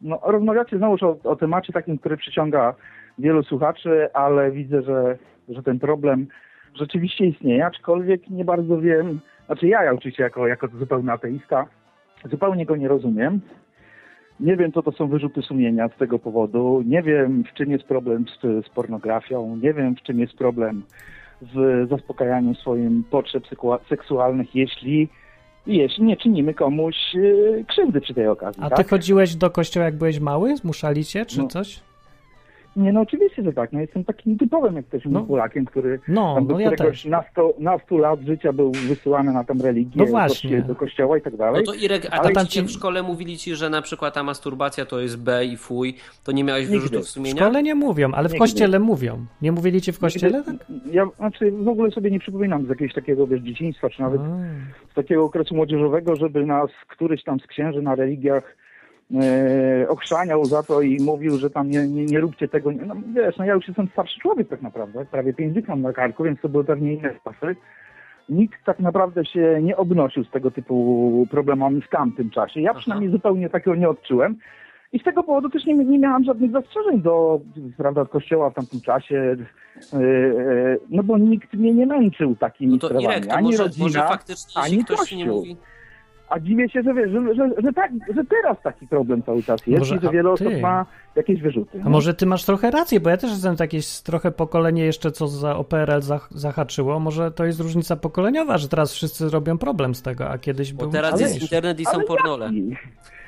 No, 0.02 0.20
rozmawiacie 0.24 0.78
znowuż 0.78 1.04
o, 1.04 1.18
o 1.24 1.36
temacie 1.36 1.74
takim, 1.74 1.98
który 1.98 2.18
przyciąga 2.18 2.74
wielu 3.20 3.44
słuchaczy, 3.44 4.10
ale 4.14 4.52
widzę, 4.52 4.82
że, 4.82 5.18
że 5.50 5.64
ten 5.64 5.80
problem 5.80 6.28
rzeczywiście 6.80 7.26
istnieje, 7.26 7.66
aczkolwiek 7.66 8.30
nie 8.30 8.46
bardzo 8.46 8.78
wiem, 8.82 9.20
znaczy 9.46 9.68
ja, 9.68 9.84
ja 9.84 9.94
oczywiście 9.94 10.24
jako, 10.24 10.48
jako 10.48 10.68
zupełny 10.68 11.12
ateista, 11.12 11.66
zupełnie 12.32 12.66
go 12.66 12.76
nie 12.76 12.88
rozumiem. 12.88 13.42
Nie 14.42 14.56
wiem, 14.58 14.72
co 14.72 14.84
to 14.84 14.92
są 14.92 15.08
wyrzuty 15.08 15.42
sumienia 15.42 15.90
z 15.90 15.98
tego 15.98 16.20
powodu. 16.20 16.84
Nie 16.86 17.02
wiem, 17.02 17.44
w 17.52 17.54
czym 17.54 17.72
jest 17.72 17.84
problem 17.84 18.26
z, 18.28 18.66
z 18.66 18.70
pornografią. 18.70 19.58
Nie 19.62 19.74
wiem, 19.74 19.96
w 19.96 20.02
czym 20.02 20.20
jest 20.20 20.34
problem 20.34 20.84
z 21.54 21.90
zaspokajaniem 21.90 22.56
swoim 22.56 23.04
potrzeb 23.12 23.44
seksualnych, 23.90 24.56
jeśli, 24.56 25.08
jeśli 25.68 26.04
nie 26.04 26.18
czynimy 26.18 26.54
komuś 26.54 26.96
e, 27.16 27.64
krzywdy 27.64 28.02
przy 28.02 28.14
tej 28.14 28.28
okazji. 28.28 28.64
A 28.64 28.70
tak? 28.70 28.78
ty 28.78 28.84
chodziłeś 28.84 29.36
do 29.36 29.50
kościoła, 29.50 29.86
jak 29.86 29.96
byłeś 29.96 30.20
mały? 30.20 30.58
Zmuszali 30.58 31.06
cię, 31.06 31.26
czy 31.26 31.38
No. 31.38 31.48
coś? 31.48 31.80
Nie, 32.76 32.94
no 32.94 33.02
oczywiście, 33.02 33.44
że 33.44 33.54
tak. 33.54 33.72
No, 33.74 33.80
jestem 33.82 34.04
takim 34.04 34.38
typowym, 34.38 34.76
jak 34.76 34.86
ktoś 34.86 35.06
No. 35.06 35.12
no. 35.12 35.24
Polakiem, 35.26 35.66
który 35.66 36.00
No, 36.08 36.36
tam 36.36 36.48
do 36.48 36.54
no 36.54 36.60
ja 36.60 36.72
któregoś 36.72 37.02
też. 37.02 37.12
nastu, 37.12 37.54
nastu 37.60 37.98
lat 37.98 38.20
życia 38.22 38.54
był 38.54 38.72
wysyłany 38.72 39.34
na 39.34 39.44
tam 39.44 39.62
religię, 39.62 39.92
No 39.96 40.06
właśnie. 40.06 40.50
do 40.50 40.56
kości- 40.58 40.68
do 40.68 40.76
kościoła 40.76 41.18
i 41.18 41.22
tak 41.22 41.34
No 41.34 41.38
dalej. 41.38 41.64
to 41.66 41.74
Irek, 41.74 42.08
a 42.12 42.30
tam 42.30 42.48
cię 42.48 42.64
w 42.64 42.72
szkole 42.72 43.04
mówili 43.04 43.38
ci, 43.38 43.56
że 43.56 43.70
na 43.70 43.82
przykład 43.82 44.14
ta 44.14 44.24
masturbacja 44.24 44.86
to 44.86 45.00
jest 45.00 45.24
B 45.24 45.46
i 45.46 45.58
fuj, 45.58 45.96
to 46.24 46.32
nie 46.32 46.44
miałeś 46.44 46.64
Nigdy. 46.64 46.80
wyrzutów 46.80 47.06
W 47.06 47.10
sumienia? 47.10 47.42
szkole 47.42 47.64
nie 47.64 47.76
mówią, 47.76 48.12
ale 48.12 48.30
w 48.30 48.32
Nigdy. 48.32 48.40
kościele 48.40 48.80
mówią. 48.80 49.26
Nie 49.42 49.52
mówili 49.52 49.82
ci 49.82 49.92
w 49.92 50.00
kościele? 50.00 50.44
Tak? 50.44 50.56
Ja 50.92 51.06
znaczy 51.18 51.52
w 51.52 51.68
ogóle 51.68 51.92
sobie 51.92 52.12
nie 52.12 52.20
przypominam 52.20 52.66
z 52.66 52.70
jakiegoś 52.70 52.94
takiego 52.96 53.28
wiesz, 53.28 53.42
dzieciństwa, 53.42 53.90
czy 53.90 54.02
nawet 54.02 54.22
A. 54.22 54.38
z 54.92 54.96
takiego 54.96 55.24
okresu 55.24 55.56
młodzieżowego, 55.56 56.16
żeby 56.16 56.46
nas 56.46 56.70
któryś 56.90 57.24
tam 57.24 57.40
z 57.40 57.48
księży 57.48 57.82
na 57.82 57.96
religiach 57.96 58.56
ochrzaniał 59.88 60.46
za 60.46 60.64
to 60.64 60.82
i 60.82 60.98
mówił, 61.02 61.38
że 61.38 61.50
tam 61.50 61.70
nie, 61.70 61.88
nie, 61.88 62.06
nie 62.06 62.20
róbcie 62.20 62.48
tego. 62.48 62.72
No, 62.72 62.96
wiesz, 63.16 63.38
no 63.38 63.46
ja 63.46 63.54
już 63.54 63.68
jestem 63.68 63.88
starszy 63.88 64.20
człowiek 64.20 64.50
tak 64.50 64.62
naprawdę, 64.62 65.06
prawie 65.06 65.34
50 65.34 65.68
mam 65.68 65.82
na 65.82 65.94
karku, 65.94 66.24
więc 66.24 66.42
to 66.42 66.50
były 66.50 66.64
pewnie 66.64 66.94
inne 66.94 67.14
czasy. 67.24 67.56
Nikt 68.30 68.66
tak 68.66 68.80
naprawdę 68.80 69.26
się 69.26 69.60
nie 69.62 69.78
obnosił 69.78 70.24
z 70.24 70.32
tego 70.32 70.52
typu 70.52 71.28
problemami 71.32 71.82
w 71.82 71.90
tamtym 71.90 72.30
czasie. 72.30 72.62
Ja 72.62 72.74
przynajmniej 72.74 73.12
zupełnie 73.12 73.50
takiego 73.50 73.76
nie 73.76 73.90
odczułem. 73.90 74.38
I 74.94 75.00
z 75.00 75.04
tego 75.04 75.24
powodu 75.24 75.50
też 75.50 75.66
nie, 75.66 75.74
nie 75.74 76.00
miałam 76.00 76.24
żadnych 76.24 76.52
zastrzeżeń 76.52 77.02
do 77.02 77.40
prawda, 77.78 78.06
kościoła 78.06 78.50
w 78.50 78.54
tamtym 78.54 78.82
czasie, 78.82 79.36
e, 79.94 79.98
e, 79.98 80.78
no 80.90 81.04
bo 81.04 81.18
nikt 81.18 81.54
mnie 81.54 81.74
nie 81.74 81.86
męczył 81.86 82.36
takimi 82.36 82.74
No 82.74 82.80
to 82.80 82.88
sprawami. 82.88 83.16
Irek, 83.16 83.26
to 83.26 83.34
ani 83.34 83.48
może, 83.48 83.64
rodzina, 83.64 83.86
może 83.86 84.00
faktycznie, 84.00 84.62
ani 84.62 84.84
ktoś 84.86 85.00
ci 85.00 85.18
nie 85.18 85.26
Kościół. 85.26 85.40
mówi... 85.40 85.58
A 86.32 86.40
dziwię 86.40 86.70
się, 86.70 86.82
że 86.82 86.94
wiesz, 86.94 87.12
że, 87.12 87.36
że, 87.36 87.50
że, 87.64 87.74
tak, 87.74 87.92
że 88.16 88.24
teraz 88.26 88.58
taki 88.64 88.88
problem 88.88 89.24
cały 89.24 89.44
czas 89.44 89.68
jest 89.68 89.80
Może- 89.80 89.96
i 89.96 90.00
że 90.00 90.10
wiele 90.10 90.24
ty? 90.24 90.30
osób 90.48 90.62
ma 90.62 90.86
jakieś 91.16 91.42
wyrzuty. 91.42 91.80
A 91.82 91.84
no. 91.84 91.90
może 91.90 92.14
ty 92.14 92.26
masz 92.26 92.46
trochę 92.46 92.72
rację, 92.72 93.00
bo 93.00 93.10
ja 93.10 93.18
też 93.18 93.30
jestem 93.32 93.56
jakieś 93.60 94.02
trochę 94.02 94.32
pokolenie 94.32 94.86
jeszcze, 94.86 95.12
co 95.12 95.28
za 95.28 95.56
OPRL 95.56 96.00
zah- 96.02 96.28
zahaczyło. 96.32 97.00
Może 97.00 97.32
to 97.32 97.46
jest 97.46 97.60
różnica 97.60 97.96
pokoleniowa, 97.96 98.58
że 98.58 98.68
teraz 98.70 98.94
wszyscy 98.94 99.30
robią 99.30 99.58
problem 99.58 99.96
z 99.96 100.02
tego, 100.02 100.30
a 100.30 100.38
kiedyś 100.38 100.74
Bo 100.74 100.84
był 100.84 100.92
teraz 100.92 101.14
Ale- 101.14 101.22
jest 101.22 101.42
internet 101.42 101.80
i 101.80 101.86
są 101.86 101.92
Ale 101.92 102.04
pornole. 102.04 102.46
jaki? 102.46 102.76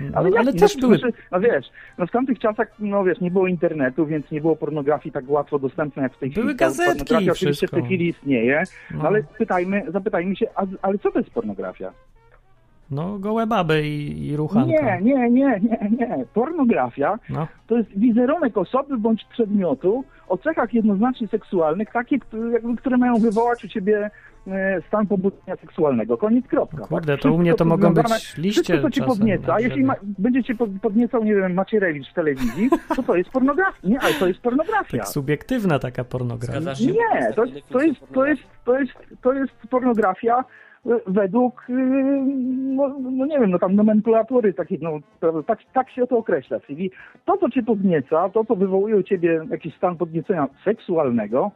No, 0.01 0.07
Ale, 0.13 0.29
ale 0.37 0.45
jaki? 0.45 0.59
też 0.59 0.75
no, 0.75 0.81
były 0.81 0.99
no 1.31 1.39
wiesz, 1.39 1.65
no 1.97 2.07
w 2.07 2.11
tamtych 2.11 2.39
czasach, 2.39 2.67
no 2.79 3.03
wiesz, 3.03 3.21
nie 3.21 3.31
było 3.31 3.47
internetu, 3.47 4.05
więc 4.05 4.31
nie 4.31 4.41
było 4.41 4.55
pornografii 4.55 5.13
tak 5.13 5.23
łatwo 5.27 5.59
dostępnej 5.59 6.03
jak 6.03 6.13
w 6.13 6.17
tej 6.19 6.29
Były 6.29 6.45
chwili. 6.45 6.57
gazetki 6.57 6.91
i 6.93 7.05
Pornografia 7.05 7.31
oczywiście 7.31 7.67
w 7.67 7.71
tej 7.71 7.83
chwili 7.83 8.07
istnieje, 8.09 8.63
no. 8.91 8.97
No. 8.97 9.07
ale 9.07 9.23
pytajmy, 9.37 9.83
zapytajmy 9.91 10.35
się, 10.35 10.47
a, 10.55 10.65
ale 10.81 10.97
co 10.97 11.11
to 11.11 11.19
jest 11.19 11.31
pornografia? 11.31 11.91
No, 12.93 13.19
gołe 13.19 13.47
baby 13.47 13.87
i, 13.87 14.27
i 14.27 14.35
ruchanka. 14.37 14.69
Nie, 14.71 14.99
nie, 15.01 15.29
nie, 15.29 15.59
nie, 15.59 15.89
nie. 15.99 16.25
Pornografia 16.33 17.19
No. 17.29 17.47
to 17.67 17.77
jest 17.77 17.89
wizerunek 17.99 18.57
osoby 18.57 18.97
bądź 18.97 19.25
przedmiotu 19.25 20.03
o 20.27 20.37
cechach 20.37 20.73
jednoznacznie 20.73 21.27
seksualnych, 21.27 21.91
takie, 21.91 22.19
które, 22.19 22.51
jakby, 22.51 22.75
które 22.75 22.97
mają 22.97 23.15
wywołać 23.15 23.65
u 23.65 23.67
ciebie 23.67 24.09
e, 24.47 24.81
stan 24.87 25.07
pobudzenia 25.07 25.55
seksualnego. 25.61 26.17
Koniec, 26.17 26.47
kropka. 26.47 26.87
Kurde, 26.87 27.13
tak? 27.13 27.21
to 27.21 27.33
u 27.33 27.37
mnie 27.37 27.53
to 27.53 27.65
mogą 27.65 27.93
być 27.93 28.37
liście 28.37 28.61
Wszystko, 28.61 28.81
co 28.81 28.89
czasem 28.89 29.05
podnieca, 29.07 29.59
jeśli 29.59 29.83
ma, 29.83 29.95
będzie 30.03 30.43
cię 30.43 30.55
pod- 30.55 30.81
podniecał, 30.81 31.23
nie 31.23 31.35
wiem, 31.35 31.53
Macierewicz 31.53 32.09
w 32.11 32.13
telewizji, 32.13 32.69
to 32.95 33.03
to 33.03 33.15
jest 33.15 33.29
pornografia. 33.29 33.77
Nie, 33.83 33.99
ale 33.99 34.13
to 34.13 34.27
jest 34.27 34.39
pornografia. 34.39 34.97
Tak 34.97 35.07
subiektywna 35.07 35.79
taka 35.79 36.03
pornografia. 36.03 36.59
Nie, 36.59 37.33
to, 37.35 37.35
to, 37.35 37.45
jest, 37.45 37.69
to, 37.69 38.25
jest, 38.25 38.41
to, 38.65 38.79
jest, 38.79 38.93
to 39.21 39.33
jest 39.33 39.53
pornografia 39.69 40.37
e, 40.39 40.43
według, 41.07 41.65
e, 41.69 41.73
no, 42.75 42.95
no 42.99 43.25
nie 43.25 43.39
wiem, 43.39 43.51
no 43.51 43.59
tam 43.59 43.75
nomenklatury 43.75 44.53
takiej, 44.53 44.79
no 44.81 44.99
tak, 45.47 45.59
tak 45.73 45.89
się 45.89 46.07
to 46.07 46.17
określa. 46.17 46.59
Czyli 46.59 46.91
to, 47.25 47.37
co 47.37 47.49
cię 47.49 47.63
podnieca, 47.63 48.29
to, 48.29 48.45
co 48.45 48.55
wywołuje 48.55 48.95
u 48.95 49.03
ciebie 49.03 49.41
jakiś 49.49 49.75
stan 49.75 49.97
podniecenia 49.97 50.47
seksualnego, 50.65 51.51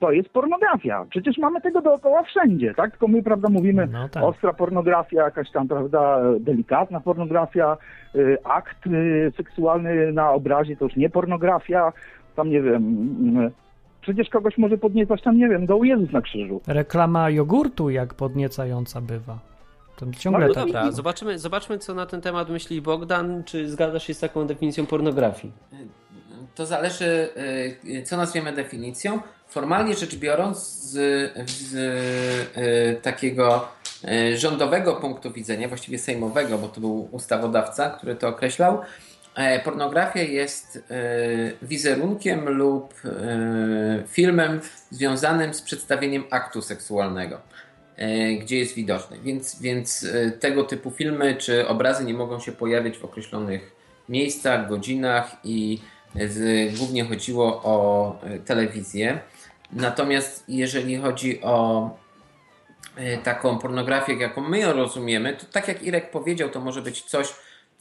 to 0.00 0.12
jest 0.12 0.28
pornografia. 0.28 1.04
Przecież 1.10 1.38
mamy 1.38 1.60
tego 1.60 1.82
dookoła 1.82 2.22
wszędzie, 2.22 2.74
tak? 2.74 2.90
Tylko 2.90 3.08
my, 3.08 3.22
prawda, 3.22 3.48
mówimy 3.48 3.88
No 3.92 4.08
tak. 4.08 4.24
ostra 4.24 4.52
pornografia, 4.52 5.22
jakaś 5.24 5.50
tam, 5.50 5.68
prawda, 5.68 6.20
delikatna 6.40 7.00
pornografia, 7.00 7.76
y, 8.14 8.36
akt 8.44 8.86
y, 8.86 9.32
seksualny 9.36 10.12
na 10.12 10.30
obrazie 10.32 10.76
to 10.76 10.84
już 10.84 10.96
nie 10.96 11.10
pornografia, 11.10 11.92
tam 12.36 12.50
nie 12.50 12.62
wiem, 12.62 12.82
y, 13.38 13.63
przecież 14.04 14.28
kogoś 14.28 14.58
może 14.58 14.78
podniecać 14.78 15.22
tam, 15.22 15.38
nie 15.38 15.48
wiem, 15.48 15.66
do 15.66 15.82
Jezus 15.82 16.12
na 16.12 16.20
krzyżu. 16.20 16.60
Reklama 16.66 17.30
jogurtu 17.30 17.90
jak 17.90 18.14
podniecająca 18.14 19.00
bywa. 19.00 19.38
To 19.96 20.06
ciągle 20.18 20.48
No 20.48 20.54
tak. 20.54 20.66
Dobra, 20.66 20.92
zobaczymy, 20.92 21.38
zobaczmy, 21.38 21.78
co 21.78 21.94
na 21.94 22.06
ten 22.06 22.20
temat 22.20 22.50
myśli 22.50 22.82
Bogdan. 22.82 23.44
Czy 23.44 23.70
zgadzasz 23.70 24.06
się 24.06 24.14
z 24.14 24.20
taką 24.20 24.46
definicją 24.46 24.86
pornografii? 24.86 25.52
To 26.54 26.66
zależy, 26.66 27.28
y, 27.86 28.02
co 28.02 28.16
nazwiemy 28.16 28.52
definicją. 28.52 29.20
Formalnie 29.48 29.94
rzecz 29.94 30.16
biorąc, 30.16 30.58
z, 30.58 30.90
z 31.50 31.74
y, 32.56 33.00
takiego 33.02 33.68
y, 34.04 34.38
rządowego 34.38 34.94
punktu 34.94 35.30
widzenia, 35.30 35.68
właściwie 35.68 35.98
sejmowego, 35.98 36.58
bo 36.58 36.68
to 36.68 36.80
był 36.80 37.08
ustawodawca, 37.12 37.90
który 37.90 38.14
to 38.14 38.28
określał, 38.28 38.80
pornografia 39.64 40.22
jest 40.22 40.76
y, 40.76 40.80
wizerunkiem 41.62 42.48
lub 42.48 42.94
y, 43.04 43.08
filmem 44.08 44.60
związanym 44.90 45.54
z 45.54 45.62
przedstawieniem 45.62 46.24
aktu 46.30 46.62
seksualnego 46.62 47.40
e, 47.96 48.32
gdzie 48.32 48.58
jest 48.58 48.74
widoczny. 48.74 49.18
Więc, 49.22 49.60
więc 49.60 50.04
e, 50.04 50.30
tego 50.30 50.64
typu 50.64 50.90
filmy 50.90 51.36
czy 51.36 51.68
obrazy 51.68 52.04
nie 52.04 52.14
mogą 52.14 52.40
się 52.40 52.52
pojawiać 52.52 52.98
w 52.98 53.04
określonych 53.04 53.72
miejscach, 54.08 54.68
godzinach 54.68 55.36
i 55.44 55.78
z, 56.14 56.78
głównie 56.78 57.04
chodziło 57.04 57.60
o 57.64 58.16
e, 58.22 58.38
telewizję. 58.38 59.20
Natomiast 59.72 60.44
jeżeli 60.48 60.96
chodzi 60.96 61.42
o 61.42 61.90
e, 62.96 63.18
taką 63.18 63.58
pornografię, 63.58 64.14
jaką 64.14 64.40
my 64.40 64.58
ją 64.58 64.72
rozumiemy, 64.72 65.36
to 65.36 65.46
tak 65.52 65.68
jak 65.68 65.82
Irek 65.82 66.10
powiedział, 66.10 66.48
to 66.50 66.60
może 66.60 66.82
być 66.82 67.02
coś, 67.02 67.34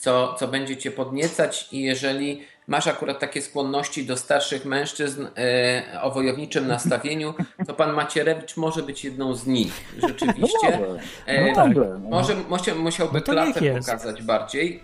co, 0.04 0.34
co 0.40 0.48
będzie 0.48 0.78
cię 0.78 0.92
podniecać 0.92 1.68
i 1.72 1.82
jeżeli 1.82 2.42
masz 2.68 2.88
akurat 2.88 3.20
takie 3.20 3.42
skłonności 3.42 4.06
do 4.06 4.18
starszych 4.18 4.66
mężczyzn 4.66 5.26
e, 5.38 6.02
o 6.02 6.12
wojowniczym 6.12 6.68
nastawieniu, 6.68 7.34
to 7.68 7.74
pan 7.74 7.94
Macierewicz 7.94 8.58
może 8.58 8.84
być 8.84 9.04
jedną 9.04 9.34
z 9.36 9.48
nich, 9.48 9.74
rzeczywiście. 10.08 10.80
może. 10.80 11.00
E, 11.26 11.52
No 11.54 11.68
no. 11.68 12.00
może 12.10 12.36
musiał, 12.50 12.80
musiałby 12.80 13.14
No 13.28 13.34
klasę 13.34 13.62
pokazać 13.80 14.24
bardziej, 14.24 14.82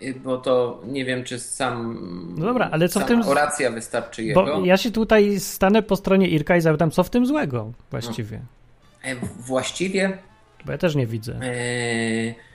e, 0.00 0.14
bo 0.14 0.38
to 0.38 0.80
nie 0.86 1.04
wiem, 1.04 1.24
czy 1.24 1.38
sam 1.38 1.98
No 2.38 2.46
dobra, 2.46 2.68
ale 2.72 2.88
co 2.88 3.00
w 3.00 3.04
tym- 3.04 3.22
oracja 3.22 3.70
wystarczy 3.70 4.24
jego. 4.24 4.44
Bo 4.44 4.64
ja 4.64 4.76
się 4.76 4.90
tutaj 4.90 5.40
stanę 5.40 5.82
po 5.82 5.96
stronie 5.96 6.28
Irka 6.28 6.56
i 6.56 6.60
zapytam, 6.60 6.90
co 6.90 7.04
w 7.04 7.10
tym 7.10 7.26
złego 7.26 7.72
właściwie. 7.90 8.40
E, 9.02 9.14
właściwie 9.38 10.18
Bo 10.66 10.72
ja 10.72 10.78
też 10.78 10.94
nie 10.94 11.06
widzę. 11.06 11.32
e, 11.42 12.47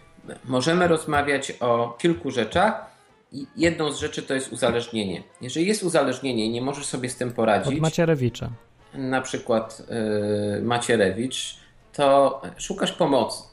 możemy 0.46 0.88
rozmawiać 0.88 1.54
o 1.60 1.96
kilku 2.00 2.32
rzeczach. 2.32 2.94
I 3.32 3.48
jedną 3.58 3.92
z 3.92 4.00
rzeczy 4.00 4.22
to 4.24 4.34
jest 4.34 4.52
uzależnienie. 4.54 5.24
Jeżeli 5.42 5.68
jest 5.68 5.84
uzależnienie 5.84 6.46
i 6.46 6.50
nie 6.50 6.62
możesz 6.62 6.86
sobie 6.86 7.10
z 7.10 7.16
tym 7.18 7.30
Od 7.30 7.36
poradzić, 7.36 7.80
Macierewicza. 7.80 8.50
na 8.94 9.22
przykład 9.22 9.82
y, 10.60 10.62
Macierewicz, 10.62 11.56
to 11.94 12.42
szukasz 12.58 12.92
pomocy. 12.92 13.44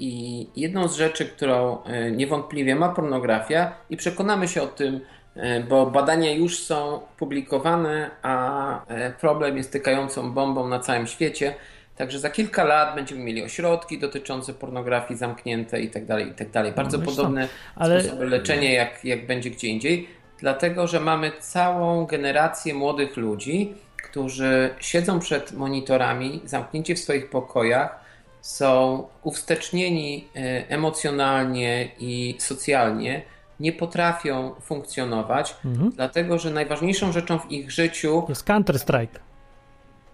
I 0.00 0.46
jedną 0.56 0.88
z 0.88 0.96
rzeczy, 0.96 1.24
którą 1.26 1.78
y, 2.08 2.10
niewątpliwie 2.12 2.74
ma 2.74 2.88
pornografia, 2.88 3.72
i 3.90 3.96
przekonamy 3.96 4.48
się 4.48 4.62
o 4.62 4.66
tym, 4.66 5.00
y, 5.36 5.64
bo 5.68 5.86
badania 5.86 6.32
już 6.32 6.58
są 6.58 7.00
publikowane, 7.16 8.10
a 8.22 8.82
y, 9.08 9.12
problem 9.20 9.56
jest 9.56 9.72
tykającą 9.72 10.32
bombą 10.32 10.68
na 10.68 10.78
całym 10.78 11.06
świecie. 11.06 11.54
Także 11.98 12.18
za 12.18 12.30
kilka 12.30 12.64
lat 12.64 12.94
będziemy 12.94 13.24
mieli 13.24 13.42
ośrodki 13.42 13.98
dotyczące 13.98 14.54
pornografii 14.54 15.18
zamknięte 15.18 15.80
i 15.80 15.90
tak 15.90 16.04
dalej, 16.06 16.28
i 16.28 16.34
tak 16.34 16.50
dalej. 16.50 16.72
Bardzo 16.72 16.98
No 16.98 17.04
podobne 17.04 17.48
ale- 17.76 18.02
sposoby 18.02 18.26
leczenia, 18.26 18.72
jak, 18.72 19.04
jak 19.04 19.26
będzie 19.26 19.50
gdzie 19.50 19.68
indziej. 19.68 20.08
Dlatego, 20.40 20.86
że 20.86 21.00
mamy 21.00 21.32
całą 21.40 22.06
generację 22.06 22.74
młodych 22.74 23.16
ludzi, 23.16 23.74
którzy 24.04 24.70
siedzą 24.80 25.20
przed 25.20 25.52
monitorami, 25.52 26.40
zamknięci 26.44 26.94
w 26.94 26.98
swoich 26.98 27.30
pokojach, 27.30 28.00
są 28.40 29.06
uwstecznieni 29.22 30.28
e, 30.36 30.68
emocjonalnie 30.68 31.88
i 31.98 32.34
socjalnie, 32.38 33.22
nie 33.60 33.72
potrafią 33.72 34.54
funkcjonować, 34.60 35.56
Mhm. 35.64 35.90
dlatego 35.90 36.38
że 36.38 36.50
najważniejszą 36.50 37.12
rzeczą 37.12 37.38
w 37.38 37.50
ich 37.52 37.70
życiu 37.70 38.24
Jest 38.28 38.44
Counter-Strike. 38.48 39.18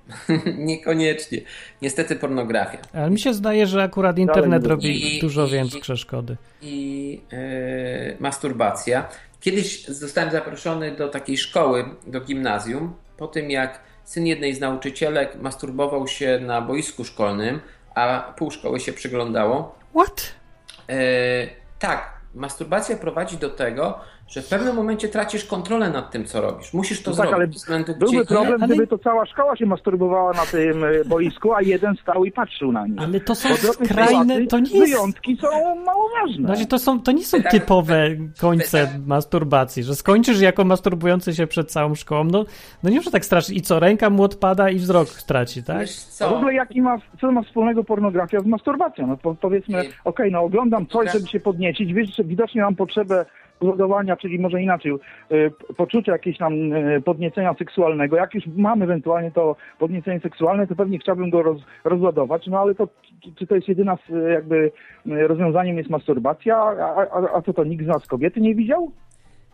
niekoniecznie, 0.58 1.38
niestety 1.82 2.16
pornografia. 2.16 2.78
Ale 2.92 3.10
mi 3.10 3.18
się 3.18 3.34
zdaje, 3.34 3.66
że 3.66 3.82
akurat 3.82 4.18
internet 4.18 4.66
robi 4.66 5.16
i- 5.16 5.20
dużo 5.20 5.46
i- 5.46 5.50
większe 5.50 5.96
szkody. 5.96 6.36
i 6.62 7.20
e, 7.32 8.16
masturbacja. 8.20 9.08
Kiedyś 9.40 9.84
zostałem 9.86 10.30
zaproszony 10.30 10.96
do 10.96 11.08
takiej 11.08 11.36
szkoły, 11.38 11.84
do 12.06 12.20
gimnazjum, 12.20 12.94
po 13.16 13.26
tym 13.26 13.50
jak 13.50 13.80
syn 14.04 14.26
jednej 14.26 14.54
z 14.54 14.60
nauczycielek 14.60 15.36
masturbował 15.40 16.08
się 16.08 16.38
na 16.42 16.60
boisku 16.62 17.04
szkolnym, 17.04 17.60
a 17.94 18.34
pół 18.38 18.50
szkoły 18.50 18.80
się 18.80 18.92
przyglądało. 18.92 19.78
What? 19.96 20.34
E, 20.88 20.96
tak, 21.78 22.12
masturbacja 22.34 22.96
prowadzi 22.96 23.36
do 23.36 23.50
tego, 23.50 24.00
że 24.28 24.42
w 24.42 24.48
pewnym 24.48 24.76
momencie 24.76 25.08
tracisz 25.08 25.44
kontrolę 25.44 25.90
nad 25.90 26.10
tym, 26.10 26.24
co 26.24 26.40
robisz. 26.40 26.72
Musisz 26.74 27.02
to 27.02 27.10
No 27.10 27.16
tak, 27.16 27.28
zrobić. 27.28 27.54
względu 27.56 27.92
Byłby 27.98 28.16
gdzie- 28.16 28.24
problem, 28.26 28.62
ale- 28.62 28.66
gdyby 28.66 28.86
to 28.86 28.98
cała 28.98 29.26
szkoła 29.26 29.56
się 29.56 29.66
masturbowała 29.66 30.32
na 30.32 30.46
tym 30.46 30.84
e, 30.84 31.04
boisku, 31.04 31.52
a 31.54 31.62
jeden 31.62 31.96
stał 32.02 32.24
i 32.24 32.32
patrzył 32.32 32.72
na 32.72 32.86
nich. 32.86 32.98
Ale 33.02 33.20
to 33.20 33.34
są 33.34 33.48
skrajne, 33.56 34.46
to 34.46 34.58
nie 34.58 34.78
jest... 34.78 34.92
Wyjątki 34.92 35.36
są 35.40 35.74
mało 35.74 36.08
ważne. 36.22 36.46
Znaczy, 36.46 36.66
to, 36.66 36.78
są, 36.78 37.00
to 37.00 37.12
nie 37.12 37.24
są 37.24 37.42
Tak. 37.42 37.52
typowe 37.52 38.06
końce 38.40 38.86
Tak. 38.86 39.06
masturbacji, 39.06 39.82
że 39.82 39.94
skończysz 39.94 40.40
jako 40.40 40.64
masturbujący 40.64 41.34
się 41.34 41.46
przed 41.46 41.70
całą 41.72 41.94
szkołą, 41.94 42.24
no, 42.24 42.44
no 42.82 42.90
nie 42.90 42.96
może 42.96 43.10
tak 43.10 43.24
strasznie. 43.24 43.56
I 43.56 43.60
co, 43.62 43.80
ręka 43.80 44.10
mu 44.10 44.22
odpada 44.22 44.70
i 44.70 44.76
wzrok 44.76 45.08
straci, 45.08 45.62
tak? 45.62 45.88
W 46.18 46.22
ogóle 46.22 46.54
jaki 46.54 46.82
ma, 46.82 46.96
co 47.20 47.32
ma 47.32 47.42
wspólnego 47.42 47.84
pornografia 47.84 48.40
z 48.40 48.46
masturbacją? 48.46 49.06
No 49.06 49.16
po, 49.16 49.34
powiedzmy, 49.34 49.82
okej, 50.04 50.32
no 50.32 50.40
oglądam 50.40 50.86
coś, 50.86 51.12
żeby 51.12 51.28
się 51.28 51.40
podniecić, 51.40 51.92
wiesz, 51.92 52.16
że 52.16 52.24
widocznie 52.24 52.62
mam 52.62 52.76
potrzebę 52.76 53.24
zbudowania, 53.60 54.16
czyli 54.16 54.38
może 54.38 54.62
inaczej, 54.62 54.92
y, 55.32 55.50
poczucia 55.76 56.12
jakiegoś 56.12 56.38
tam 56.38 56.72
y, 56.72 57.02
podniecenia 57.04 57.54
seksualnego. 57.54 58.16
Jak 58.16 58.34
już 58.34 58.44
mam 58.56 58.82
ewentualnie 58.82 59.30
to 59.30 59.56
podniecenie 59.78 60.20
seksualne, 60.20 60.66
to 60.66 60.74
pewnie 60.76 60.98
chciałbym 60.98 61.30
go 61.30 61.42
roz, 61.42 61.60
rozładować, 61.84 62.46
no 62.46 62.58
ale 62.60 62.74
to 62.74 62.88
czy- 63.38 63.46
to 63.46 63.54
jest 63.54 63.68
jedyna 63.68 63.98
y, 64.10 64.30
jakby 64.32 64.72
rozwiązaniem 65.06 65.78
jest 65.78 65.90
masturbacja, 65.90 66.56
a, 66.56 67.06
a, 67.12 67.36
a 67.36 67.42
co 67.42 67.52
to 67.52 67.64
nikt 67.64 67.84
z 67.84 67.88
nas 67.88 68.06
kobiety 68.06 68.40
nie 68.40 68.54
widział? 68.54 68.90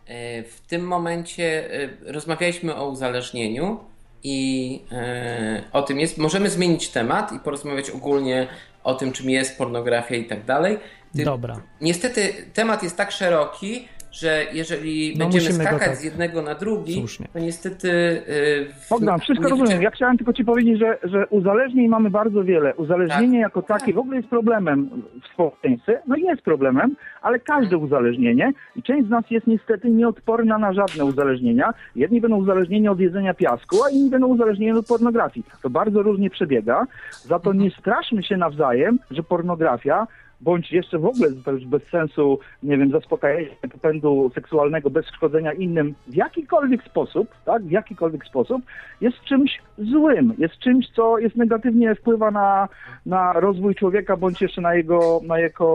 E, 0.07 0.43
W 0.43 0.67
tym 0.67 0.87
momencie 0.87 1.43
e, 1.73 1.89
rozmawialiśmy 2.13 2.75
o 2.75 2.89
uzależnieniu 2.89 3.77
i 4.23 4.79
e, 4.91 5.61
o 5.73 5.81
tym 5.81 5.99
jest. 5.99 6.17
Możemy 6.17 6.49
zmienić 6.49 6.89
temat 6.89 7.31
i 7.31 7.39
porozmawiać 7.39 7.89
ogólnie 7.89 8.47
o 8.83 8.93
tym, 8.93 9.11
czym 9.11 9.29
jest 9.29 9.57
pornografia 9.57 10.15
i 10.15 10.25
tak 10.25 10.45
dalej. 10.45 10.77
Dobra. 11.15 11.61
Niestety 11.81 12.33
temat 12.53 12.83
jest 12.83 12.97
tak 12.97 13.11
szeroki, 13.11 13.87
że 14.11 14.45
jeżeli 14.53 15.13
No, 15.17 15.25
będziemy 15.25 15.53
skakać 15.53 15.79
tak- 15.87 15.95
z 15.95 16.03
jednego 16.03 16.41
na 16.41 16.55
drugi, 16.55 16.93
Słusznie. 16.93 17.27
to 17.33 17.39
niestety... 17.39 17.87
Yy, 17.87 18.67
Bogdan, 18.89 19.19
wszystko 19.19 19.49
rozumiem. 19.49 19.81
Ja 19.81 19.91
chciałem 19.91 20.17
tylko 20.17 20.33
Ci 20.33 20.45
powiedzieć, 20.45 20.79
że, 20.79 20.97
że 21.03 21.27
uzależnień 21.27 21.87
mamy 21.87 22.09
bardzo 22.09 22.43
wiele. 22.43 22.75
Uzależnienie 22.75 23.37
Tak. 23.37 23.41
jako 23.41 23.61
takie 23.61 23.93
w 23.93 23.97
ogóle 23.97 24.17
jest 24.17 24.29
problemem 24.29 24.89
w 25.23 25.33
społeczeństwie. 25.33 26.01
No 26.07 26.15
jest 26.15 26.41
problemem, 26.41 26.95
ale 27.21 27.39
każde 27.39 27.77
uzależnienie 27.77 28.51
i 28.75 28.83
część 28.83 29.07
z 29.07 29.09
nas 29.09 29.25
jest 29.31 29.47
niestety 29.47 29.89
nieodporna 29.89 30.57
na 30.57 30.73
żadne 30.73 31.05
uzależnienia. 31.05 31.73
Jedni 31.95 32.21
będą 32.21 32.37
uzależnieni 32.37 32.87
od 32.87 32.99
jedzenia 32.99 33.33
piasku, 33.33 33.83
a 33.83 33.89
inni 33.89 34.09
będą 34.09 34.27
uzależnieni 34.27 34.71
od 34.79 34.87
pornografii. 34.87 35.45
To 35.63 35.69
bardzo 35.69 36.01
różnie 36.01 36.29
przebiega. 36.29 36.87
Za 37.11 37.39
to 37.39 37.53
nie 37.53 37.71
straszmy 37.71 38.23
się 38.23 38.37
nawzajem, 38.37 38.99
że 39.11 39.23
pornografia 39.23 40.07
bądź 40.41 40.71
jeszcze 40.71 40.99
w 40.99 41.05
ogóle 41.05 41.29
już 41.47 41.65
bez 41.65 41.81
sensu, 41.91 42.39
nie 42.63 42.77
wiem, 42.77 42.91
zaspokajania 42.91 43.47
popędu 43.71 44.31
seksualnego 44.35 44.89
bez 44.89 45.05
szkodzenia 45.05 45.53
innym 45.53 45.95
w 46.07 46.15
jakikolwiek 46.15 46.83
sposób, 46.83 47.27
tak, 47.45 47.63
w 47.63 47.71
jakikolwiek 47.71 48.25
sposób, 48.25 48.61
jest 49.01 49.21
czymś 49.23 49.61
złym, 49.77 50.33
jest 50.37 50.59
czymś, 50.59 50.89
co 50.95 51.17
jest 51.17 51.35
negatywnie 51.35 51.95
wpływa 51.95 52.31
na, 52.31 52.67
na 53.05 53.33
rozwój 53.33 53.75
człowieka, 53.75 54.17
bądź 54.17 54.41
jeszcze 54.41 54.61
na 54.61 54.75
jego, 54.75 55.21
na 55.23 55.39
jego, 55.39 55.73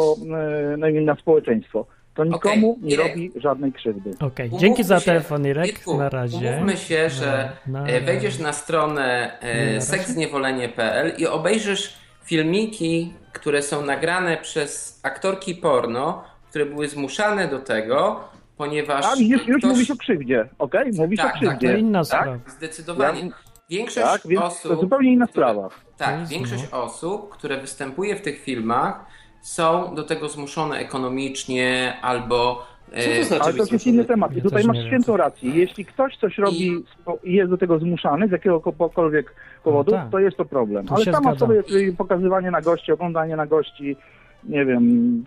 e, 0.72 0.76
na, 0.76 0.86
na 1.04 1.14
społeczeństwo. 1.14 1.86
To 2.14 2.24
nikomu 2.24 2.78
nie 2.82 2.94
Irek. 2.94 3.08
robi 3.08 3.32
żadnej 3.36 3.72
krzywdy. 3.72 4.10
Okej, 4.20 4.46
Umówmy 4.48 4.60
dzięki 4.60 4.84
za 4.84 5.00
telefon, 5.00 5.46
Irek. 5.46 5.66
Mirku, 5.66 5.98
Na 5.98 6.08
razie. 6.08 6.50
Umówmy 6.50 6.76
się, 6.76 7.10
że 7.10 7.48
Na- 7.66 7.80
na- 7.82 7.88
e, 7.88 8.00
wejdziesz 8.00 8.38
na 8.38 8.52
stronę 8.52 9.30
Na 9.42 9.48
e, 9.48 9.80
seksniewolenie.pl 9.80 11.12
i 11.18 11.26
obejrzysz 11.26 12.05
filmiki, 12.26 13.12
które 13.32 13.62
są 13.62 13.84
nagrane 13.84 14.36
przez 14.36 15.00
aktorki 15.02 15.54
porno, 15.54 16.24
które 16.50 16.66
były 16.66 16.88
zmuszane 16.88 17.48
do 17.48 17.58
tego, 17.58 18.20
ponieważ 18.56 19.04
A 19.04 19.14
już, 19.16 19.46
już 19.46 19.58
ktoś- 19.58 19.70
mówisz 19.70 19.90
o 19.90 19.96
krzywdzie, 19.96 20.48
okej? 20.58 20.90
Mówisz 20.92 21.16
Tak, 21.20 21.26
o 21.26 21.30
tak, 21.32 21.40
krzywdzie. 21.40 21.72
To 21.72 21.76
inna 21.78 21.98
tak? 21.98 22.06
sprawa. 22.06 22.38
Zdecydowanie. 22.46 23.20
Ja- 23.20 23.32
Większość 23.70 24.06
Tak, 24.06 24.20
więc 24.26 24.42
osób. 24.42 24.72
to 24.74 24.80
zupełnie 24.80 25.12
inna 25.12 25.26
które- 25.26 25.46
sprawa. 25.50 25.68
Tak, 25.96 26.20
Jezu, 26.20 26.30
większość 26.30 26.62
no. 26.72 26.82
osób, 26.82 27.30
które 27.30 27.60
występuje 27.60 28.16
w 28.16 28.20
tych 28.22 28.42
filmach, 28.42 29.04
są 29.42 29.94
do 29.94 30.02
tego 30.02 30.28
zmuszone 30.28 30.78
ekonomicznie 30.78 31.96
albo. 32.02 32.66
Co 33.04 33.10
to 33.18 33.24
znaczy? 33.24 33.42
Ale 33.42 33.52
to 33.52 33.72
jest 33.72 33.86
inny 33.86 34.04
temat. 34.04 34.32
I 34.32 34.36
Ja 34.36 34.42
tutaj 34.42 34.64
masz 34.64 34.78
świętą 34.86 35.16
rację. 35.16 35.50
Jeśli 35.50 35.84
ktoś 35.84 36.16
coś 36.16 36.38
robi 36.38 36.84
i 37.24 37.32
jest 37.32 37.50
do 37.50 37.58
tego 37.58 37.78
zmuszany 37.78 38.28
z 38.28 38.30
jakiegokolwiek 38.30 39.34
powodu, 39.64 39.92
tak. 39.92 40.10
to 40.10 40.18
jest 40.18 40.36
to 40.36 40.44
problem. 40.44 40.86
Tu 40.86 40.94
Ale 40.94 41.04
sama 41.04 41.18
zgadzam. 41.20 41.38
sobie 41.38 41.62
y, 41.88 41.94
pokazywanie 41.98 42.50
na 42.50 42.60
gości, 42.60 42.92
oglądanie 42.92 43.36
na 43.36 43.46
gości, 43.46 43.96
nie 44.44 44.64
wiem, 44.64 45.24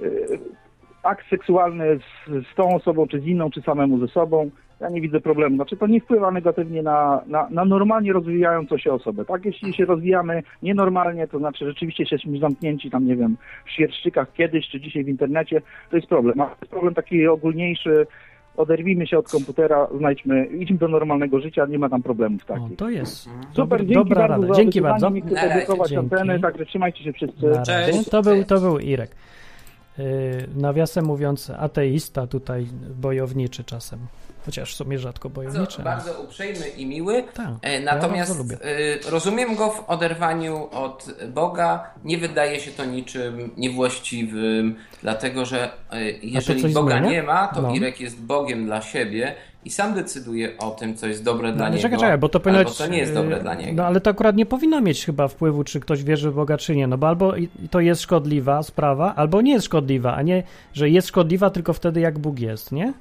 y, 0.00 0.38
akt 1.02 1.30
seksualny 1.30 1.98
z, 1.98 2.30
z 2.52 2.54
tą 2.54 2.74
osobą, 2.74 3.06
czy 3.06 3.20
z 3.20 3.26
inną, 3.26 3.50
czy 3.50 3.62
samemu 3.62 3.98
ze 3.98 4.08
sobą, 4.08 4.50
ja 4.80 4.88
nie 4.88 5.00
widzę 5.00 5.20
problemu. 5.20 5.56
Znaczy 5.56 5.76
to 5.76 5.86
nie 5.86 6.00
wpływa 6.00 6.30
negatywnie 6.30 6.82
na, 6.82 7.20
na, 7.26 7.48
na 7.50 7.64
normalnie 7.64 8.12
rozwijającą 8.12 8.78
się 8.78 8.92
osobę. 8.92 9.24
Tak, 9.24 9.44
jeśli 9.44 9.74
się 9.74 9.84
rozwijamy 9.84 10.42
nienormalnie, 10.62 11.28
to 11.28 11.38
znaczy 11.38 11.64
rzeczywiście 11.66 12.02
jesteśmy 12.02 12.38
zamknięci 12.38 12.90
tam, 12.90 13.06
nie 13.06 13.16
wiem, 13.16 13.36
w 13.66 13.70
świerszczykach 13.70 14.32
kiedyś, 14.32 14.68
czy 14.68 14.80
dzisiaj 14.80 15.04
w 15.04 15.08
internecie, 15.08 15.62
to 15.90 15.96
jest 15.96 16.08
problem. 16.08 16.40
A 16.40 16.44
to 16.46 16.56
jest 16.60 16.70
problem 16.70 16.94
taki 16.94 17.26
ogólniejszy, 17.26 18.06
oderwijmy 18.56 19.06
się 19.06 19.18
od 19.18 19.28
komputera, 19.30 19.86
znajdźmy, 19.98 20.46
idźmy 20.46 20.78
do 20.78 20.88
normalnego 20.88 21.40
życia, 21.40 21.66
nie 21.66 21.78
ma 21.78 21.88
tam 21.88 22.02
problemów 22.02 22.42
O, 22.42 22.46
takich. 22.54 22.76
to 22.76 22.90
jest. 22.90 23.16
Super, 23.22 23.34
Dobra, 23.54 23.78
dzięki 23.78 23.94
dobra 23.94 24.16
bardzo 24.28 24.42
rada. 24.42 24.54
za 24.54 24.60
Dzięki 24.60 24.80
bardzo. 24.80 25.10
dzięki. 25.10 25.96
anteny, 25.96 26.40
także 26.40 26.66
trzymajcie 26.66 27.04
się 27.04 27.12
wszyscy. 27.12 27.46
Cześć. 27.66 28.08
To 28.10 28.22
był, 28.22 28.44
to 28.44 28.60
był 28.60 28.78
Irek. 28.78 29.10
Yy, 29.98 30.04
nawiasem 30.56 31.04
mówiąc, 31.04 31.50
ateista 31.58 32.26
tutaj, 32.26 32.66
bojowniczy 32.90 33.64
czasem. 33.64 33.98
Chociaż 34.46 34.72
w 34.74 34.76
sumie 34.76 34.98
rzadko 34.98 35.30
bojowniczy. 35.30 35.82
Bardzo, 35.82 36.06
bardzo 36.10 36.22
uprzejmy 36.22 36.68
i 36.68 36.86
miły. 36.86 37.22
Tak, 37.34 37.48
E, 37.62 37.72
ja 37.72 37.80
Natomiast 37.94 38.38
lubię. 38.38 38.56
e, 38.62 39.10
rozumiem 39.10 39.54
go 39.56 39.70
w 39.70 39.90
oderwaniu 39.90 40.68
od 40.72 41.06
Boga. 41.28 41.90
Nie 42.04 42.18
wydaje 42.18 42.60
się 42.60 42.70
to 42.70 42.84
niczym 42.84 43.50
niewłaściwym, 43.56 44.76
dlatego 45.02 45.44
że 45.46 45.70
e, 45.92 46.10
jeżeli 46.10 46.74
Boga 46.74 46.98
zmienia? 46.98 47.10
nie 47.10 47.22
ma, 47.22 47.48
to 47.48 47.62
No. 47.62 47.74
Irek 47.74 48.00
jest 48.00 48.20
Bogiem 48.20 48.64
dla 48.66 48.82
siebie 48.82 49.34
i 49.64 49.70
sam 49.70 49.94
decyduje 49.94 50.58
o 50.58 50.70
tym, 50.70 50.96
co 50.96 51.06
jest 51.06 51.24
dobre 51.24 51.50
No, 51.50 51.56
dla 51.56 51.68
niego. 51.68 51.82
czekaj, 51.82 51.98
czekaj, 51.98 52.18
bo 52.18 52.28
to 52.28 52.40
powinno 52.40 52.58
albo 52.58 52.70
być, 52.70 52.78
co 52.78 52.86
nie 52.86 52.98
jest 52.98 53.12
yy, 53.14 53.18
dobre 53.22 53.40
dla 53.40 53.54
niego. 53.54 53.72
No 53.74 53.86
ale 53.86 54.00
to 54.00 54.10
akurat 54.10 54.36
nie 54.36 54.46
powinno 54.46 54.80
mieć 54.80 55.04
chyba 55.04 55.28
wpływu, 55.28 55.64
czy 55.64 55.80
ktoś 55.80 56.04
wierzy 56.04 56.30
w 56.30 56.34
Boga, 56.34 56.56
czy 56.56 56.76
nie. 56.76 56.86
No 56.86 56.98
bo 56.98 57.08
albo 57.08 57.32
to 57.70 57.80
jest 57.80 58.00
szkodliwa 58.02 58.62
sprawa, 58.62 59.14
albo 59.14 59.40
nie 59.42 59.52
jest 59.52 59.66
szkodliwa, 59.66 60.14
a 60.14 60.22
nie, 60.22 60.42
że 60.72 60.90
jest 60.90 61.08
szkodliwa 61.08 61.50
tylko 61.50 61.72
wtedy, 61.72 62.00
jak 62.00 62.18
Bóg 62.18 62.38
jest, 62.38 62.72
nie? 62.72 62.92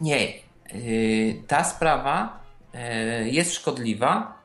Nie. 0.00 0.26
Yy, 0.74 1.34
Ta 1.46 1.64
sprawa 1.64 2.38
yy, 2.74 2.80
jest 3.30 3.54
szkodliwa 3.54 4.44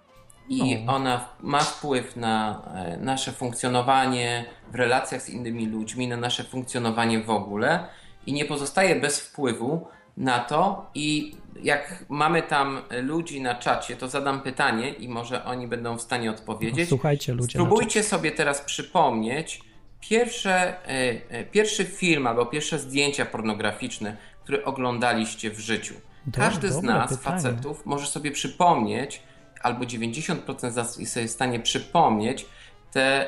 i 0.50 0.78
No. 0.86 0.94
ona 0.96 1.26
ma 1.42 1.60
wpływ 1.60 2.16
na 2.16 2.62
e, 2.76 2.98
nasze 2.98 3.32
funkcjonowanie 3.32 4.46
w 4.72 4.76
relacjach 4.76 5.22
z 5.22 5.30
innymi 5.30 5.66
ludźmi, 5.66 6.08
na 6.08 6.18
nasze 6.18 6.44
funkcjonowanie 6.44 7.20
w 7.20 7.30
ogóle 7.30 7.80
i 8.26 8.34
nie 8.34 8.46
pozostaje 8.46 8.96
bez 8.96 9.20
wpływu 9.20 9.88
na 10.18 10.40
to 10.40 10.86
i 10.96 11.36
jak 11.64 12.05
mamy 12.10 12.41
tam 12.41 12.82
ludzi 13.01 13.41
na 13.41 13.55
czacie, 13.55 13.95
to 13.95 14.07
zadam 14.07 14.41
pytanie 14.41 14.89
i 14.89 15.10
może 15.10 15.45
oni 15.45 15.68
będą 15.68 15.97
w 15.97 16.01
stanie 16.01 16.32
odpowiedzieć. 16.32 16.89
Słuchajcie 16.89 17.34
ludzie. 17.34 17.51
Spróbujcie 17.51 18.03
sobie 18.03 18.32
teraz 18.32 18.62
przypomnieć 18.62 19.62
pierwsze, 19.99 20.53
e, 20.53 21.22
e, 21.30 21.43
pierwszy 21.43 21.86
film 21.86 22.28
albo 22.28 22.45
pierwsze 22.45 22.80
zdjęcia 22.80 23.26
pornograficzne, 23.26 24.18
które 24.43 24.66
oglądaliście 24.66 25.51
w 25.51 25.60
życiu. 25.60 25.93
Każdy 26.34 26.72
z 26.72 26.82
nas, 26.82 27.18
pytanie. 27.18 27.41
facetów, 27.41 27.86
może 27.86 28.07
sobie 28.07 28.32
przypomnieć, 28.32 29.22
albo 29.62 29.86
90% 29.86 30.72
z 30.72 30.76
nas 30.76 30.97
jest 30.97 31.14
sobie 31.14 31.28
w 31.28 31.32
stanie 31.32 31.60
przypomnieć 31.60 32.45
te 32.92 33.28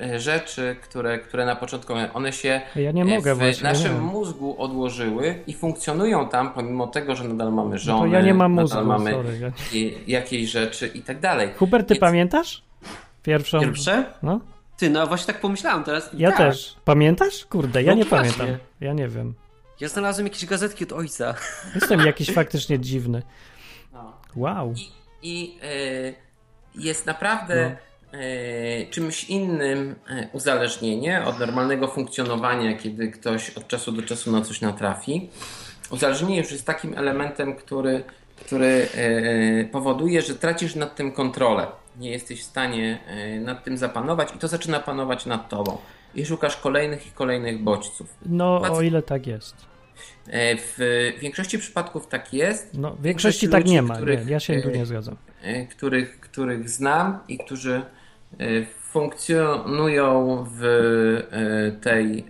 e, 0.00 0.20
rzeczy, 0.20 0.76
które, 0.82 1.18
które 1.18 1.46
na 1.46 1.56
początku 1.56 1.92
one 2.14 2.32
się 2.32 2.60
Ja 2.76 2.92
nie 2.92 3.02
e, 3.02 3.04
mogę 3.04 3.34
w 3.34 3.38
właśnie, 3.38 3.62
naszym 3.62 4.00
mózgu 4.00 4.62
odłożyły 4.62 5.42
i 5.46 5.54
funkcjonują 5.54 6.28
tam, 6.28 6.52
pomimo 6.52 6.86
tego, 6.86 7.16
że 7.16 7.24
nadal 7.24 7.52
mamy 7.52 7.70
No 7.70 7.78
żonę, 7.78 8.10
to 8.10 8.14
ja 8.16 8.22
nie 8.22 8.34
mam 8.34 8.52
mózgu, 8.52 8.68
nadal 8.68 8.86
mamy 8.98 9.10
sorry. 9.10 9.52
Jakieś 10.06 10.50
rzeczy 10.50 10.86
i 10.86 11.02
tak 11.02 11.20
dalej. 11.20 11.50
Hubert, 11.56 11.88
ty 11.88 11.94
Więc- 11.94 12.00
pamiętasz? 12.00 12.62
Pierwszą. 13.22 13.60
Pierwsze? 13.60 14.04
No, 14.22 14.40
Ty, 14.76 14.90
no 14.90 15.06
właśnie 15.06 15.26
tak 15.26 15.40
pomyślałem 15.40 15.84
teraz. 15.84 16.10
ja 16.14 16.28
tak. 16.28 16.38
też. 16.38 16.76
Pamiętasz? 16.84 17.44
Kurde, 17.46 17.82
ja 17.82 17.92
No 17.92 17.98
nie 17.98 18.04
właśnie. 18.04 18.32
pamiętam. 18.32 18.66
Ja 18.80 18.92
nie 18.92 19.08
wiem. 19.08 19.34
Ja 19.80 19.88
znalazłem 19.88 20.26
jakieś 20.26 20.46
gazetki 20.46 20.84
od 20.84 20.92
ojca. 20.92 21.34
Jestem 21.74 22.00
jakiś 22.00 22.30
faktycznie 22.30 22.78
dziwny. 22.78 23.22
No. 23.92 24.12
Wow. 24.36 24.74
I, 24.76 24.90
i 25.22 25.58
e, 25.62 25.66
jest 26.74 27.06
naprawdę 27.06 27.54
e, 27.66 27.76
czymś 28.90 29.24
innym 29.24 29.94
e, 30.10 30.28
uzależnienie 30.32 31.24
od 31.24 31.38
normalnego 31.38 31.88
funkcjonowania, 31.88 32.76
kiedy 32.76 33.08
ktoś 33.08 33.50
od 33.50 33.68
czasu 33.68 33.92
do 33.92 34.02
czasu 34.02 34.32
na 34.32 34.42
coś 34.42 34.60
natrafi. 34.60 35.30
Uzależnienie 35.90 36.38
już 36.38 36.52
jest 36.52 36.66
takim 36.66 36.98
elementem, 36.98 37.54
który, 37.56 38.04
który 38.46 38.88
e, 38.94 39.64
powoduje, 39.64 40.22
że 40.22 40.34
tracisz 40.34 40.74
nad 40.74 40.96
tym 40.96 41.12
kontrolę. 41.12 41.66
Nie 41.98 42.10
jesteś 42.10 42.40
w 42.40 42.44
stanie 42.44 42.98
e, 43.06 43.40
nad 43.40 43.64
tym 43.64 43.78
zapanować 43.78 44.28
i 44.36 44.38
to 44.38 44.48
zaczyna 44.48 44.80
panować 44.80 45.26
nad 45.26 45.48
tobą. 45.48 45.78
I 46.14 46.26
szukasz 46.26 46.56
kolejnych 46.56 47.06
i 47.06 47.10
kolejnych 47.10 47.62
bodźców. 47.62 48.14
No, 48.26 48.60
o 48.60 48.82
ile 48.82 49.02
tak 49.02 49.26
jest. 49.26 49.56
E, 50.26 50.56
W 50.56 50.78
większości 51.20 51.58
przypadków 51.58 52.06
tak 52.06 52.34
jest. 52.34 52.70
No, 52.74 52.90
w 52.90 53.02
większości 53.02 53.48
tak 53.48 53.60
ludzi, 53.62 53.72
nie 53.72 53.82
ma. 53.82 53.96
których, 53.96 54.26
nie, 54.26 54.32
ja 54.32 54.40
się 54.40 54.62
tu 54.62 54.68
e, 54.68 54.72
nie 54.72 54.86
zgadzam. 54.86 55.16
E, 55.46 55.66
których, 55.66 56.20
których 56.20 56.68
znam 56.68 57.18
i 57.28 57.38
którzy 57.38 57.82
e, 58.38 58.64
funkcjonują 58.66 60.44
w 60.50 60.64
e, 60.64 61.72
tej 61.72 62.24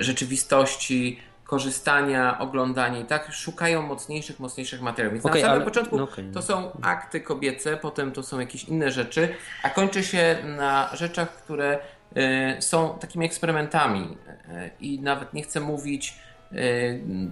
rzeczywistości 0.00 1.20
korzystania, 1.44 2.38
oglądania 2.38 2.98
i 2.98 3.04
tak 3.04 3.32
szukają 3.32 3.82
mocniejszych, 3.82 4.40
mocniejszych 4.40 4.80
materiałów. 4.80 5.14
Więc 5.14 5.26
Okej, 5.26 5.42
na 5.42 5.48
samym 5.48 5.62
ale- 5.62 5.64
początku 5.70 5.96
no 5.96 6.04
okej. 6.04 6.24
to 6.34 6.42
są 6.42 6.70
akty 6.82 7.20
kobiece, 7.20 7.76
potem 7.76 8.12
to 8.12 8.22
są 8.22 8.40
jakieś 8.40 8.64
inne 8.64 8.90
rzeczy, 8.90 9.34
a 9.62 9.70
kończy 9.70 10.04
się 10.04 10.36
na 10.56 10.90
rzeczach, 10.96 11.28
które 11.36 11.78
są 12.60 12.98
takimi 13.00 13.26
eksperymentami 13.26 14.16
i 14.80 15.00
nawet 15.00 15.34
nie 15.34 15.42
chcę 15.42 15.60
mówić 15.60 16.14
y, 16.14 16.27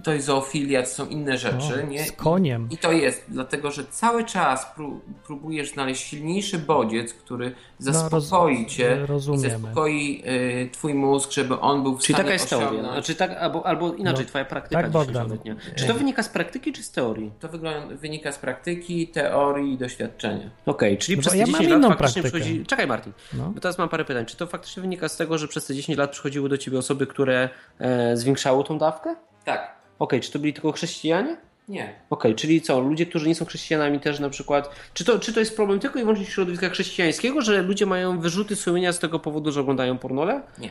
to 0.03 0.13
jest 0.13 0.25
zoofilia, 0.25 0.81
to 0.83 0.87
są 0.89 1.05
inne 1.07 1.37
rzeczy. 1.37 1.83
O, 1.83 1.87
nie? 1.87 2.03
z 2.05 2.11
koniem. 2.11 2.67
I 2.71 2.77
to 2.77 2.91
jest, 2.91 3.25
dlatego 3.27 3.71
że 3.71 3.83
cały 3.85 4.23
czas 4.25 4.65
pró- 4.77 4.99
próbujesz 5.25 5.71
znaleźć 5.71 6.03
silniejszy 6.07 6.59
bodziec, 6.59 7.13
który 7.13 7.55
zaspokoi 7.79 8.57
roz- 8.63 8.67
cię 8.73 9.05
zaspokoi 9.35 10.23
y, 10.65 10.69
twój 10.71 10.93
mózg, 10.93 11.31
żeby 11.31 11.59
on 11.59 11.83
był 11.83 11.97
w 11.97 11.99
Czyli 12.01 12.13
stanie 12.13 12.23
taka 12.23 12.33
jest 12.33 12.49
teoria. 12.49 12.67
osiągnąć. 12.67 12.93
Znaczy 12.93 13.15
tak, 13.15 13.31
albo, 13.31 13.65
albo 13.65 13.93
inaczej, 13.93 14.23
No, 14.25 14.29
twoja 14.29 14.45
praktyka 14.45 14.81
tak, 14.81 14.91
Bogdan. 14.91 15.37
Czy 15.75 15.87
to 15.87 15.93
wynika 15.93 16.23
z 16.23 16.29
praktyki, 16.29 16.73
czy 16.73 16.83
z 16.83 16.91
teorii? 16.91 17.31
To 17.39 17.47
wygląda, 17.49 17.95
wynika 17.95 18.31
z 18.31 18.37
praktyki, 18.37 19.07
teorii 19.07 19.73
i 19.73 19.77
doświadczenia. 19.77 20.49
Okej, 20.65 20.97
czyli 20.97 21.15
No 21.15 21.21
przez 21.21 21.33
te 21.33 21.37
ja 21.39 21.45
10 21.45 21.61
mam 21.61 21.69
lat 21.71 21.79
inną 21.79 21.89
faktycznie 21.89 22.21
praktykę. 22.21 22.43
przychodzi... 22.45 22.65
Czekaj 22.65 22.87
Martin, 22.87 23.13
No. 23.33 23.51
bo 23.55 23.61
teraz 23.61 23.77
mam 23.77 23.89
parę 23.89 24.05
pytań. 24.05 24.25
Czy 24.25 24.37
to 24.37 24.47
faktycznie 24.47 24.81
wynika 24.81 25.09
z 25.09 25.17
tego, 25.17 25.37
że 25.37 25.47
przez 25.47 25.65
te 25.65 25.75
10 25.75 25.97
lat 25.97 26.11
przychodziły 26.11 26.49
do 26.49 26.57
ciebie 26.57 26.77
osoby, 26.79 27.07
które 27.07 27.49
e, 27.79 28.17
zwiększały 28.17 28.63
tą 28.63 28.77
dawkę? 28.77 29.15
Tak. 29.47 29.75
Okej, 29.99 30.21
czy 30.21 30.31
to 30.31 30.39
byli 30.39 30.53
tylko 30.53 30.71
chrześcijanie? 30.71 31.37
Nie. 31.67 31.93
Okej, 32.09 32.35
czyli 32.35 32.61
co, 32.61 32.79
ludzie, 32.79 33.05
którzy 33.05 33.27
nie 33.27 33.35
są 33.35 33.45
chrześcijanami 33.45 33.99
też 33.99 34.19
na 34.19 34.29
przykład, 34.29 34.69
czy 34.93 35.05
to, 35.05 35.19
czy 35.19 35.33
to 35.33 35.39
jest 35.39 35.55
problem 35.55 35.79
tylko 35.79 35.99
i 35.99 36.01
wyłącznie 36.01 36.25
środowiska 36.25 36.69
chrześcijańskiego, 36.69 37.41
że 37.41 37.61
ludzie 37.61 37.85
mają 37.85 38.19
wyrzuty 38.19 38.55
sumienia 38.55 38.93
z 38.93 38.99
tego 38.99 39.19
powodu, 39.19 39.51
że 39.51 39.61
oglądają 39.61 39.97
pornole? 39.97 40.41
Nie. 40.57 40.69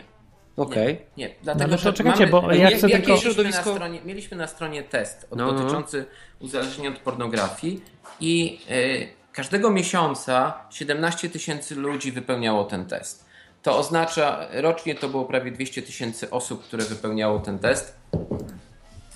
Okej. 0.56 0.98
Nie, 1.16 1.30
dlatego 1.42 1.64
ale 1.64 1.76
to 1.76 1.82
że 1.82 1.92
czekajcie, 1.92 2.26
mamy, 2.26 2.30
bo 2.30 2.52
nie- 2.52 2.58
ja 2.58 2.68
chcę 2.70 2.86
nie- 2.86 2.92
tylko- 2.94 3.08
mieliśmy, 3.08 3.30
Środowisko- 3.30 3.66
na 3.70 3.74
stronie, 3.74 4.00
mieliśmy 4.04 4.36
na 4.36 4.46
stronie 4.46 4.82
test 4.82 5.26
od- 5.30 5.38
No, 5.38 5.46
no. 5.46 5.52
dotyczący 5.52 6.04
uzależnienia 6.40 6.90
od 6.90 6.98
pornografii 6.98 7.82
i 8.20 8.58
y, 8.70 9.08
każdego 9.32 9.70
miesiąca 9.70 10.54
17 10.70 11.28
tysięcy 11.30 11.74
ludzi 11.74 12.12
wypełniało 12.12 12.64
ten 12.64 12.86
test. 12.86 13.26
To 13.62 13.78
oznacza, 13.78 14.46
rocznie 14.52 14.94
to 14.94 15.08
było 15.08 15.24
prawie 15.24 15.50
200 15.50 15.82
tysięcy 15.82 16.30
osób, 16.30 16.64
które 16.64 16.84
wypełniało 16.84 17.38
ten 17.38 17.58
test. 17.58 17.96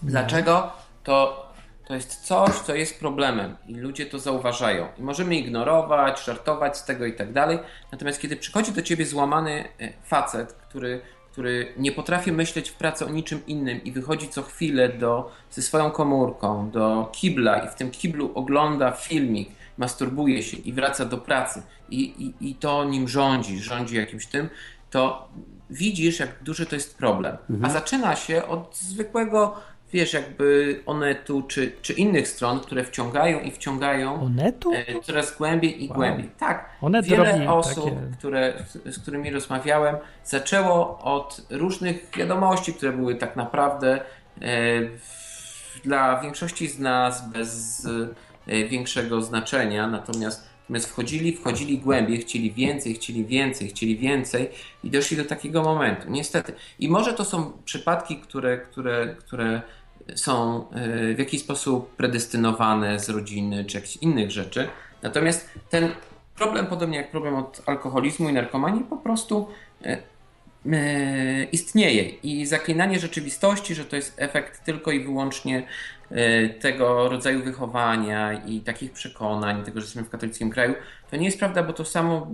Dlaczego? 0.02 0.72
To, 1.04 1.46
to 1.86 1.94
jest 1.94 2.26
coś, 2.26 2.50
co 2.50 2.74
jest 2.74 3.00
problemem 3.00 3.56
i 3.66 3.74
ludzie 3.74 4.06
to 4.06 4.18
zauważają. 4.18 4.88
I 4.98 5.02
możemy 5.02 5.36
ignorować, 5.36 6.24
żartować 6.24 6.78
z 6.78 6.84
tego 6.84 7.06
i 7.06 7.12
tak 7.12 7.32
dalej. 7.32 7.58
Natomiast 7.92 8.20
kiedy 8.20 8.36
przychodzi 8.36 8.72
do 8.72 8.82
ciebie 8.82 9.06
złamany 9.06 9.64
e, 9.80 9.92
facet, 10.04 10.52
który, 10.52 11.00
który 11.32 11.74
nie 11.76 11.92
potrafi 11.92 12.32
myśleć 12.32 12.70
w 12.70 12.74
pracy 12.74 13.06
o 13.06 13.08
niczym 13.08 13.46
innym 13.46 13.84
i 13.84 13.92
wychodzi 13.92 14.28
co 14.28 14.42
chwilę 14.42 14.88
do, 14.88 15.30
ze 15.50 15.62
swoją 15.62 15.90
komórką 15.90 16.70
do 16.70 17.10
kibla 17.12 17.58
i 17.58 17.68
w 17.68 17.74
tym 17.74 17.90
kiblu 17.90 18.32
ogląda 18.34 18.90
filmik, 18.90 19.50
masturbuje 19.78 20.42
się 20.42 20.56
i 20.56 20.72
wraca 20.72 21.04
do 21.04 21.18
pracy 21.18 21.62
i, 21.90 22.00
i, 22.00 22.50
i 22.50 22.54
to 22.54 22.84
nim 22.84 23.08
rządzi, 23.08 23.58
rządzi 23.58 23.96
jakimś 23.96 24.26
tym, 24.26 24.48
to 24.90 25.28
widzisz, 25.70 26.20
jak 26.20 26.42
duży 26.42 26.66
to 26.66 26.74
jest 26.74 26.98
problem. 26.98 27.36
A 27.62 27.70
zaczyna 27.70 28.16
się 28.16 28.46
od 28.46 28.76
zwykłego, 28.76 29.60
wiesz, 29.92 30.12
jakby 30.12 30.80
Onetu 30.86 31.42
czy, 31.42 31.72
czy 31.82 31.92
innych 31.92 32.28
stron, 32.28 32.60
które 32.60 32.84
wciągają 32.84 33.40
i 33.40 33.50
wciągają 33.50 34.22
Onetu? 34.22 34.72
e, 34.74 35.00
coraz 35.02 35.36
głębiej 35.38 35.84
i 35.84 35.88
Wow. 35.88 35.96
głębiej. 35.96 36.30
Tak, 36.38 36.70
Onet 36.82 37.06
wiele 37.06 37.32
robi 37.32 37.46
osób, 37.46 37.84
takie- 37.84 37.96
które, 38.18 38.52
z 38.84 38.98
którymi 38.98 39.30
rozmawiałem, 39.30 39.96
zaczęło 40.24 40.98
od 40.98 41.42
różnych 41.50 42.08
wiadomości, 42.16 42.74
które 42.74 42.92
były 42.92 43.14
tak 43.14 43.36
naprawdę 43.36 44.00
e, 44.42 44.50
dla 45.84 46.20
większości 46.20 46.68
z 46.68 46.78
nas 46.78 47.28
bez 47.32 47.86
e, 48.46 48.64
większego 48.68 49.22
znaczenia, 49.22 49.86
natomiast 49.86 50.50
Natomiast 50.70 50.90
wchodzili, 50.90 51.36
wchodzili 51.36 51.78
głębiej, 51.78 52.18
chcieli 52.18 52.52
więcej, 52.52 52.94
chcieli 52.94 53.24
więcej, 53.24 53.68
chcieli 53.68 53.96
więcej 53.98 54.50
i 54.84 54.90
doszli 54.90 55.16
do 55.16 55.24
takiego 55.24 55.62
momentu. 55.62 56.10
Niestety. 56.10 56.52
I 56.78 56.88
może 56.88 57.12
to 57.12 57.24
są 57.24 57.52
przypadki, 57.64 58.16
które, 58.16 58.58
które, 58.58 59.14
które 59.18 59.62
są 60.16 60.64
e, 60.70 61.14
w 61.14 61.18
jakiś 61.18 61.40
sposób 61.40 61.96
predestynowane 61.96 63.00
z 63.00 63.08
rodziny 63.08 63.64
czy 63.64 63.76
jakichś 63.76 63.96
innych 63.96 64.30
rzeczy. 64.30 64.68
Natomiast 65.02 65.50
ten 65.70 65.88
problem, 66.36 66.66
podobnie 66.66 66.98
jak 66.98 67.10
problem 67.10 67.34
od 67.34 67.62
alkoholizmu 67.66 68.28
i 68.28 68.32
narkomanii, 68.32 68.84
po 68.84 68.96
prostu 68.96 69.48
e, 69.84 69.98
istnieje. 71.52 72.08
I 72.08 72.46
zaklinanie 72.46 72.98
rzeczywistości, 72.98 73.74
że 73.74 73.84
to 73.84 73.96
jest 73.96 74.14
efekt 74.16 74.64
tylko 74.64 74.90
i 74.90 75.04
wyłącznie 75.04 75.66
e, 76.10 76.48
tego 76.48 77.08
rodzaju 77.08 77.44
wychowania 77.44 78.32
i 78.32 78.60
takich 78.60 78.92
przekonań, 78.92 79.64
tego, 79.64 79.80
że 79.80 79.84
jesteśmy 79.84 80.08
w 80.08 80.10
katolickim 80.10 80.50
kraju, 80.50 80.74
to 81.10 81.16
nie 81.16 81.24
jest 81.24 81.38
prawda, 81.38 81.62
bo 81.62 81.72
to 81.72 81.84
samo 81.84 82.26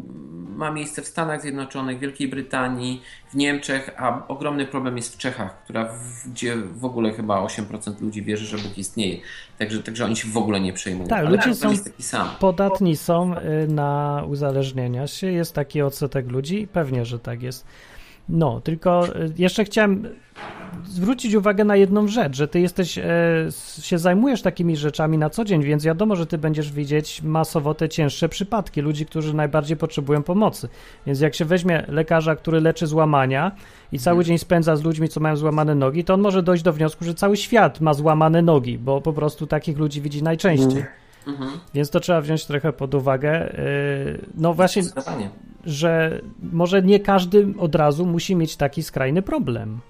ma 0.57 0.71
miejsce 0.71 1.03
w 1.03 1.07
Stanach 1.07 1.43
Zjednoczonych, 1.43 1.99
Wielkiej 1.99 2.29
Brytanii, 2.29 3.03
w 3.33 3.35
Niemczech, 3.37 3.91
a 3.97 4.29
ogromny 4.29 4.67
problem 4.67 4.97
jest 4.97 5.15
w 5.15 5.19
Czechach, 5.19 5.65
która 5.65 5.85
w, 5.85 6.29
gdzie 6.29 6.57
w 6.57 6.85
ogóle 6.85 7.13
chyba 7.13 7.43
8% 7.45 8.01
ludzi 8.01 8.23
wierzy, 8.23 8.47
że 8.47 8.57
Bóg 8.69 8.79
istnieje. 8.79 9.19
Także, 9.59 9.83
także 9.83 10.05
oni 10.05 10.17
się 10.17 10.29
w 10.29 10.37
ogóle 10.37 10.61
nie 10.61 10.73
przejmują. 10.73 11.09
Tak, 11.09 11.19
Ale 11.19 11.31
ludzie 11.31 11.55
są-. 11.55 12.37
Podatni 12.41 12.97
są 12.97 13.35
y, 13.39 13.69
na 13.69 14.23
uzależnienia 14.29 15.07
się, 15.07 15.27
jest 15.33 15.55
taki 15.55 15.83
odsetek 15.83 16.29
ludzi 16.29 16.61
i 16.61 16.67
pewnie, 16.67 17.05
że 17.05 17.19
tak 17.19 17.43
jest. 17.43 17.67
No, 18.29 18.61
tylko 18.61 19.17
y, 19.17 19.33
jeszcze 19.39 19.65
chciałem 19.65 20.09
zwrócić 20.85 21.35
uwagę 21.35 21.65
na 21.65 21.77
jedną 21.77 22.09
rzecz, 22.09 22.37
że 22.37 22.49
ty 22.49 22.61
jesteś, 22.61 22.99
e, 22.99 23.05
się 23.83 23.99
zajmujesz 23.99 24.43
takimi 24.43 24.77
rzeczami 24.77 25.19
na 25.19 25.31
co 25.31 25.45
dzień, 25.45 25.63
więc 25.63 25.85
wiadomo, 25.85 26.17
że 26.17 26.27
ty 26.27 26.39
będziesz 26.39 26.73
widzieć 26.73 27.23
masowo 27.23 27.75
te 27.75 27.89
cięższe 27.89 28.29
przypadki 28.29 28.81
ludzi, 28.81 29.07
którzy 29.07 29.35
najbardziej 29.35 29.77
potrzebują 29.77 30.23
pomocy. 30.23 30.69
Więc 31.07 31.21
jak 31.21 31.35
się 31.35 31.45
weźmie 31.45 31.85
lekarza, 31.89 32.37
który 32.37 32.61
leczy 32.61 32.87
złamania 32.87 33.53
i 33.93 33.99
cały 33.99 34.25
dzień 34.25 34.39
spędza 34.39 34.77
z 34.77 34.83
ludźmi, 34.83 35.09
co 35.09 35.21
mają 35.21 35.37
złamane 35.37 35.75
nogi, 35.75 36.05
to 36.05 36.15
on 36.15 36.21
może 36.21 36.43
dojść 36.43 36.63
do 36.63 36.73
wniosku, 36.73 37.05
że 37.05 37.15
cały 37.15 37.37
świat 37.37 37.81
ma 37.81 37.95
złamane 37.95 38.43
nogi, 38.43 38.79
bo 38.79 39.01
po 39.01 39.13
prostu 39.13 39.47
takich 39.47 39.79
ludzi 39.79 40.01
widzi 40.01 40.23
najczęściej. 40.23 40.85
Mhm. 41.27 41.51
Więc 41.75 41.91
to 41.91 42.01
trzeba 42.01 42.21
wziąć 42.21 42.47
trochę 42.47 42.73
pod 42.73 42.95
uwagę. 42.95 43.55
Yy, 44.07 44.27
No 44.35 44.55
właśnie, 44.55 44.83
że 45.65 46.21
może 46.53 46.83
nie 46.83 47.01
każdy 47.01 47.55
od 47.59 47.75
razu 47.75 48.07
musi 48.07 48.37
mieć 48.37 48.57
taki 48.57 48.83
skrajny 48.83 49.23
problem. 49.23 49.81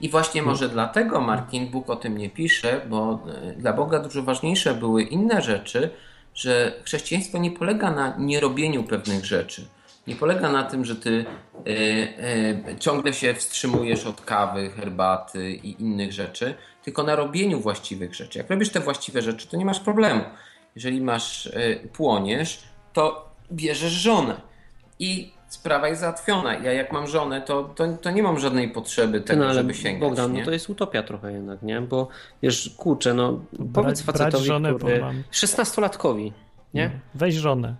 I 0.00 0.08
właśnie 0.08 0.42
może 0.42 0.68
dlatego 0.68 1.20
Martin 1.20 1.70
Bóg 1.70 1.90
o 1.90 1.96
tym 1.96 2.18
nie 2.18 2.30
pisze, 2.30 2.80
bo 2.88 3.20
e, 3.42 3.52
dla 3.52 3.72
Boga 3.72 3.98
dużo 3.98 4.22
ważniejsze 4.22 4.74
były 4.74 5.02
inne 5.02 5.42
rzeczy, 5.42 5.90
że 6.34 6.72
chrześcijaństwo 6.84 7.38
nie 7.38 7.50
polega 7.50 7.90
na 7.90 8.16
nierobieniu 8.18 8.84
pewnych 8.84 9.24
rzeczy. 9.24 9.66
Nie 10.06 10.16
polega 10.16 10.52
na 10.52 10.62
tym, 10.62 10.84
że 10.84 10.96
ty 10.96 11.24
e, 11.56 11.70
e, 12.68 12.78
ciągle 12.78 13.12
się 13.12 13.34
wstrzymujesz 13.34 14.06
od 14.06 14.20
kawy, 14.20 14.70
herbaty 14.70 15.50
i 15.52 15.82
innych 15.82 16.12
rzeczy, 16.12 16.54
tylko 16.84 17.02
na 17.02 17.16
robieniu 17.16 17.60
właściwych 17.60 18.14
rzeczy. 18.14 18.38
Jak 18.38 18.50
robisz 18.50 18.70
te 18.70 18.80
właściwe 18.80 19.22
rzeczy, 19.22 19.48
to 19.48 19.56
nie 19.56 19.64
masz 19.64 19.80
problemu. 19.80 20.20
Jeżeli 20.74 21.00
masz 21.00 21.46
e, 21.46 21.76
płoniesz, 21.76 22.62
to 22.92 23.30
bierzesz 23.52 23.92
żonę 23.92 24.40
i 24.98 25.32
sprawa 25.48 25.88
jest 25.88 26.00
załatwiona. 26.00 26.54
Ja 26.54 26.72
jak 26.72 26.92
mam 26.92 27.06
żonę, 27.06 27.40
to, 27.42 27.62
to, 27.64 27.96
to 27.96 28.10
nie 28.10 28.22
mam 28.22 28.38
żadnej 28.38 28.68
potrzeby 28.70 29.20
tego, 29.20 29.40
no, 29.40 29.44
ale 29.44 29.54
żeby 29.54 29.74
sięgać. 29.74 30.08
Bogdan, 30.08 30.32
nie? 30.32 30.38
no 30.40 30.44
to 30.44 30.50
jest 30.52 30.70
utopia 30.70 31.02
trochę 31.02 31.32
jednak, 31.32 31.62
nie? 31.62 31.80
Bo 31.80 32.08
wiesz, 32.42 32.74
kurczę, 32.76 33.14
no 33.14 33.40
powiedz 33.74 34.02
brać 34.02 34.18
facetowi, 34.18 34.46
żonę, 34.46 34.72
bo 34.72 34.78
który... 34.78 35.00
mam- 35.00 35.22
16-latkowi, 35.32 36.32
nie? 36.74 36.90
Weź 37.14 37.34
żonę. 37.34 37.74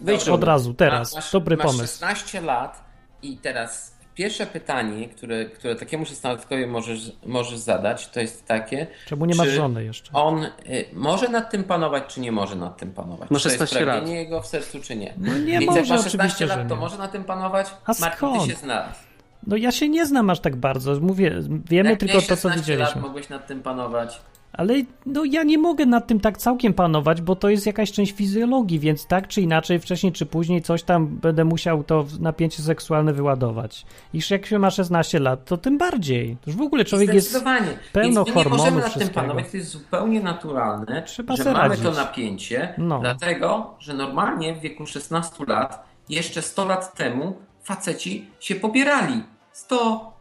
Wejdź 0.00 0.20
Od 0.20 0.26
żonę. 0.26 0.46
razu, 0.46 0.74
teraz. 0.74 1.14
Masz, 1.14 1.32
Dobry 1.32 1.56
masz 1.56 1.66
pomysł. 1.66 1.92
16 2.00 2.40
lat 2.40 2.84
i 3.22 3.36
teraz 3.36 3.95
pierwsze 4.16 4.46
pytanie, 4.46 5.08
które, 5.08 5.44
które 5.44 5.76
takiemu 5.76 6.04
16-latkowi 6.04 6.66
możesz, 6.66 7.12
możesz 7.26 7.58
zadać, 7.58 8.08
to 8.08 8.20
jest 8.20 8.46
takie, 8.46 8.86
Czemu 9.06 9.24
nie 9.26 9.34
masz 9.34 9.48
żony 9.48 9.84
jeszcze? 9.84 10.12
on 10.12 10.44
y, 10.44 10.50
może 10.92 11.28
nad 11.28 11.50
tym 11.50 11.64
panować, 11.64 12.04
czy 12.14 12.20
nie 12.20 12.32
może 12.32 12.56
nad 12.56 12.76
tym 12.76 12.92
panować? 12.92 13.30
Ma 13.30 13.38
Czy 13.38 13.42
to 13.44 13.48
jest 13.48 13.58
16 13.58 13.84
lat. 13.86 13.94
pragnienie 13.96 14.18
jego 14.20 14.40
w 14.42 14.46
sercu, 14.46 14.80
czy 14.80 14.96
nie? 14.96 15.14
No 15.18 15.38
nie 15.38 15.58
Więc 15.58 15.66
może, 15.66 15.80
jak 15.80 15.88
ma 15.88 15.96
16 15.96 16.08
oczywiście, 16.18 16.46
że 16.48 16.56
lat, 16.56 16.68
to 16.68 16.74
nie. 16.74 16.80
może 16.80 16.98
na 16.98 17.08
tym 17.08 17.24
panować? 17.24 17.66
A 17.84 17.92
Martin, 18.00 18.16
skąd? 18.18 18.42
ty 18.44 18.50
się 18.50 18.56
znalazł. 18.56 18.98
No 19.46 19.56
ja 19.56 19.72
się 19.72 19.88
nie 19.88 20.06
znam 20.06 20.30
aż 20.30 20.40
tak 20.40 20.56
bardzo. 20.56 21.00
Mówię, 21.00 21.34
wiemy 21.70 21.90
Jak 21.90 22.00
tylko 22.00 22.14
to, 22.14 22.20
co 22.22 22.26
16 22.36 22.60
widzieliśmy. 22.60 22.84
lat, 22.94 23.02
mogłeś 23.02 23.28
nad 23.28 23.46
tym 23.46 23.62
panować. 23.62 24.20
Ale 24.56 24.74
no 25.06 25.24
ja 25.24 25.42
nie 25.42 25.58
mogę 25.58 25.86
nad 25.86 26.06
tym 26.06 26.20
tak 26.20 26.38
całkiem 26.38 26.74
panować, 26.74 27.22
bo 27.22 27.36
to 27.36 27.48
jest 27.48 27.66
jakaś 27.66 27.92
część 27.92 28.12
fizjologii, 28.12 28.78
więc 28.78 29.06
tak 29.06 29.28
czy 29.28 29.40
inaczej, 29.40 29.78
wcześniej 29.78 30.12
czy 30.12 30.26
później 30.26 30.62
coś 30.62 30.82
tam 30.82 31.06
będę 31.06 31.44
musiał 31.44 31.84
to 31.84 32.06
napięcie 32.20 32.62
seksualne 32.62 33.12
wyładować. 33.12 33.86
I 34.14 34.20
jak 34.30 34.46
się 34.46 34.58
ma 34.58 34.70
16 34.70 35.18
lat, 35.18 35.44
to 35.44 35.56
tym 35.56 35.78
bardziej. 35.78 36.36
To 36.44 36.50
już 36.50 36.56
w 36.56 36.62
ogóle 36.62 36.84
człowiek 36.84 37.14
jest... 37.14 37.44
Pełno 37.92 38.24
Więc 38.24 38.34
my 38.36 38.42
nie 38.44 38.50
możemy 38.50 38.80
nad 38.80 38.98
tym 38.98 39.08
panować, 39.08 39.50
to 39.50 39.56
jest 39.56 39.70
zupełnie 39.70 40.20
naturalne, 40.20 41.02
Trzeba 41.02 41.36
że 41.36 41.44
mamy 41.44 41.68
radzić. 41.68 41.84
to 41.84 41.92
napięcie, 41.92 42.74
No. 42.78 42.98
dlatego, 43.00 43.74
że 43.78 43.94
normalnie 43.94 44.54
w 44.54 44.60
wieku 44.60 44.86
16 44.86 45.44
lat, 45.48 45.86
jeszcze 46.08 46.42
100 46.42 46.64
lat 46.64 46.94
temu, 46.94 47.36
faceci 47.62 48.26
się 48.40 48.54
pobierali. 48.54 49.22
100, 49.52 50.15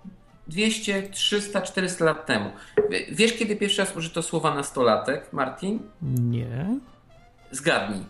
200, 0.47 1.09
300, 1.09 1.61
400 1.61 2.05
lat 2.05 2.25
temu. 2.25 2.51
Wiesz, 3.11 3.33
kiedy 3.33 3.55
pierwszy 3.55 3.81
raz 3.81 3.95
użyto 3.95 4.21
słowa 4.21 4.55
nastolatek, 4.55 5.33
Martin? 5.33 5.79
Nie. 6.01 6.79
Zgadnij. 7.51 8.03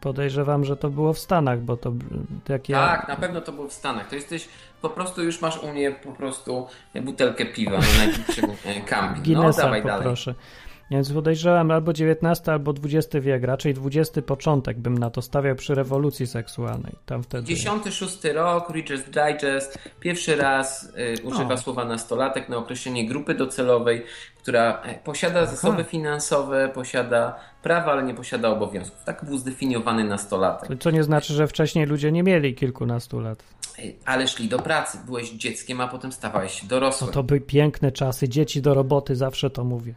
Podejrzewam, 0.00 0.64
że 0.64 0.76
to 0.76 0.90
było 0.90 1.12
w 1.12 1.18
Stanach, 1.18 1.60
bo 1.60 1.76
to 1.76 1.92
takie... 2.44 2.74
Tak, 2.74 3.08
na 3.08 3.16
pewno 3.16 3.40
to 3.40 3.52
było 3.52 3.68
w 3.68 3.72
Stanach. 3.72 4.08
To 4.08 4.14
jesteś, 4.14 4.48
po 4.82 4.90
prostu 4.90 5.22
już 5.22 5.40
masz 5.40 5.62
u 5.62 5.72
mnie 5.72 5.92
po 5.92 6.12
prostu 6.12 6.66
butelkę 7.02 7.46
piwa 7.46 7.78
na 7.78 7.86
najbliższym 7.98 8.50
e, 8.64 8.80
camping. 8.80 9.26
No, 9.26 9.52
dawaj 9.52 9.82
poproszę. 9.82 10.34
dalej. 10.34 10.63
Więc 10.90 11.12
podejrzewam 11.12 11.70
albo 11.70 11.90
XIX, 11.90 12.48
albo 12.48 12.74
XX 12.84 13.24
wiek, 13.24 13.44
raczej 13.44 13.74
XX 13.84 14.26
początek 14.26 14.78
bym 14.78 14.98
na 14.98 15.10
to 15.10 15.22
stawiał 15.22 15.56
przy 15.56 15.74
rewolucji 15.74 16.26
seksualnej. 16.26 16.92
Tam 17.06 17.22
wtedy... 17.22 17.46
96 17.46 18.24
rok, 18.34 18.70
Reader's 18.70 19.04
Digest, 19.04 19.78
pierwszy 20.00 20.36
raz 20.36 20.92
y, 21.18 21.22
używa 21.22 21.54
O. 21.54 21.58
słowa 21.58 21.84
nastolatek 21.84 22.48
na 22.48 22.56
określenie 22.56 23.08
grupy 23.08 23.34
docelowej, 23.34 24.04
która 24.42 24.82
e, 24.82 24.94
posiada 24.94 25.46
zasoby 25.46 25.84
finansowe, 25.84 26.68
posiada 26.74 27.40
prawa, 27.62 27.92
ale 27.92 28.02
nie 28.02 28.14
posiada 28.14 28.48
obowiązków. 28.48 29.04
Tak 29.04 29.24
był 29.24 29.38
zdefiniowany 29.38 30.04
nastolatek. 30.04 30.80
Co 30.80 30.90
nie 30.90 31.02
znaczy, 31.02 31.32
że 31.32 31.46
wcześniej 31.46 31.86
ludzie 31.86 32.12
nie 32.12 32.22
mieli 32.22 32.54
kilkunastu 32.54 33.20
lat. 33.20 33.44
Ej, 33.78 33.96
Ale 34.04 34.28
szli 34.28 34.48
do 34.48 34.58
pracy, 34.58 34.98
byłeś 35.06 35.30
dzieckiem, 35.30 35.80
a 35.80 35.88
potem 35.88 36.12
stawałeś 36.12 36.60
się 36.60 36.66
dorosłym. 36.66 37.10
No 37.10 37.14
to 37.14 37.22
były 37.22 37.40
piękne 37.40 37.92
czasy, 37.92 38.28
dzieci 38.28 38.62
do 38.62 38.74
roboty, 38.74 39.16
zawsze 39.16 39.50
to 39.50 39.64
mówię. 39.64 39.94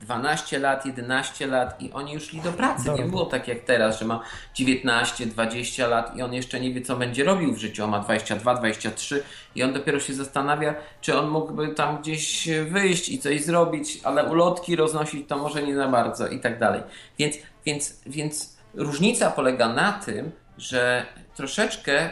12 0.00 0.58
lat, 0.58 0.86
11 0.86 1.46
lat 1.46 1.82
i 1.82 1.92
oni 1.92 2.12
już 2.12 2.22
szli 2.22 2.40
do 2.40 2.52
pracy. 2.52 2.84
Do 2.84 2.96
nie 2.96 3.04
było 3.04 3.26
tak 3.26 3.48
jak 3.48 3.60
teraz, 3.60 3.98
że 3.98 4.04
ma 4.04 4.20
19, 4.54 5.26
20 5.26 5.86
lat 5.86 6.16
i 6.16 6.22
on 6.22 6.32
jeszcze 6.32 6.60
nie 6.60 6.74
wie, 6.74 6.82
co 6.82 6.96
będzie 6.96 7.24
robił 7.24 7.54
w 7.54 7.58
życiu. 7.58 7.84
On 7.84 7.90
ma 7.90 8.00
22, 8.00 8.54
23 8.54 9.22
i 9.54 9.62
on 9.62 9.72
dopiero 9.72 10.00
się 10.00 10.14
zastanawia, 10.14 10.74
czy 11.00 11.18
on 11.18 11.28
mógłby 11.28 11.68
tam 11.68 11.98
gdzieś 11.98 12.48
wyjść 12.70 13.08
i 13.08 13.18
coś 13.18 13.44
zrobić, 13.44 14.00
ale 14.04 14.24
ulotki 14.24 14.76
roznosić 14.76 15.28
to 15.28 15.38
może 15.38 15.62
nie 15.62 15.76
za 15.76 15.88
bardzo 15.88 16.28
i 16.28 16.40
tak 16.40 16.58
dalej. 16.58 16.82
Więc, 17.18 17.36
więc, 17.66 18.00
więc 18.06 18.56
różnica 18.74 19.30
polega 19.30 19.68
na 19.68 19.92
tym, 19.92 20.32
że 20.58 21.06
troszeczkę 21.34 22.10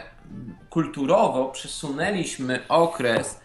kulturowo 0.69 1.45
przesunęliśmy 1.45 2.59
okres 2.69 3.39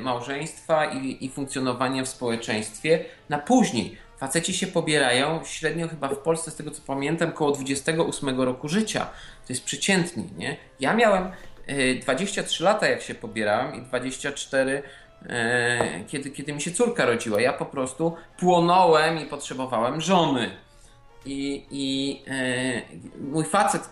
małżeństwa 0.00 0.84
i, 0.84 1.24
i 1.24 1.28
funkcjonowania 1.28 2.04
w 2.04 2.08
społeczeństwie 2.08 3.04
na 3.28 3.38
później. 3.38 3.98
Faceci 4.18 4.54
się 4.54 4.66
pobierają 4.66 5.40
średnio 5.44 5.88
chyba 5.88 6.08
w 6.08 6.18
Polsce, 6.18 6.50
z 6.50 6.56
tego 6.56 6.70
co 6.70 6.82
pamiętam, 6.86 7.32
koło 7.32 7.52
28 7.52 8.40
roku 8.40 8.68
życia. 8.68 9.04
To 9.46 9.52
jest 9.52 9.64
przeciętnie, 9.64 10.24
nie? 10.36 10.56
Ja 10.80 10.94
miałem 10.94 11.30
e, 11.66 11.94
23 11.94 12.64
lata, 12.64 12.88
jak 12.88 13.02
się 13.02 13.14
pobierałem 13.14 13.74
i 13.74 13.82
24 13.82 14.82
e, 15.28 16.04
kiedy, 16.06 16.30
kiedy 16.30 16.52
mi 16.52 16.60
się 16.60 16.70
córka 16.70 17.04
rodziła. 17.04 17.40
Ja 17.40 17.52
po 17.52 17.66
prostu 17.66 18.16
płonąłem 18.38 19.18
i 19.18 19.24
potrzebowałem 19.26 20.00
żony. 20.00 20.50
I, 21.28 21.64
i 21.70 22.20
e, 22.28 22.82
mój 23.20 23.44
facet, 23.44 23.82
e, 23.82 23.88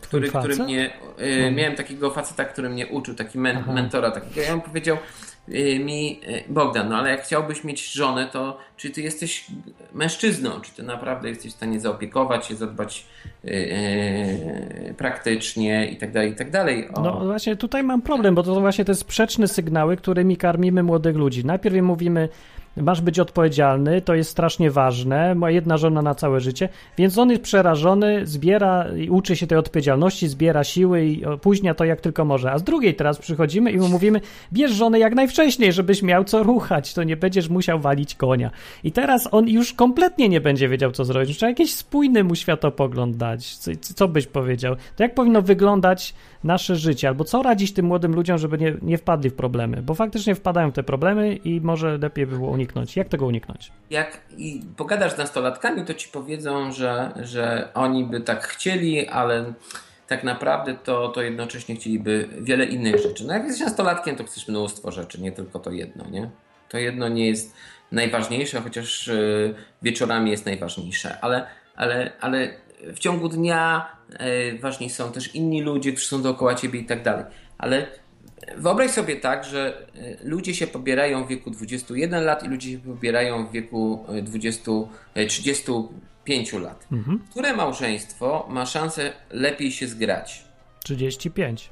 który, 0.00 0.28
Twój 0.28 0.40
który 0.40 0.54
facet? 0.54 0.66
mnie. 0.66 0.90
E, 1.18 1.50
miałem 1.50 1.74
takiego 1.74 2.10
faceta, 2.10 2.44
który 2.44 2.68
mnie 2.68 2.86
uczył, 2.86 3.14
taki 3.14 3.38
men, 3.38 3.64
mentora 3.74 4.10
takiego. 4.10 4.40
Ja 4.40 4.56
mu 4.56 4.62
powiedział 4.62 4.96
e, 5.48 5.78
mi, 5.78 6.20
e, 6.26 6.52
Bogdan, 6.52 6.88
no 6.88 6.96
ale 6.96 7.10
jak 7.10 7.22
chciałbyś 7.22 7.64
mieć 7.64 7.92
żonę, 7.92 8.28
to 8.32 8.58
czy 8.76 8.90
ty 8.90 9.02
jesteś 9.02 9.46
mężczyzną? 9.92 10.60
Czy 10.60 10.72
ty 10.72 10.82
naprawdę 10.82 11.28
jesteś 11.28 11.52
w 11.52 11.56
stanie 11.56 11.80
zaopiekować 11.80 12.46
się, 12.46 12.54
zadbać 12.54 13.06
e, 13.44 14.94
praktycznie 14.94 15.86
i 15.86 15.96
tak 15.96 16.12
dalej, 16.12 16.30
i 16.30 16.34
tak 16.34 16.50
dalej. 16.50 16.88
No 17.02 17.20
właśnie 17.24 17.56
tutaj 17.56 17.82
mam 17.82 18.02
problem, 18.02 18.34
bo 18.34 18.42
to 18.42 18.54
są 18.54 18.60
właśnie 18.60 18.84
te 18.84 18.94
sprzeczne 18.94 19.48
sygnały, 19.48 19.96
którymi 19.96 20.36
karmimy 20.36 20.82
młodych 20.82 21.16
ludzi. 21.16 21.44
Najpierw 21.44 21.76
im 21.76 21.84
mówimy, 21.84 22.28
masz 22.76 23.00
być 23.00 23.20
odpowiedzialny, 23.20 24.00
to 24.00 24.14
jest 24.14 24.30
strasznie 24.30 24.70
ważne, 24.70 25.34
ma 25.34 25.50
jedna 25.50 25.76
żona 25.76 26.02
na 26.02 26.14
całe 26.14 26.40
życie, 26.40 26.68
więc 26.98 27.18
on 27.18 27.30
jest 27.30 27.42
przerażony, 27.42 28.26
zbiera 28.26 28.86
uczy 29.10 29.36
się 29.36 29.46
tej 29.46 29.58
odpowiedzialności, 29.58 30.28
zbiera 30.28 30.64
siły 30.64 31.04
i 31.04 31.24
opóźnia 31.24 31.74
to 31.74 31.84
jak 31.84 32.00
tylko 32.00 32.24
może. 32.24 32.52
A 32.52 32.58
z 32.58 32.62
drugiej 32.62 32.94
teraz 32.94 33.18
przychodzimy 33.18 33.70
i 33.72 33.78
mu 33.78 33.88
mówimy, 33.88 34.20
bierz 34.52 34.72
żonę 34.72 34.98
jak 34.98 35.14
najwcześniej, 35.14 35.72
żebyś 35.72 36.02
miał 36.02 36.24
co 36.24 36.42
ruchać, 36.42 36.94
to 36.94 37.02
nie 37.02 37.16
będziesz 37.16 37.48
musiał 37.48 37.80
walić 37.80 38.14
konia. 38.14 38.50
I 38.84 38.92
teraz 38.92 39.28
on 39.30 39.48
już 39.48 39.72
kompletnie 39.72 40.28
nie 40.28 40.40
będzie 40.40 40.68
wiedział, 40.68 40.92
co 40.92 41.04
zrobić. 41.04 41.36
Trzeba 41.36 41.50
jakiś 41.50 41.74
spójny 41.74 42.24
mu 42.24 42.34
światopogląd 42.34 43.16
dać. 43.16 43.56
Co, 43.56 43.70
co 43.94 44.08
byś 44.08 44.26
powiedział? 44.26 44.76
To 44.96 45.02
jak 45.02 45.14
powinno 45.14 45.42
wyglądać 45.42 46.14
nasze 46.44 46.76
życie? 46.76 47.08
Albo 47.08 47.24
co 47.24 47.42
radzić 47.42 47.72
tym 47.72 47.86
młodym 47.86 48.14
ludziom, 48.14 48.38
żeby 48.38 48.58
nie, 48.58 48.74
nie 48.82 48.98
wpadli 48.98 49.30
w 49.30 49.34
problemy? 49.34 49.82
Bo 49.82 49.94
faktycznie 49.94 50.34
wpadają 50.34 50.70
w 50.70 50.74
te 50.74 50.82
problemy 50.82 51.34
i 51.34 51.60
może 51.60 51.98
lepiej 51.98 52.26
by 52.26 52.36
było 52.36 52.50
uniknąć. 52.50 52.96
Jak 52.96 53.08
tego 53.08 53.26
uniknąć? 53.26 53.72
jak 53.92 54.20
pogadasz 54.76 55.12
z 55.12 55.18
nastolatkami, 55.18 55.84
to 55.84 55.94
ci 55.94 56.08
powiedzą, 56.08 56.72
że, 56.72 57.12
że 57.16 57.68
oni 57.74 58.04
by 58.04 58.20
tak 58.20 58.46
chcieli, 58.46 59.08
ale 59.08 59.52
tak 60.06 60.24
naprawdę 60.24 60.74
to, 60.74 61.08
to 61.08 61.22
jednocześnie 61.22 61.76
chcieliby 61.76 62.28
wiele 62.40 62.64
innych 62.64 62.98
rzeczy. 62.98 63.26
No 63.26 63.32
jak 63.32 63.44
jesteś 63.44 63.66
nastolatkiem, 63.66 64.16
to 64.16 64.24
chcesz 64.24 64.48
mnóstwo 64.48 64.90
rzeczy, 64.90 65.20
nie 65.20 65.32
tylko 65.32 65.58
to 65.58 65.70
jedno, 65.70 66.10
nie? 66.10 66.30
To 66.68 66.78
jedno 66.78 67.08
nie 67.08 67.26
jest 67.26 67.54
najważniejsze, 67.92 68.60
chociaż 68.60 69.08
y, 69.08 69.54
wieczorami 69.82 70.30
jest 70.30 70.46
najważniejsze, 70.46 71.20
ale, 71.20 71.46
ale, 71.76 72.12
ale 72.20 72.50
w 72.94 72.98
ciągu 72.98 73.28
dnia 73.28 73.86
y, 74.54 74.58
ważni 74.58 74.90
są 74.90 75.12
też 75.12 75.34
inni 75.34 75.62
ludzie, 75.62 75.92
którzy 75.92 76.06
są 76.06 76.22
dookoła 76.22 76.54
ciebie 76.54 76.80
i 76.80 76.84
tak 76.84 77.02
dalej. 77.02 77.24
Ale 77.58 77.86
Wyobraź 78.56 78.90
sobie 78.90 79.16
tak, 79.16 79.44
że 79.44 79.86
y, 79.96 80.18
ludzie 80.22 80.54
się 80.54 80.66
pobierają 80.66 81.24
w 81.24 81.28
wieku 81.28 81.50
21 81.50 82.24
lat 82.24 82.44
i 82.44 82.48
ludzie 82.48 82.70
się 82.70 82.78
pobierają 82.78 83.46
w 83.46 83.52
wieku 83.52 84.04
y, 84.18 84.22
20, 84.22 84.70
y, 85.16 85.26
35 85.26 86.52
lat. 86.52 86.86
Mhm. 86.92 87.18
Które 87.30 87.56
małżeństwo 87.56 88.46
ma 88.50 88.66
szansę 88.66 89.12
lepiej 89.30 89.72
się 89.72 89.88
zgrać? 89.88 90.44
35. 90.84 91.70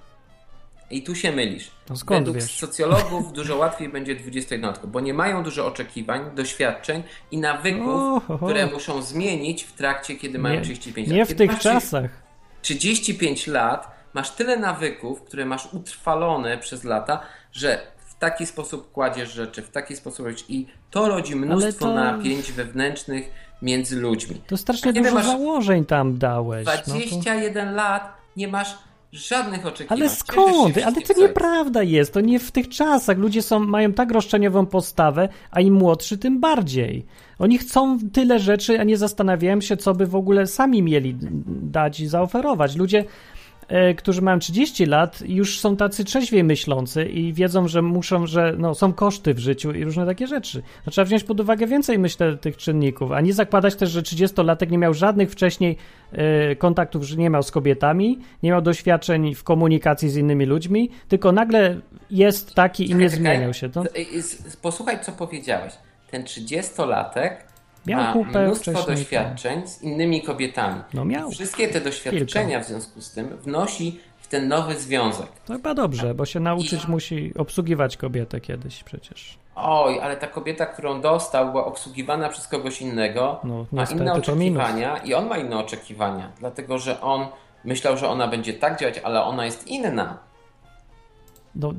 I 0.91 1.03
tu 1.03 1.15
się 1.15 1.33
mylisz. 1.33 1.71
No 1.91 1.97
skąd 1.97 2.21
Według 2.21 2.37
wiesz? 2.37 2.59
socjologów 2.59 3.33
dużo 3.39 3.57
łatwiej 3.57 3.89
będzie 3.89 4.15
21 4.15 4.75
bo 4.85 5.01
nie 5.01 5.15
mają 5.15 5.43
dużo 5.43 5.67
oczekiwań, 5.67 6.21
doświadczeń 6.35 7.03
i 7.31 7.39
nawyków, 7.39 8.23
które 8.37 8.67
muszą 8.67 9.03
zmienić 9.03 9.65
w 9.65 9.73
trakcie, 9.73 10.17
kiedy 10.17 10.39
mają 10.39 10.55
Nie, 10.57 10.63
35 10.65 11.09
lat. 11.09 11.17
nie 11.17 11.25
w 11.25 11.29
Kiedy 11.29 11.49
tych 11.49 11.59
czasach. 11.59 12.11
35 12.63 13.47
lat, 13.47 13.91
masz 14.15 14.31
tyle 14.31 14.57
nawyków, 14.57 15.23
które 15.23 15.45
masz 15.47 15.75
utrwalone 15.75 16.59
przez 16.59 16.85
lata, 16.85 17.21
że 17.53 17.81
w 18.07 18.15
taki 18.19 18.47
sposób 18.47 18.93
kładziesz 18.93 19.33
rzeczy, 19.33 19.63
w 19.63 19.71
taki 19.71 19.97
sposób 19.97 20.27
robisz 20.27 20.45
i 20.49 20.67
to 20.91 21.09
rodzi 21.09 21.37
mnóstwo 21.37 21.85
to- 21.87 21.95
napięć 21.95 22.53
wewnętrznych 22.53 23.31
między 23.63 23.97
ludźmi. 24.01 24.41
To 24.47 24.57
strasznie 24.57 24.91
A 24.91 24.95
dużo 24.95 25.23
założeń 25.23 25.85
tam 25.85 26.19
dałeś. 26.19 26.67
No 26.67 26.73
to... 26.73 26.91
21 26.91 27.75
lat, 27.75 28.13
nie 28.37 28.49
masz 28.49 28.79
żadnych 29.13 29.67
oczekiwań. 29.67 29.99
Ale 29.99 30.11
skąd? 30.11 30.79
Ale 30.79 31.03
to 31.03 31.21
nieprawda 31.21 31.83
jest. 31.83 32.13
To 32.13 32.21
nie 32.21 32.41
w 32.41 32.51
tych 32.51 32.69
czasach. 32.69 33.19
Ludzie 33.19 33.43
są, 33.43 33.59
mają 33.59 33.93
tak 33.93 34.11
roszczeniową 34.11 34.67
postawę, 34.67 35.29
a 35.51 35.61
im 35.61 35.75
młodszy, 35.75 36.19
tym 36.19 36.41
bardziej. 36.41 37.07
Oni 37.39 37.59
chcą 37.59 37.99
tyle 38.13 38.39
rzeczy, 38.39 38.81
a 38.81 38.85
nie 38.85 38.97
zastanawiają 38.97 39.61
się, 39.61 39.77
co 39.77 39.95
by 39.95 40.07
w 40.07 40.15
ogóle 40.15 40.47
sami 40.47 40.83
mieli 40.83 41.17
dać 41.47 42.01
i 42.01 42.07
zaoferować. 42.07 42.77
Ludzie, 42.77 43.05
którzy 43.97 44.23
mają 44.23 44.39
30 44.39 44.87
lat, 44.87 45.23
już 45.27 45.61
są 45.61 45.77
tacy 45.77 46.05
trzeźwiej 46.05 46.45
myślący 46.45 47.05
i 47.05 47.33
wiedzą, 47.33 47.69
że 47.69 47.83
muszą, 47.83 48.27
że 48.27 48.55
no, 48.59 48.75
są 48.75 48.93
koszty 48.93 49.35
w 49.35 49.39
życiu 49.39 49.73
i 49.73 49.85
różne 49.85 50.07
takie 50.07 50.27
rzeczy. 50.27 50.63
No, 50.87 50.93
trzeba 50.93 51.05
wziąć 51.05 51.25
pod 51.25 51.41
uwagę 51.41 51.67
więcej, 51.67 51.99
myślę, 51.99 52.37
tych 52.37 52.57
czynników, 52.57 53.13
a 53.13 53.21
nie 53.21 53.33
zakładać 53.33 53.75
też, 53.75 53.91
że 53.91 54.03
30-latek 54.03 54.71
nie 54.71 54.79
miał 54.79 54.95
żadnych 54.95 55.31
wcześniej 55.31 55.77
e, 56.13 56.57
kontaktów, 56.57 57.03
że 57.05 57.17
nie 57.17 57.31
miał 57.31 57.43
z 57.43 57.51
kobietami, 57.51 58.19
nie 58.43 58.51
miał 58.51 58.63
doświadczeń 58.63 59.35
w 59.35 59.45
komunikacji 59.45 60.11
z 60.11 60.17
innymi 60.17 60.47
ludźmi, 60.47 60.91
tylko 61.09 61.33
nagle 61.33 61.81
jest 62.11 62.55
taki 62.55 62.91
i 62.91 62.95
nie 62.95 63.09
zmieniał 63.11 63.55
się. 63.55 63.69
To 63.69 63.83
Z- 63.83 64.25
z- 64.27 64.57
Posłuchaj, 64.57 64.99
co 65.03 65.13
powiedziałeś. 65.13 65.73
Ten 66.11 66.23
30-latek 66.23 67.31
Miał 67.87 68.01
ma 68.01 68.13
kupę 68.13 68.45
mnóstwo 68.47 68.71
wcześniej, 68.71 68.97
doświadczeń 68.97 69.67
z 69.69 69.83
innymi 69.83 70.23
kobietami. 70.23 70.81
No 70.95 71.05
miał. 71.05 71.31
Wszystkie 71.31 71.69
te 71.69 71.81
doświadczenia 71.81 72.61
w 72.61 72.67
związku 72.67 73.01
z 73.01 73.11
tym 73.11 73.29
wnosi 73.37 74.01
w 74.19 74.29
ten 74.29 74.49
nowy 74.49 74.77
związek. 74.81 75.27
to 75.47 75.53
chyba 75.53 75.75
dobrze, 75.75 76.15
bo 76.15 76.27
się 76.27 76.41
nauczyć 76.41 76.85
I- 76.85 76.91
musi 76.91 77.33
obsługiwać 77.39 77.97
kobietę 77.97 78.41
kiedyś 78.41 78.85
przecież. 78.85 79.39
Oj, 79.55 80.01
ale 80.01 80.17
ta 80.17 80.27
kobieta, 80.27 80.67
którą 80.67 81.01
dostał, 81.01 81.51
była 81.51 81.65
obsługiwana 81.65 82.29
przez 82.29 82.49
kogoś 82.49 82.83
innego, 82.83 83.41
No, 83.45 83.67
ma 83.73 83.85
inne 83.85 84.13
oczekiwania 84.13 84.97
i 84.97 85.15
on 85.15 85.27
ma 85.29 85.39
inne 85.39 85.59
oczekiwania, 85.59 86.33
dlatego 86.39 86.79
że 86.79 87.01
on 87.01 87.27
myślał, 87.65 87.97
że 87.97 88.09
ona 88.09 88.29
będzie 88.29 88.55
tak 88.55 88.81
działać, 88.81 88.99
ale 88.99 89.23
ona 89.23 89.45
jest 89.45 89.67
inna. 89.67 90.19
No, 91.55 91.73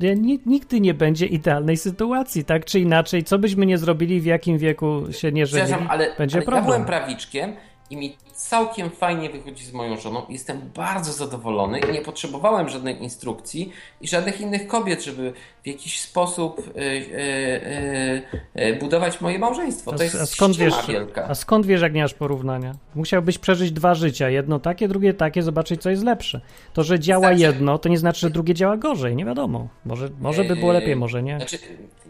nigdy 0.46 0.80
nie 0.80 0.94
będzie 0.94 1.26
idealnej 1.26 1.76
sytuacji, 1.76 2.44
tak 2.44 2.64
czy 2.64 2.80
inaczej. 2.80 3.24
Co 3.24 3.38
byśmy 3.38 3.66
nie 3.66 3.78
zrobili, 3.78 4.20
w 4.20 4.24
jakim 4.24 4.58
wieku 4.58 5.02
się 5.10 5.32
nie 5.32 5.46
Przepraszam, 5.46 5.86
ale, 5.90 6.14
będzie 6.18 6.36
ale 6.36 6.44
ja 6.44 6.46
problem. 6.46 6.64
byłem 6.64 6.84
prawiczkiem 6.84 7.52
i 7.92 7.96
mi 7.96 8.16
całkiem 8.34 8.90
fajnie 8.90 9.30
wychodzi 9.30 9.64
z 9.64 9.72
moją 9.72 9.96
żoną. 9.96 10.22
Jestem 10.28 10.60
bardzo 10.74 11.12
zadowolony 11.12 11.78
i 11.78 11.92
nie 11.92 12.00
potrzebowałem 12.00 12.68
żadnej 12.68 13.02
instrukcji 13.02 13.72
i 14.00 14.08
żadnych 14.08 14.40
innych 14.40 14.66
kobiet, 14.66 15.04
żeby 15.04 15.32
w 15.62 15.66
jakiś 15.66 16.00
sposób 16.00 16.58
y, 16.58 16.80
y, 16.80 18.62
y, 18.62 18.76
budować 18.80 19.20
moje 19.20 19.38
małżeństwo. 19.38 19.92
To 19.92 20.02
jest 20.02 20.14
a, 20.14 20.26
skąd 20.26 20.56
wiesz, 20.56 20.74
wielka. 20.88 21.28
a 21.28 21.34
skąd 21.34 21.66
wiesz, 21.66 21.80
jak 21.82 21.94
nie 21.94 22.02
masz 22.02 22.14
porównania? 22.14 22.74
Musiałbyś 22.94 23.38
przeżyć 23.38 23.72
dwa 23.72 23.94
życia. 23.94 24.28
Jedno 24.30 24.58
takie, 24.58 24.88
drugie 24.88 25.14
takie, 25.14 25.42
zobaczyć, 25.42 25.82
co 25.82 25.90
jest 25.90 26.02
lepsze. 26.02 26.40
To, 26.72 26.82
że 26.82 27.00
działa 27.00 27.28
Znaczy- 27.28 27.40
jedno, 27.40 27.78
to 27.78 27.88
nie 27.88 27.98
znaczy, 27.98 28.20
że 28.20 28.30
drugie 28.30 28.54
działa 28.54 28.76
gorzej. 28.76 29.16
Nie 29.16 29.24
wiadomo. 29.24 29.68
Może, 29.84 30.08
może 30.20 30.44
by 30.44 30.56
było 30.56 30.72
Yy, 30.72 30.80
lepiej, 30.80 30.96
może 30.96 31.22
nie. 31.22 31.36
Znaczy, 31.36 31.58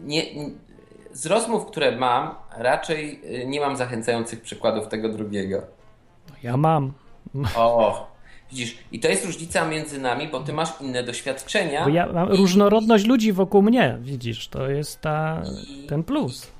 nie, 0.03 0.23
z 1.13 1.25
rozmów, 1.25 1.65
które 1.65 1.91
mam, 1.97 2.35
raczej 2.57 3.21
y, 3.41 3.45
nie 3.45 3.59
mam 3.59 3.77
zachęcających 3.77 4.41
przykładów 4.41 4.87
tego 4.87 5.09
drugiego. 5.09 5.61
Ja 6.43 6.57
mam. 6.57 6.93
O, 7.55 8.07
widzisz, 8.51 8.77
i 8.91 8.99
to 8.99 9.07
jest 9.07 9.25
różnica 9.25 9.65
między 9.65 10.01
nami, 10.01 10.27
bo 10.27 10.39
ty 10.39 10.53
masz 10.53 10.81
inne 10.81 11.03
doświadczenia. 11.03 11.83
Bo 11.83 11.89
ja 11.89 12.07
mam 12.13 12.29
różnorodność 12.29 13.05
ludzi 13.05 13.33
wokół 13.33 13.61
mnie, 13.61 13.97
widzisz, 14.01 14.47
to 14.47 14.69
jest 14.69 15.01
ta, 15.01 15.41
ten 15.89 16.03
plus. 16.03 16.51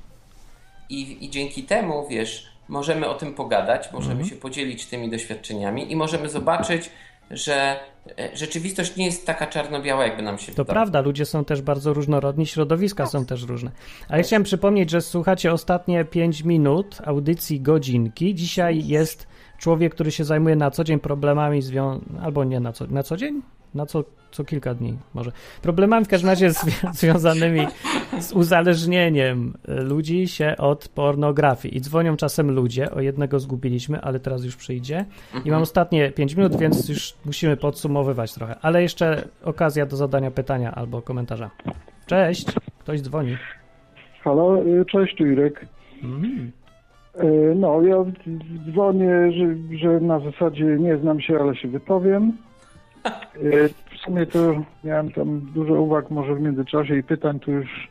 I, 0.89 1.25
I 1.25 1.29
dzięki 1.29 1.63
temu, 1.63 2.07
wiesz, 2.09 2.47
możemy 2.67 3.07
o 3.09 3.13
tym 3.13 3.33
pogadać, 3.33 3.91
możemy 3.93 4.13
Mhm. 4.13 4.29
się 4.29 4.35
podzielić 4.35 4.85
tymi 4.85 5.09
doświadczeniami 5.09 5.91
i 5.91 5.95
możemy 5.95 6.29
zobaczyć, 6.29 6.89
że 7.37 7.79
e, 8.19 8.37
rzeczywistość 8.37 8.95
nie 8.95 9.05
jest 9.05 9.25
taka 9.25 9.47
czarno-biała, 9.47 10.03
jakby 10.05 10.21
nam 10.21 10.37
się 10.37 10.45
To 10.45 10.51
wydawało. 10.51 10.73
prawda, 10.73 11.01
ludzie 11.01 11.25
są 11.25 11.45
też 11.45 11.61
bardzo 11.61 11.93
różnorodni, 11.93 12.45
środowiska 12.47 13.05
są 13.05 13.25
też 13.25 13.43
różne. 13.43 13.71
A 14.09 14.17
ja 14.17 14.23
chciałem 14.23 14.43
przypomnieć, 14.43 14.89
że 14.89 15.01
słuchacie 15.01 15.53
ostatnie 15.53 16.05
5 16.05 16.43
minut 16.43 16.97
audycji 17.05 17.61
godzinki. 17.61 18.35
Dzisiaj 18.35 18.87
jest 18.87 19.27
człowiek, 19.57 19.93
który 19.95 20.11
się 20.11 20.23
zajmuje 20.23 20.55
na 20.55 20.71
co 20.71 20.83
dzień 20.83 20.99
problemami 20.99 21.61
albo 22.21 22.43
nie 22.43 22.59
na 22.59 22.73
co, 22.73 22.87
na 22.87 23.03
co 23.03 23.17
dzień? 23.17 23.41
Na 23.75 23.85
co, 23.85 24.03
co 24.31 24.43
kilka 24.43 24.73
dni 24.73 24.97
może. 25.13 25.31
Problemami 25.61 26.05
w 26.05 26.07
każdym 26.07 26.29
razie 26.29 26.49
zwi- 26.49 26.93
związanymi 27.01 27.67
z 28.19 28.33
uzależnieniem 28.33 29.53
ludzi 29.67 30.27
się 30.27 30.55
od 30.57 30.87
pornografii. 30.87 31.77
I 31.77 31.81
dzwonią 31.81 32.17
czasem 32.17 32.51
ludzie, 32.51 32.91
o 32.91 33.01
jednego 33.01 33.39
zgubiliśmy, 33.39 34.01
ale 34.01 34.19
teraz 34.19 34.43
już 34.45 34.55
przyjdzie. 34.55 35.05
I 35.45 35.51
mam 35.51 35.61
ostatnie 35.61 36.11
5 36.11 36.35
minut, 36.35 36.55
więc 36.55 36.89
już 36.89 37.13
musimy 37.25 37.57
podsumowywać 37.57 38.33
trochę. 38.33 38.55
Ale 38.61 38.81
jeszcze 38.81 39.27
okazja 39.43 39.85
do 39.85 39.95
zadania 39.95 40.31
pytania 40.31 40.71
albo 40.75 41.01
komentarza. 41.01 41.49
Cześć, 42.05 42.45
ktoś 42.79 43.01
dzwoni. 43.01 43.37
Halo, 44.23 44.63
y, 44.65 44.85
cześć 44.85 45.15
tu 45.17 45.25
Irek. 45.25 45.65
Mm. 46.03 46.51
Y, 47.23 47.53
No, 47.55 47.81
ja 47.81 47.95
dzwonię, 48.71 49.31
że, 49.31 49.77
że 49.77 49.99
na 49.99 50.19
zasadzie 50.19 50.65
nie 50.65 50.97
znam 50.97 51.21
się, 51.21 51.39
ale 51.39 51.55
się 51.55 51.67
wypowiem. 51.67 52.37
Y, 53.35 53.69
W 53.91 53.97
sumie 54.05 54.25
to 54.25 54.63
miałem 54.83 55.11
tam 55.11 55.39
dużo 55.41 55.73
uwag 55.73 56.09
może 56.11 56.35
w 56.35 56.41
międzyczasie 56.41 56.95
i 56.97 57.03
pytań, 57.03 57.39
to 57.39 57.51
już 57.51 57.89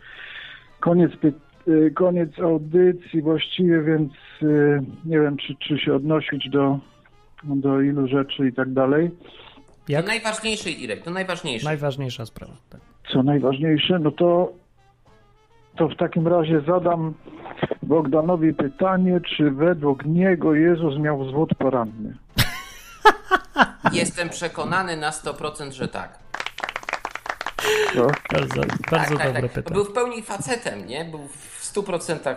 koniec, 0.80 1.12
py- 1.16 1.32
y, 1.68 1.90
koniec 1.94 2.38
audycji 2.38 3.22
właściwie, 3.22 3.82
więc 3.82 4.12
y, 4.42 4.80
nie 5.04 5.20
wiem, 5.20 5.36
czy, 5.36 5.54
czy 5.54 5.78
się 5.78 5.94
odnosić 5.94 6.48
do, 6.50 6.78
do 7.44 7.80
ilu 7.80 8.08
rzeczy 8.08 8.48
i 8.48 8.52
tak 8.52 8.72
dalej. 8.72 9.10
Jak? 9.88 10.02
To 10.04 10.08
najważniejsze, 10.08 10.70
Irek, 10.70 11.02
to 11.02 11.10
najważniejsze. 11.10 11.64
Najważniejsza 11.64 12.26
sprawa. 12.26 12.52
Tak. 12.70 12.80
Co 13.12 13.22
najważniejsze, 13.22 13.98
no 13.98 14.10
to, 14.10 14.52
to 15.76 15.88
w 15.88 15.96
takim 15.96 16.28
razie 16.28 16.60
zadam 16.60 17.14
Bogdanowi 17.82 18.54
pytanie, 18.54 19.20
czy 19.36 19.50
według 19.50 20.04
niego 20.04 20.54
Jezus 20.54 20.98
miał 20.98 21.28
zwód 21.28 21.54
poranny. 21.54 22.01
Jestem 23.92 24.28
przekonany 24.28 24.96
na 24.96 25.10
100%, 25.10 25.70
że 25.72 25.88
tak. 25.88 26.18
Co? 27.94 28.06
Bardzo, 28.32 28.60
Tak, 28.60 28.90
bardzo 28.90 29.16
tak, 29.16 29.26
dobre 29.26 29.42
tak. 29.42 29.52
pytanie. 29.52 29.74
Był 29.74 29.84
w 29.84 29.92
pełni 29.92 30.22
facetem, 30.22 30.86
nie? 30.86 31.04
Był 31.04 31.28
w 31.28 31.72
100% 31.74 32.36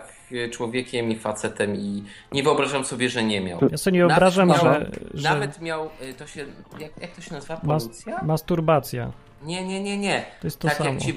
człowiekiem 0.52 1.12
i 1.12 1.16
facetem 1.16 1.76
i 1.76 2.04
nie 2.32 2.44
wyobrażam 2.44 2.86
sobie, 2.86 3.10
że 3.10 3.24
nie 3.24 3.42
miał. 3.42 3.60
Ja 3.72 3.78
sobie 3.78 3.98
nie 4.00 4.08
wyobrażam, 4.08 4.48
nawet 4.48 4.64
miał, 4.64 4.74
że, 4.74 4.90
że 5.14 5.30
Nawet 5.30 5.62
miał, 5.62 5.90
y, 6.02 6.14
to 6.14 6.28
się, 6.28 6.46
jak, 6.80 6.92
jak 7.02 7.12
to 7.12 7.22
się 7.22 7.34
nazywa? 7.34 7.60
mas, 7.64 7.84
Polucja? 7.84 8.20
masturbacja. 8.24 9.12
Nie, 9.44 9.68
nie, 9.68 9.84
nie, 9.84 9.98
nie. 9.98 10.26
To 10.42 10.48
jest 10.48 10.60
to 10.60 10.68
tak 10.68 10.78
samo. 10.78 10.90
jak 10.90 11.00
ci 11.00 11.16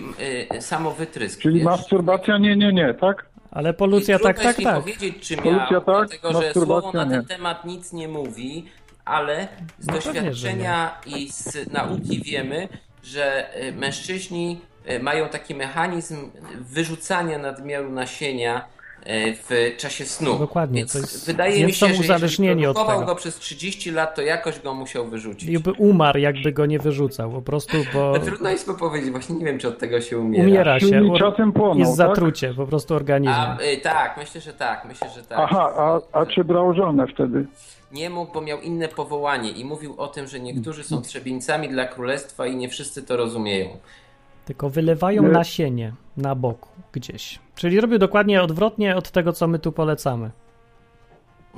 y, 0.56 0.62
samowytrysk, 0.62 1.40
Czyli 1.40 1.54
wiesz? 1.54 1.64
masturbacja? 1.64 2.38
Nie, 2.38 2.56
nie, 2.56 2.72
nie, 2.72 2.94
tak? 2.94 3.26
Ale 3.50 3.74
polucja 3.74 4.18
tak, 4.18 4.40
tak, 4.42 4.56
tak. 4.62 4.74
powiedzieć, 4.80 5.28
czy 5.28 5.36
miał, 5.36 5.44
Polucja 5.44 5.80
tak, 5.80 6.08
dlatego 6.08 6.42
że 6.42 6.52
słowo 6.52 6.92
na 6.92 7.06
ten 7.06 7.20
nie. 7.20 7.26
temat 7.26 7.64
nic 7.64 7.92
nie 7.92 8.08
mówi, 8.08 8.66
ale 9.08 9.48
z 9.78 9.86
No 9.86 9.92
doświadczenia 9.94 10.90
i 11.06 11.28
z 11.32 11.72
nauki 11.72 12.22
wiemy, 12.22 12.68
że 13.04 13.46
y, 13.68 13.72
mężczyźni 13.72 14.60
y, 14.90 15.00
mają 15.02 15.28
taki 15.28 15.54
mechanizm 15.54 16.16
wyrzucania 16.60 17.38
nadmiaru 17.38 17.90
nasienia 17.90 18.64
y, 19.06 19.36
w 19.48 19.76
czasie 19.76 20.04
snu. 20.04 20.38
Dokładnie, 20.38 20.80
Więc 20.80 20.92
to 20.92 20.98
jest- 20.98 21.26
wydaje 21.26 21.66
mi 21.66 21.72
są 21.72 21.88
się, 21.88 21.94
że 21.94 22.00
uzależnieni 22.00 22.62
jeżeli 22.62 22.66
od 22.80 22.86
tego. 22.86 23.04
go 23.06 23.14
przez 23.14 23.36
30 23.36 23.90
lat, 23.90 24.14
to 24.14 24.22
jakoś 24.22 24.60
go 24.60 24.74
musiał 24.74 25.06
wyrzucić. 25.06 25.48
I 25.48 25.58
by 25.58 25.72
umarł, 25.72 26.18
jakby 26.18 26.52
go 26.52 26.66
nie 26.66 26.78
wyrzucał, 26.78 27.30
po 27.30 27.42
prostu, 27.42 27.76
bo 27.94 28.12
No, 28.12 28.18
trudno 28.18 28.50
jest 28.50 28.70
powiedzieć, 28.78 29.10
właśnie 29.10 29.36
nie 29.36 29.44
wiem, 29.44 29.58
czy 29.58 29.68
od 29.68 29.78
tego 29.78 30.00
się 30.00 30.18
umiera. 30.18 30.44
umiera 30.48 30.80
się. 30.80 30.86
Czyli 30.88 31.10
ur- 31.10 31.18
czasem 31.18 31.52
płonął, 31.52 31.78
Jest 31.78 31.98
tak? 31.98 32.08
zatrucie 32.08 32.54
po 32.54 32.66
prostu 32.66 32.94
organizmu. 32.94 33.42
A, 33.42 33.58
y, 33.62 33.76
tak, 33.76 34.16
myślę, 34.16 34.40
że 34.40 34.52
tak, 34.52 34.84
myślę, 34.84 35.08
że 35.10 35.22
tak. 35.22 35.38
Aha, 35.42 35.72
a, 35.76 36.00
a 36.20 36.26
czy 36.26 36.44
brał 36.44 36.74
żonę 36.74 37.06
wtedy? 37.14 37.46
Nie 37.92 38.10
mógł, 38.10 38.32
bo 38.32 38.40
miał 38.40 38.60
inne 38.60 38.88
powołanie 38.88 39.50
i 39.50 39.64
mówił 39.64 39.94
o 40.00 40.06
tym, 40.08 40.26
że 40.26 40.40
niektórzy 40.40 40.84
są 40.84 41.02
trzebieńcami 41.02 41.68
dla 41.68 41.86
królestwa 41.86 42.46
i 42.46 42.56
nie 42.56 42.68
wszyscy 42.68 43.02
to 43.02 43.16
rozumieją. 43.16 43.76
Tylko 44.44 44.70
wylewają 44.70 45.22
Nie. 45.22 45.28
nasienie 45.28 45.92
na 46.16 46.34
boku 46.34 46.68
gdzieś. 46.92 47.38
Czyli 47.54 47.80
robią 47.80 47.98
dokładnie 47.98 48.42
odwrotnie 48.42 48.96
od 48.96 49.10
tego, 49.10 49.32
co 49.32 49.46
my 49.48 49.58
tu 49.58 49.72
polecamy. 49.72 50.30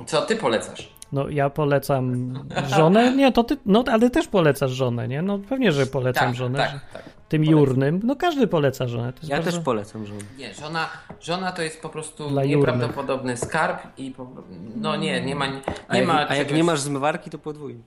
Co 0.05 0.21
ty 0.21 0.35
polecasz? 0.35 0.93
No 1.11 1.29
ja 1.29 1.49
polecam 1.49 2.33
żonę? 2.67 3.15
Nie, 3.15 3.31
to 3.31 3.43
ty, 3.43 3.57
no 3.65 3.83
ale 3.91 4.09
też 4.09 4.27
polecasz 4.27 4.71
żonę, 4.71 5.07
nie? 5.07 5.21
No 5.21 5.39
pewnie, 5.39 5.71
że 5.71 5.85
polecam 5.85 6.27
tak, 6.27 6.35
żonę. 6.35 6.57
tak, 6.57 6.71
tak. 6.93 7.03
Tym 7.29 7.41
polecam. 7.41 7.59
jurnym. 7.59 7.99
No 8.03 8.15
każdy 8.15 8.47
poleca 8.47 8.87
żonę. 8.87 9.13
To 9.13 9.19
jest 9.19 9.29
Ja 9.29 9.35
bardzo... 9.35 9.51
też 9.51 9.59
polecam 9.59 10.05
żonę. 10.05 10.21
Nie, 10.37 10.53
żona, 10.53 10.89
żona 11.21 11.51
to 11.51 11.61
jest 11.61 11.81
po 11.81 11.89
prostu 11.89 12.29
Dla 12.29 12.45
nieprawdopodobny 12.45 13.37
skarb 13.37 13.79
i 13.97 14.11
po, 14.11 14.27
no 14.75 14.95
nie, 14.95 15.21
nie 15.21 15.35
ma, 15.35 15.47
nie, 15.47 15.61
A 15.87 15.97
jak, 15.97 16.07
ma 16.07 16.29
a 16.29 16.35
jak 16.35 16.53
nie 16.53 16.63
masz 16.63 16.79
zmywarki, 16.79 17.29
to 17.29 17.37
podwójnie. 17.37 17.81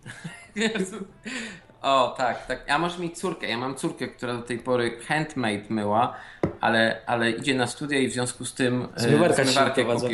O, 1.84 2.14
tak, 2.18 2.46
tak. 2.46 2.70
A 2.70 2.78
możesz 2.78 2.98
mieć 2.98 3.18
córkę. 3.18 3.48
Ja 3.48 3.58
mam 3.58 3.74
córkę, 3.74 4.08
która 4.08 4.34
do 4.34 4.42
tej 4.42 4.58
pory 4.58 4.98
handmade 5.08 5.62
myła, 5.68 6.14
ale, 6.60 7.00
ale 7.06 7.30
idzie 7.30 7.54
na 7.54 7.66
studia 7.66 7.98
i 7.98 8.08
w 8.08 8.12
związku 8.12 8.44
z 8.44 8.54
tym 8.54 8.88
e, 8.96 9.00
zmywarkę 9.00 9.44
doprowadza. 9.44 10.08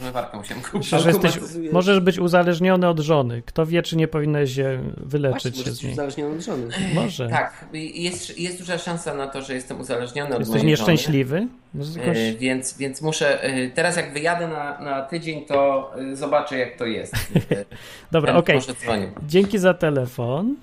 Zmywarkę 0.00 0.36
musiałem 0.36 0.62
kupić. 0.62 0.88
Że 0.88 1.08
jesteś, 1.08 1.38
możesz 1.72 2.00
być 2.00 2.18
uzależniony 2.18 2.88
od 2.88 2.98
żony. 3.00 3.42
Kto 3.46 3.66
wie, 3.66 3.82
czy 3.82 3.96
nie 3.96 4.08
powinieneś 4.08 4.54
się 4.54 4.82
wyleczyć 4.96 5.54
Właśnie, 5.54 5.64
się 5.64 5.70
możesz 5.70 5.74
z 5.74 5.76
być 5.76 5.82
niej. 5.84 5.92
uzależniony 5.92 6.36
od 6.36 6.42
żony. 6.44 6.68
Może. 6.94 7.28
Tak, 7.28 7.64
jest, 7.72 8.38
jest 8.38 8.58
duża 8.58 8.78
szansa 8.78 9.14
na 9.14 9.26
to, 9.26 9.42
że 9.42 9.54
jestem 9.54 9.80
uzależniony 9.80 10.32
od 10.32 10.38
Jesteś 10.38 10.48
mojej 10.54 10.66
nieszczęśliwy? 10.66 11.46
Może 11.74 11.90
Żony. 11.92 12.00
jakoś... 12.06 12.18
E, 12.18 12.32
Więc, 12.32 12.78
więc 12.78 13.02
muszę. 13.02 13.42
e, 13.42 13.70
Teraz, 13.70 13.96
jak 13.96 14.12
wyjadę 14.12 14.48
na, 14.48 14.80
na 14.80 15.02
tydzień, 15.02 15.44
to 15.44 15.90
e, 16.12 16.16
zobaczę, 16.16 16.58
jak 16.58 16.76
to 16.76 16.86
jest. 16.86 17.14
E, 17.50 17.64
Dobra, 18.12 18.34
okej. 18.34 18.60
Dzwonił. 18.60 19.08
Dzięki 19.26 19.58
za 19.58 19.74
telefon. 19.74 20.56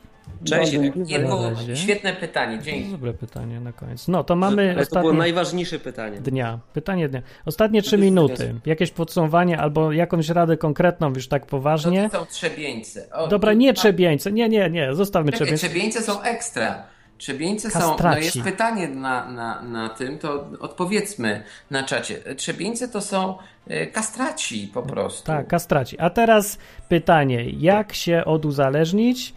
Cześć. 0.43 0.73
Razie. 0.75 1.75
świetne 1.75 2.13
pytanie, 2.13 2.59
dzięki. 2.63 2.91
Dobre 2.91 3.13
pytanie 3.13 3.59
na 3.59 3.71
koniec. 3.73 4.07
No, 4.07 4.23
to 4.23 4.35
mamy 4.35 4.61
Ale 4.61 4.69
to 4.69 4.75
było 4.75 4.81
ostatnie 5.01 5.19
najważniejsze 5.19 5.79
pytanie. 5.79 6.19
dnia. 6.19 6.59
Pytanie 6.73 7.09
dnia. 7.09 7.21
Ostatnie 7.45 7.81
trzy 7.81 7.97
minuty. 7.97 8.55
Jakieś 8.65 8.91
podsumowanie 8.91 9.59
albo 9.59 9.91
jakąś 9.91 10.29
radę 10.29 10.57
konkretną, 10.57 11.13
już 11.13 11.27
tak 11.27 11.43
To 11.45 11.49
poważnie. 11.49 12.09
są 12.13 12.25
trzebieńce. 12.25 13.09
O, 13.13 13.27
Dobra, 13.27 13.53
nie 13.53 13.73
trzebieńce. 13.73 14.31
Nie, 14.31 14.49
nie, 14.49 14.69
nie. 14.69 14.95
Zostawmy 14.95 15.31
Czekaj, 15.31 15.47
trzebieńce. 15.47 15.67
trzebieńce 15.67 16.01
są 16.01 16.21
ekstra. 16.21 16.83
Trzebieńce 17.17 17.69
są. 17.71 17.79
No 17.79 17.89
Kastraci. 17.89 18.23
jest 18.23 18.41
pytanie 18.41 18.87
na, 18.87 19.31
na, 19.31 19.61
na 19.61 19.89
tym, 19.89 20.19
to 20.19 20.47
odpowiedzmy 20.59 21.43
na 21.71 21.83
czacie. 21.83 22.35
Trzebieńce 22.37 22.87
to 22.87 23.01
są 23.01 23.37
e, 23.67 23.87
kastraci 23.87 24.71
po 24.73 24.81
prostu. 24.83 25.23
Tak, 25.27 25.47
kastraci. 25.47 25.99
A 25.99 26.09
teraz 26.09 26.57
pytanie. 26.89 27.45
Jak 27.49 27.93
się 27.93 28.25
oduzależnić 28.25 29.33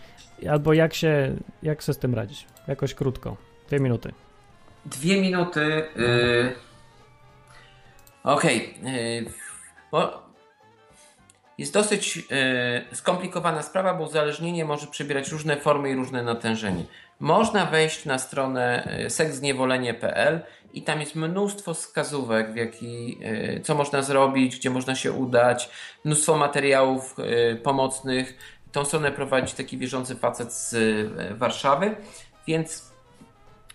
albo 0.47 0.73
jak 0.73 0.95
się, 0.95 1.37
jak 1.63 1.83
się 1.83 1.93
z 1.93 1.99
tym 1.99 2.15
radzić? 2.15 2.47
Jakoś 2.69 2.95
krótko. 2.95 3.37
Dwie 3.69 3.81
minuty. 3.81 4.13
Dwie 4.87 5.21
minuty. 5.21 5.61
y, 5.97 6.53
Okej. 8.25 8.75
y, 8.87 9.31
bo 9.93 10.29
jest 11.59 11.73
dosyć 11.73 12.19
y, 12.93 12.97
skomplikowana 12.97 13.63
sprawa, 13.63 13.95
bo 13.95 14.05
uzależnienie 14.05 14.65
może 14.65 14.87
przybierać 14.87 15.29
różne 15.29 15.57
formy 15.57 15.91
i 15.91 15.95
różne 15.95 16.23
natężenie. 16.23 16.85
Można 17.21 17.67
wejść 17.67 18.05
na 18.05 18.19
stronę 18.19 18.85
e, 18.85 19.11
seksniewolenie.pl 19.11 20.41
i 20.73 20.83
tam 20.83 21.01
jest 21.01 21.15
mnóstwo 21.15 21.75
wskazówek, 21.75 22.53
w 22.53 22.57
jaki, 22.57 23.19
e, 23.23 23.61
co 23.61 23.75
można 23.75 24.03
zrobić, 24.03 24.57
gdzie 24.57 24.71
można 24.71 24.95
się 24.95 25.13
udać, 25.13 25.71
mnóstwo 26.05 26.37
materiałów 26.37 27.17
pomocnych. 27.63 28.58
Tą 28.73 28.85
stronę 28.85 29.13
prowadzi 29.13 29.55
taki 29.55 29.79
wierzący 29.79 30.17
facet 30.17 30.53
z 30.53 30.75
e, 30.75 31.35
Warszawy, 31.35 31.97
więc 32.47 32.89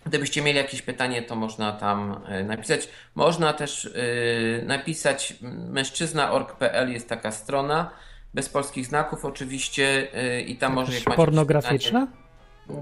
gdybyście 0.06 0.42
mieli 0.42 0.58
jakieś 0.58 0.82
pytanie, 0.82 1.22
to 1.22 1.36
można 1.36 1.72
tam 1.72 2.20
e, 2.26 2.44
napisać. 2.44 2.88
Można 3.14 3.52
też 3.52 3.86
e, 3.86 4.64
napisać 4.66 5.34
mężczyzna.org.pl 5.70 6.92
jest 6.92 7.08
taka 7.08 7.32
strona, 7.32 7.90
bez 8.34 8.48
polskich 8.48 8.86
znaków 8.86 9.24
oczywiście 9.24 10.08
i 10.46 10.56
tam 10.56 10.72
może 10.72 10.94
jak 10.94 11.16
pornograficzna? 11.16 12.06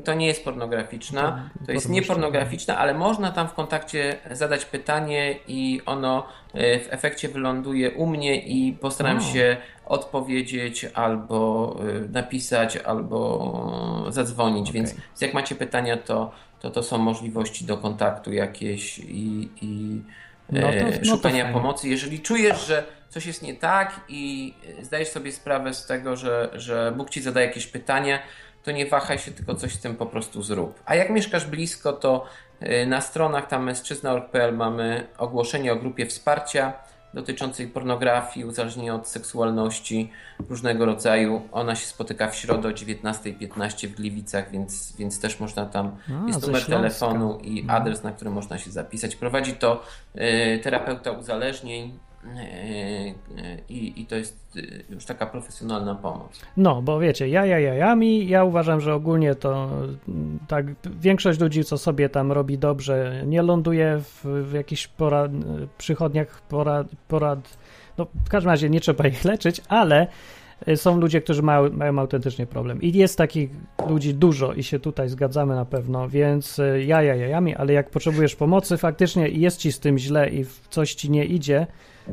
to 0.05 0.15
nie 0.15 0.27
jest 0.27 0.45
pornograficzna, 0.45 1.51
To 1.59 1.67
to 1.67 1.73
jest 1.73 1.87
porno 1.87 1.95
niepornograficzna, 2.01 2.79
ale 2.79 2.95
można 2.95 3.33
tam 3.33 3.49
w 3.49 3.53
kontakcie 3.55 4.19
zadać 4.31 4.65
pytanie 4.65 5.35
i 5.49 5.81
ono 5.87 6.27
w 6.55 6.87
efekcie 6.91 7.29
wyląduje 7.29 7.91
u 7.91 8.07
mnie 8.07 8.37
i 8.37 8.73
postaram 8.73 9.21
się 9.21 9.57
odpowiedzieć 9.93 10.87
albo 10.95 11.77
e, 11.81 12.09
napisać, 12.09 12.77
albo 12.77 14.07
zadzwonić, 14.09 14.69
Okej. 14.69 14.73
więc 14.81 14.95
jak 15.21 15.35
macie 15.35 15.55
pytania, 15.55 15.97
to, 15.97 16.33
to 16.61 16.71
to 16.71 16.83
są 16.83 16.99
możliwości 16.99 17.65
do 17.65 17.77
kontaktu 17.77 18.33
jakieś 18.33 18.99
i, 18.99 19.49
i 19.63 20.01
No 20.53 20.61
to- 20.61 20.69
e, 20.69 20.91
no 21.05 21.17
szukania 21.17 21.43
fajnie. 21.45 21.53
pomocy. 21.61 21.89
Jeżeli 21.89 22.21
czujesz, 22.21 22.67
że 22.67 22.85
coś 23.09 23.27
jest 23.27 23.43
nie 23.43 23.55
tak 23.55 24.01
i 24.09 24.55
zdajesz 24.83 25.09
sobie 25.09 25.33
sprawę 25.33 25.75
z 25.75 25.87
tego, 25.87 26.17
że, 26.17 26.51
że 26.55 26.93
Bóg 26.97 27.11
ci 27.11 27.23
zadaje 27.23 27.47
jakieś 27.47 27.67
pytania, 27.67 28.19
to 28.65 28.71
nie 28.73 28.87
wahaj 28.87 29.19
się, 29.19 29.31
tylko 29.31 29.55
coś 29.55 29.73
z 29.75 29.81
tym 29.81 29.97
po 29.97 30.07
prostu 30.07 30.43
zrób. 30.43 30.83
A 30.87 30.95
jak 30.95 31.11
mieszkasz 31.11 31.47
blisko, 31.47 31.93
to 31.93 32.25
y, 32.63 32.87
na 32.87 33.01
stronach 33.01 33.47
tam 33.49 33.65
mężczyzna.org.pl 33.65 34.57
mamy 34.57 35.07
ogłoszenie 35.19 35.73
o 35.73 35.77
grupie 35.77 36.07
wsparcia 36.07 36.73
dotyczącej 37.15 37.69
pornografii, 37.69 38.47
uzależnienia 38.47 38.95
od 38.95 39.09
seksualności 39.09 40.11
różnego 40.49 40.87
rodzaju. 40.87 41.43
Ona 41.53 41.77
się 41.77 41.87
spotyka 41.87 42.29
w 42.29 42.37
środę 42.37 42.69
o 42.69 42.73
19.15 42.73 43.89
w 43.89 43.95
Gliwicach, 43.95 44.51
więc, 44.51 44.97
więc 44.97 45.21
też 45.21 45.41
można 45.41 45.67
tam, 45.67 45.97
A, 46.25 46.27
jest 46.27 46.47
numer 46.47 46.67
telefonu 46.67 47.39
i 47.43 47.61
Mhm. 47.61 47.83
adres, 47.83 48.03
na 48.03 48.13
który 48.13 48.31
można 48.31 48.59
się 48.59 48.71
zapisać. 48.71 49.17
Prowadzi 49.17 49.53
to 49.53 49.83
y, 50.17 50.61
terapeuta 50.63 51.11
uzależnień 51.11 51.99
i, 53.69 54.01
i 54.01 54.07
to 54.07 54.17
jest 54.17 54.57
y, 54.57 54.85
już 54.91 55.05
taka 55.05 55.27
profesjonalna 55.27 55.95
pomoc. 55.95 56.41
No, 56.57 56.83
bo 56.83 57.01
wiecie, 57.01 57.29
ja, 57.29 57.47
ja, 57.47 57.59
jajami, 57.59 58.29
ja 58.29 58.45
uważam, 58.45 58.81
że 58.81 58.95
ogólnie 58.95 59.35
to 59.35 59.71
mm, 60.09 60.39
tak, 60.49 60.67
większość 61.01 61.41
ludzi, 61.41 61.65
co 61.65 61.79
sobie 61.79 62.09
tam 62.09 62.33
robi 62.33 62.59
dobrze, 62.59 63.23
nie 63.27 63.43
ląduje 63.43 63.99
w, 63.99 64.25
w 64.25 64.53
jakichś 64.53 64.87
porad, 64.87 65.33
przychodniach 65.79 66.41
porad, 66.41 66.87
porad, 67.09 67.59
no 67.99 68.07
w 68.27 68.29
każdym 68.29 68.51
razie 68.51 68.71
nie 68.71 68.81
trzeba 68.81 69.09
ich 69.09 69.25
leczyć, 69.25 69.61
ale 69.69 70.07
y, 70.69 70.77
są 70.77 71.01
ludzie, 71.01 71.21
którzy 71.21 71.43
mają, 71.43 71.71
mają 71.71 71.99
autentycznie 71.99 72.47
problem. 72.47 72.83
I 72.83 72.93
jest 72.93 73.19
takich 73.19 73.51
ludzi 73.89 74.15
dużo 74.15 74.53
i 74.53 74.63
się 74.63 74.79
tutaj 74.79 75.09
zgadzamy 75.09 75.55
na 75.55 75.65
pewno, 75.65 76.09
więc 76.09 76.59
y, 76.59 76.85
ja, 76.87 77.03
ja, 77.03 77.15
jajami, 77.15 77.55
ale 77.55 77.73
jak 77.73 77.91
potrzebujesz 77.91 78.37
pomocy 78.37 78.77
faktycznie 78.77 79.29
i 79.29 79.41
jest 79.41 79.59
ci 79.59 79.73
z 79.73 79.81
tym 79.81 79.99
źle 79.99 80.31
i 80.31 80.45
coś 80.71 80.95
ci 80.95 81.11
nie 81.11 81.25
idzie, 81.25 81.67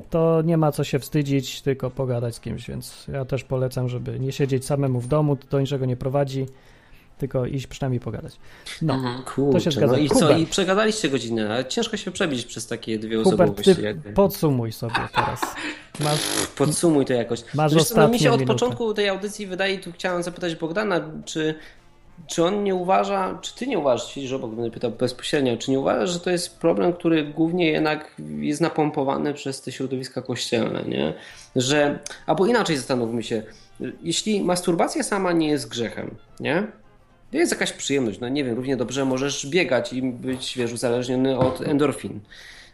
to 0.10 0.42
nie 0.42 0.58
ma 0.58 0.72
co 0.72 0.84
się 0.84 1.00
wstydzić, 1.00 1.62
tylko 1.62 1.90
pogadać 1.90 2.36
z 2.36 2.40
kimś, 2.40 2.68
więc 2.68 3.08
ja 3.14 3.26
też 3.26 3.44
polecam, 3.44 3.90
żeby 3.90 4.20
nie 4.20 4.32
siedzieć 4.32 4.66
samemu 4.66 5.00
w 5.00 5.08
domu, 5.08 5.36
to 5.36 5.48
do 5.48 5.60
niczego 5.60 5.86
nie 5.86 5.98
prowadzi, 5.98 6.46
tylko 7.18 7.46
iść 7.46 7.68
przynajmniej 7.68 8.00
pogadać. 8.00 8.38
No, 8.82 8.94
Mhm. 8.94 9.24
Kurczę, 9.24 9.62
się 9.62 9.72
zgadza. 9.72 9.94
No 9.94 10.00
i 10.00 10.10
co? 10.10 10.38
I 10.38 10.46
przegadaliście 10.46 11.10
godzinę, 11.10 11.50
ale 11.54 11.66
ciężko 11.66 11.98
się 11.98 12.12
przebić 12.12 12.46
przez 12.46 12.68
takie 12.68 13.00
dwie 13.00 13.20
osobowości. 13.22 13.76
ty 13.76 13.82
jakby. 13.82 14.10
podsumuj 14.14 14.72
sobie 14.72 14.96
teraz. 15.16 15.42
Masz, 16.00 16.20
Podsumuj 16.58 17.06
to 17.06 17.14
jakoś. 17.14 17.44
Masz 17.54 17.74
co, 17.84 17.96
no, 18.02 18.08
mi 18.08 18.20
się 18.20 18.32
od 18.32 18.40
minutę. 18.40 18.54
początku 18.54 18.94
tej 18.94 19.10
audycji 19.10 19.48
wydaje, 19.48 19.80
tu 19.80 19.92
chciałem 19.92 20.24
zapytać 20.24 20.56
Bogdana, 20.56 21.02
czy, 21.26 21.56
czy 22.28 22.44
on 22.44 22.64
nie 22.64 22.76
uważa, 22.76 23.40
czy 23.42 23.56
ty 23.56 23.68
nie 23.68 23.80
uważasz, 23.80 24.14
siedzisz 24.14 24.32
obok, 24.32 24.52
będę 24.52 24.72
pytał 24.72 24.92
bezpośrednio, 24.92 25.58
czy 25.58 25.72
nie 25.72 25.80
uważasz, 25.80 26.10
że 26.10 26.20
to 26.20 26.30
jest 26.30 26.60
problem, 26.60 26.94
który 26.94 27.24
głównie 27.24 27.72
jednak 27.72 28.16
jest 28.40 28.62
napompowany 28.62 29.34
przez 29.34 29.62
te 29.62 29.72
środowiska 29.72 30.22
kościelne, 30.22 30.84
nie? 30.84 31.14
Że, 31.56 32.00
albo 32.26 32.46
inaczej 32.46 32.78
zastanówmy 32.78 33.24
się, 33.24 33.44
jeśli 34.04 34.44
masturbacja 34.44 35.04
sama 35.04 35.32
nie 35.32 35.48
jest 35.48 35.70
grzechem, 35.70 36.16
nie? 36.40 36.68
To 37.32 37.38
jest 37.38 37.52
jakaś 37.52 37.72
przyjemność, 37.72 38.20
no 38.20 38.30
nie 38.30 38.44
wiem, 38.44 38.56
równie 38.56 38.78
dobrze 38.78 39.06
możesz 39.06 39.48
biegać 39.48 39.94
i 39.94 40.02
być, 40.02 40.58
wiesz, 40.58 40.74
uzależniony 40.74 41.38
od 41.38 41.62
endorfin. 41.62 42.20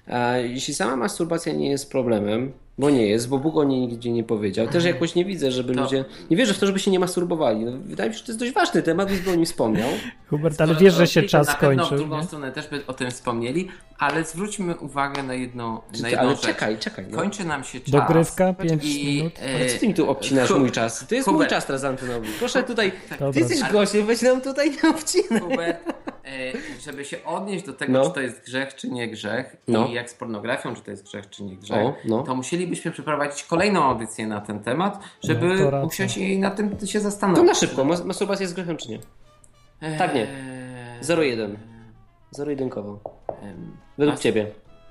A 0.07 0.37
jeśli 0.37 0.73
sama 0.73 0.95
masturbacja 0.95 1.53
nie 1.53 1.69
jest 1.69 1.91
problemem, 1.91 2.53
bo 2.77 2.89
nie 2.89 3.07
jest, 3.07 3.29
bo 3.29 3.37
Bóg 3.37 3.57
o 3.57 3.63
niej 3.63 3.81
nigdzie 3.87 4.11
nie 4.11 4.23
powiedział, 4.23 4.67
też 4.67 4.85
jakoś 4.85 5.15
nie 5.15 5.25
widzę, 5.25 5.51
żeby 5.51 5.75
To- 5.75 5.81
ludzie. 5.81 6.05
Nie 6.29 6.37
wierzę 6.37 6.53
w 6.53 6.59
to, 6.59 6.65
żeby 6.67 6.79
się 6.79 6.91
nie 6.91 6.99
masturbowali. 6.99 7.65
No, 7.65 7.71
wydaje 7.85 8.09
mi 8.09 8.13
się, 8.15 8.19
że 8.19 8.25
to 8.25 8.31
jest 8.31 8.39
dość 8.39 8.51
ważny 8.51 8.81
temat, 8.81 9.09
więc 9.09 9.21
by 9.21 9.31
o 9.31 9.35
nim 9.35 9.45
wspomniał. 9.45 9.89
Hubert, 10.29 10.61
ale 10.61 10.75
wiesz, 10.75 10.93
że 10.93 11.07
się 11.07 11.21
To 11.23 11.29
czas 11.29 11.47
na 11.47 11.53
pewno 11.55 11.85
w 11.85 11.89
kończy. 11.89 12.03
drugą 12.03 12.17
nie? 12.17 12.23
stronę 12.23 12.51
też 12.51 12.67
by 12.67 12.85
o 12.87 12.93
tym 12.93 13.11
wspomnieli, 13.11 13.67
ale 13.99 14.23
zwróćmy 14.23 14.75
uwagę 14.77 15.23
na 15.23 15.33
jedną, 15.33 15.79
Czy 15.91 16.01
na 16.01 16.09
jedną 16.09 16.23
ale 16.25 16.35
rzecz. 16.35 16.45
czekaj, 16.45 16.77
czekaj. 16.79 17.05
No. 17.09 17.17
Kończy 17.17 17.45
nam 17.45 17.63
się 17.63 17.79
czas. 17.79 17.91
Dogrywka, 17.91 18.53
pięć 18.53 18.85
i, 18.85 19.05
minut. 19.17 19.33
e, 19.39 19.55
Ale 19.55 19.65
co 19.65 19.79
ty 19.79 19.87
mi 19.87 19.93
tu 19.93 20.09
obcinasz 20.09 20.49
Hu- 20.49 20.59
mój 20.59 20.71
czas? 20.71 21.07
To 21.07 21.15
jest 21.15 21.27
mój 21.27 21.33
Hubert. 21.33 21.49
czas 21.49 21.65
teraz 21.65 21.83
antynowy. 21.83 22.27
Proszę 22.39 22.63
tutaj. 22.63 22.91
Dobra. 23.11 23.31
Ty 23.33 23.39
jesteś 23.39 23.71
gościem, 23.71 24.05
weź 24.05 24.21
nam 24.21 24.41
tutaj 24.41 24.71
nie 24.83 24.89
obcinaj. 24.89 25.39
Hubert, 25.39 25.89
e, 26.25 26.53
żeby 26.85 27.05
się 27.05 27.23
odnieść 27.23 27.65
do 27.65 27.73
tego, 27.73 27.93
No. 27.93 28.05
czy 28.05 28.11
to 28.11 28.21
jest 28.21 28.45
grzech, 28.45 28.75
czy 28.75 28.89
nie 28.89 29.07
grzech, 29.07 29.55
No. 29.67 29.87
i 29.87 29.93
jak 29.93 30.09
z 30.09 30.13
pornografią, 30.13 30.75
czy 30.75 30.81
to 30.81 30.91
jest 30.91 31.03
grzech, 31.03 31.29
czy 31.29 31.43
nie 31.43 31.55
grzech, 31.55 31.77
O, 31.85 31.95
no. 32.05 32.23
to 32.23 32.35
musielibyśmy 32.67 32.91
przeprowadzić 32.91 33.43
kolejną 33.43 33.83
audycję 33.83 34.27
na 34.27 34.41
ten 34.41 34.59
temat, 34.59 34.99
żeby 35.23 35.55
No, 35.63 35.71
to 35.71 35.85
usiąść 35.85 36.17
i 36.17 36.39
nad 36.39 36.55
tym 36.55 36.69
się 36.85 36.99
To 36.99 37.03
zastanowić. 37.03 37.45
na 37.47 37.55
szybko. 37.55 37.83
Mas- 37.85 38.05
masturbacja 38.05 38.43
jest 38.43 38.53
grzechem 38.53 38.77
czy 38.77 38.89
nie? 38.89 38.99
Eee, 39.81 39.97
tak, 39.97 40.15
nie. 40.15 40.27
0-1. 41.01 41.55
Zero-jedynkowo. 42.31 42.99
em, 43.41 43.77
Według 43.97 44.13
Mas- 44.15 44.21
ciebie. 44.23 44.47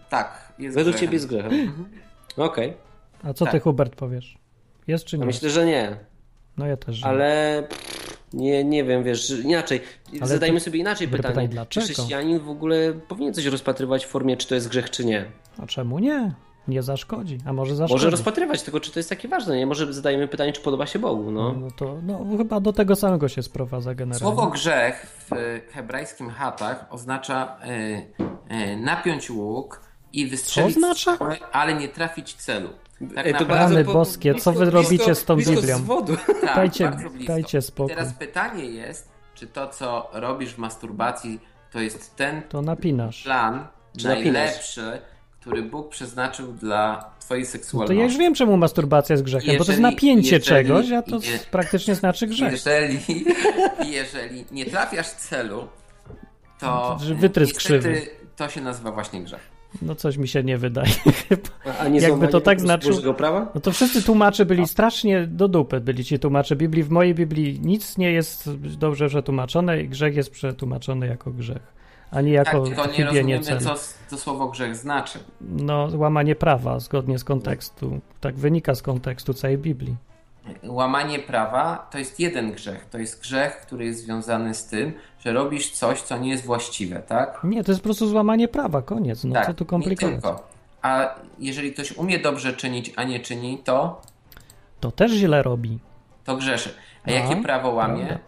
Tak, 0.09 0.53
jest 0.59 0.77
Według 0.77 0.93
grzechem. 0.97 1.07
ciebie 1.09 1.14
jest 1.16 1.27
grzechem. 1.29 1.85
Okej. 2.37 2.75
A 3.25 3.33
co 3.33 3.45
ty, 3.47 3.53
Tak. 3.53 3.62
Hubert, 3.62 3.95
powiesz? 3.97 4.39
Jest 4.87 5.05
czy 5.05 5.18
nie? 5.18 5.27
Myślę, 5.27 5.51
że 5.51 5.66
nie. 5.66 5.97
No 6.57 6.66
ja 6.66 6.77
też. 6.77 7.05
Ale 7.05 7.62
pff, 7.68 8.18
nie, 8.33 8.64
nie 8.64 8.85
wiem, 8.85 9.05
wiesz, 9.05 9.31
inaczej. 9.31 9.81
Ale 10.20 10.27
Zadajmy 10.27 10.59
to- 10.59 10.64
sobie 10.64 10.79
inaczej 10.79 11.07
dobre 11.09 11.16
pytanie. 11.18 11.35
pytanie, 11.35 11.49
Czy 11.49 11.55
dlaczego? 11.55 11.85
chrześcijanin 11.87 12.39
w 12.39 12.49
ogóle 12.49 12.93
powinien 13.09 13.35
coś 13.35 13.45
rozpatrywać 13.47 14.05
w 14.05 14.09
formie, 14.09 14.37
czy 14.37 14.49
to 14.49 14.55
jest 14.55 14.68
grzech, 14.68 14.91
czy 14.91 15.05
nie? 15.05 15.25
A 15.59 15.66
czemu 15.66 15.99
nie? 15.99 16.33
Nie 16.68 16.82
zaszkodzi. 16.82 17.38
A 17.46 17.52
może 17.52 17.76
zaszkodzi? 17.76 17.94
Może 17.94 18.10
rozpatrywać, 18.10 18.62
tylko 18.62 18.80
czy 18.80 18.90
to 18.92 18.98
jest 18.98 19.08
takie 19.08 19.28
ważne, 19.28 19.56
nie? 19.56 19.66
Może 19.66 19.92
zadajemy 19.92 20.28
pytanie, 20.28 20.52
czy 20.52 20.60
podoba 20.60 20.86
się 20.86 20.98
Bogu, 20.98 21.30
no. 21.30 21.52
No 21.52 21.68
to 21.70 21.96
no, 22.02 22.24
chyba 22.38 22.60
do 22.60 22.72
tego 22.72 22.96
samego 22.96 23.28
się 23.28 23.42
sprowadza 23.42 23.94
generalnie. 23.94 24.18
Słowo 24.26 24.46
grzech 24.46 25.06
w 25.30 25.60
hebrajskim 25.72 26.30
chatach 26.30 26.86
oznacza 26.90 27.56
e, 27.62 27.68
e, 28.48 28.76
napiąć 28.76 29.30
łuk 29.30 29.80
i 30.12 30.26
wystrzelić, 30.26 30.76
oznacza? 30.76 31.18
ale 31.52 31.74
nie 31.74 31.88
trafić 31.88 32.34
celu. 32.34 32.68
Tak 33.14 33.26
Ej, 33.26 33.32
to 33.32 33.40
naprawdę- 33.40 33.74
Rany 33.74 33.84
po- 33.84 33.92
boskie, 33.92 34.34
co 34.34 34.52
wy 34.52 34.70
robicie 34.70 35.14
z 35.14 35.24
tą 35.24 35.36
Biblią? 35.36 35.78
Z 35.78 35.80
wodu. 35.80 36.16
tak, 36.42 36.56
Dajcie- 36.56 36.92
dajcie 37.26 37.62
spokój. 37.62 37.92
I 37.92 37.96
teraz 37.96 38.14
pytanie 38.14 38.64
jest, 38.64 39.08
czy 39.34 39.46
to, 39.46 39.68
co 39.68 40.10
robisz 40.12 40.54
w 40.54 40.58
masturbacji, 40.58 41.40
to 41.72 41.80
jest 41.80 42.16
ten 42.16 42.42
To 42.42 42.62
napinasz. 42.62 43.22
plan 43.24 43.66
Czy 43.98 44.08
napinasz? 44.08 44.78
Który 45.45 45.62
Bóg 45.62 45.88
przeznaczył 45.88 46.53
dla 46.53 47.11
twojej 47.20 47.42
No 47.45 47.47
to 47.47 47.53
seksualności. 47.53 47.99
ja 47.99 48.05
już 48.05 48.16
wiem, 48.16 48.34
czemu 48.34 48.57
masturbacja 48.57 49.12
jest 49.12 49.22
grzechem, 49.24 49.47
bo 49.59 49.64
to 49.64 49.72
jest 49.72 49.80
Jeżeli- 49.82 49.82
napięcie 49.82 50.36
jeżeli- 50.36 50.42
czegoś, 50.49 50.90
a 50.92 51.03
to 51.03 51.16
je- 51.16 51.38
praktycznie 51.51 51.95
znaczy 51.95 52.26
grzech. 52.26 52.53
Jeżeli, 52.53 52.99
jeżeli 53.99 54.45
nie 54.53 54.64
trafiasz 54.66 55.07
celu, 55.11 55.68
to 56.61 56.99
Że 57.03 57.14
wytrysk 57.14 57.55
niestety 57.55 57.78
krzywy. 57.78 58.01
to 58.36 58.49
się 58.49 58.61
nazywa 58.61 58.92
właśnie 58.92 59.22
grzech. 59.22 59.40
No 59.82 59.95
coś 59.95 60.16
mi 60.16 60.28
się 60.28 60.42
nie 60.42 60.59
wydaje 60.59 60.86
chyba. 61.28 61.49
A- 61.80 61.88
nie 61.88 62.01
Jakby 62.01 62.28
to 62.28 62.40
tak 62.40 62.61
znaczyło- 62.61 63.14
prawa? 63.14 63.53
No 63.55 63.61
to 63.61 63.72
wszyscy 63.72 64.03
tłumacze 64.03 64.47
byli 64.47 64.66
strasznie 64.68 65.26
do 65.26 65.49
dupy, 65.49 65.80
byli 65.80 66.05
ci 66.05 66.18
tłumacze 66.18 66.57
Biblii. 66.57 66.82
W 66.82 66.90
mojej 66.90 67.14
Biblii 67.14 67.61
nic 67.61 67.99
nie 67.99 68.12
jest 68.12 68.51
dobrze 68.78 69.09
przetłumaczone 69.09 69.82
i 69.82 69.88
grzech 69.88 70.16
jest 70.16 70.30
przetłumaczony 70.30 71.07
jako 71.07 71.30
grzech, 71.30 71.74
a 72.14 72.20
nie 72.20 72.32
jako 72.32 72.60
Tak, 72.60 72.68
tylko 72.68 72.86
nie 72.98 73.04
rozumiemy, 73.04 73.42
co 73.60 73.74
to 74.10 74.16
słowo 74.16 74.48
grzech 74.48 74.76
znaczy. 74.76 75.18
No, 75.40 75.88
łamanie 75.94 76.34
prawa 76.36 76.78
zgodnie 76.80 77.18
z 77.18 77.24
kontekstu. 77.24 78.00
Tak 78.20 78.34
wynika 78.34 78.74
z 78.74 78.82
kontekstu 78.82 79.34
całej 79.34 79.58
Biblii. 79.58 79.96
Łamanie 80.62 81.18
prawa 81.18 81.88
to 81.90 81.98
jest 81.98 82.20
jeden 82.20 82.52
grzech. 82.52 82.86
To 82.90 82.98
jest 82.98 83.20
grzech, 83.20 83.56
który 83.56 83.84
jest 83.84 84.04
związany 84.04 84.54
z 84.54 84.66
tym, 84.66 84.92
że 85.20 85.32
robisz 85.32 85.70
coś, 85.70 86.02
co 86.02 86.18
nie 86.18 86.30
jest 86.30 86.44
właściwe, 86.44 87.02
tak? 87.02 87.40
Nie, 87.44 87.64
to 87.64 87.72
jest 87.72 87.80
po 87.80 87.84
prostu 87.84 88.06
złamanie 88.06 88.48
prawa, 88.48 88.82
koniec. 88.82 89.24
No 89.24 89.34
tak, 89.34 89.46
co 89.46 89.54
tu 89.54 89.64
nie 89.64 89.68
komplikować? 89.68 90.14
tylko. 90.14 90.48
A 90.82 91.14
jeżeli 91.38 91.72
ktoś 91.72 91.92
umie 91.96 92.18
dobrze 92.18 92.52
czynić, 92.52 92.92
a 92.96 93.04
nie 93.04 93.20
czyni, 93.20 93.58
to, 93.64 94.02
To 94.80 94.90
też 94.90 95.12
źle 95.12 95.42
robi. 95.42 95.78
to 96.24 96.36
grzeszy. 96.36 96.74
A 97.04 97.10
No, 97.10 97.16
jakie 97.16 97.36
prawo 97.42 97.70
łamie? 97.70 98.06
prawda. 98.06 98.24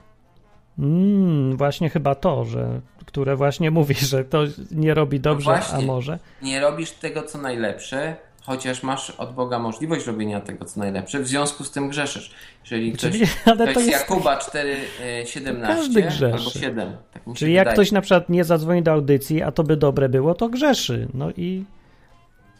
Mm, 0.79 1.57
właśnie 1.57 1.91
chyba 1.91 2.15
to, 2.15 2.45
że 2.45 2.81
które 3.07 3.37
właśnie 3.37 3.71
mówi, 3.71 3.95
że 4.13 4.25
to 4.25 4.43
nie 4.71 4.95
robi 4.95 5.21
dobrze, 5.21 5.51
a 5.51 5.59
właśnie. 5.59 5.87
może. 5.87 6.19
Nie 6.43 6.61
robisz 6.61 6.91
tego, 6.91 7.23
co 7.23 7.39
najlepsze, 7.39 8.17
chociaż 8.43 8.83
masz 8.83 9.11
od 9.11 9.35
Boga 9.35 9.59
możliwość 9.59 10.07
robienia 10.07 10.41
tego, 10.41 10.65
co 10.65 10.81
najlepsze, 10.81 11.21
w 11.21 11.29
związku 11.29 11.65
z 11.65 11.71
tym 11.71 11.89
grzeszysz. 11.89 12.31
Jeżeli 12.65 12.93
ktoś, 12.93 13.13
Czyli, 13.13 13.25
ale 13.45 13.67
ktoś 13.67 13.87
jest, 13.87 14.09
Jakuba 14.11 14.37
4, 14.37 14.77
e, 15.03 15.27
17 15.27 15.77
Każdy 15.77 16.03
grzeszy. 16.03 16.35
albo 16.35 16.51
7, 16.51 16.97
tak 17.13 17.23
czyli 17.35 17.53
jak 17.53 17.61
wydaje. 17.65 17.75
ktoś 17.75 17.93
na 17.93 18.01
przykład 18.01 18.29
nie 18.29 18.45
zadzwoni 18.45 18.83
do 18.83 18.93
audycji, 18.93 19.43
a 19.43 19.53
to 19.53 19.65
by 19.65 19.77
dobre 19.77 20.09
było, 20.09 20.35
to 20.35 20.49
grzeszy. 20.49 21.09
No 21.15 21.31
i 21.37 21.65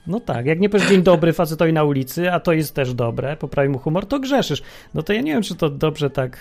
no 0.07 0.21
tak, 0.21 0.47
jak 0.47 0.61
nie 0.61 0.69
powiesz 0.69 0.89
dzień 0.89 1.03
dobry 1.03 1.33
facetowi 1.33 1.73
na 1.73 1.85
ulicy, 1.85 2.33
a 2.33 2.41
to 2.41 2.53
jest 2.53 2.75
też 2.75 2.95
dobre, 2.95 3.37
poprawi 3.37 3.69
mu 3.69 3.79
humor, 3.79 4.07
to 4.07 4.21
grzeszysz. 4.21 4.63
No 4.95 5.03
to 5.03 5.13
ja 5.13 5.21
nie 5.21 5.33
wiem, 5.33 5.43
czy 5.43 5.55
to 5.55 5.71
dobrze 5.71 6.11
tak 6.11 6.39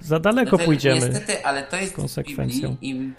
za 0.00 0.20
daleko 0.20 0.50
Znaczy, 0.50 0.64
pójdziemy. 0.64 0.94
Niestety, 0.94 1.44
ale 1.44 1.62
to 1.62 1.76
jest 1.76 1.96
konsekwencją. 1.96 2.70
Biblii 2.70 2.90
i 2.90 3.12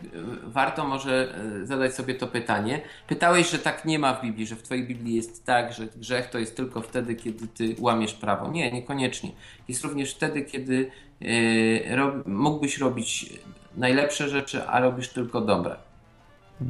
warto 0.44 0.88
może 0.88 1.36
y, 1.62 1.66
zadać 1.66 1.94
sobie 1.94 2.16
to 2.16 2.28
pytanie. 2.28 2.82
Pytałeś, 3.08 3.52
że 3.52 3.60
tak 3.60 3.86
nie 3.86 4.00
ma 4.00 4.14
w 4.14 4.22
Biblii, 4.22 4.48
że 4.48 4.56
w 4.56 4.64
twojej 4.64 4.88
Biblii 4.88 5.16
jest 5.16 5.46
tak, 5.46 5.74
że 5.74 5.88
grzech 5.88 6.30
to 6.30 6.40
jest 6.40 6.56
tylko 6.56 6.82
wtedy, 6.82 7.16
kiedy 7.16 7.48
ty 7.48 7.76
łamiesz 7.80 8.14
prawo. 8.14 8.52
Nie, 8.52 8.72
niekoniecznie. 8.72 9.32
Jest 9.68 9.84
również 9.84 10.14
wtedy, 10.14 10.42
kiedy 10.42 10.92
y, 11.22 11.96
rob, 11.96 12.28
mógłbyś 12.28 12.78
robić 12.78 13.34
najlepsze 13.78 14.30
rzeczy, 14.30 14.64
a 14.64 14.80
robisz 14.80 15.10
tylko 15.10 15.42
dobre. 15.42 15.76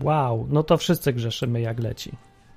Wow, 0.02 0.48
no 0.50 0.64
to 0.64 0.78
wszyscy 0.78 1.14
grzeszymy 1.14 1.62
jak 1.62 1.80
leci. 1.80 2.12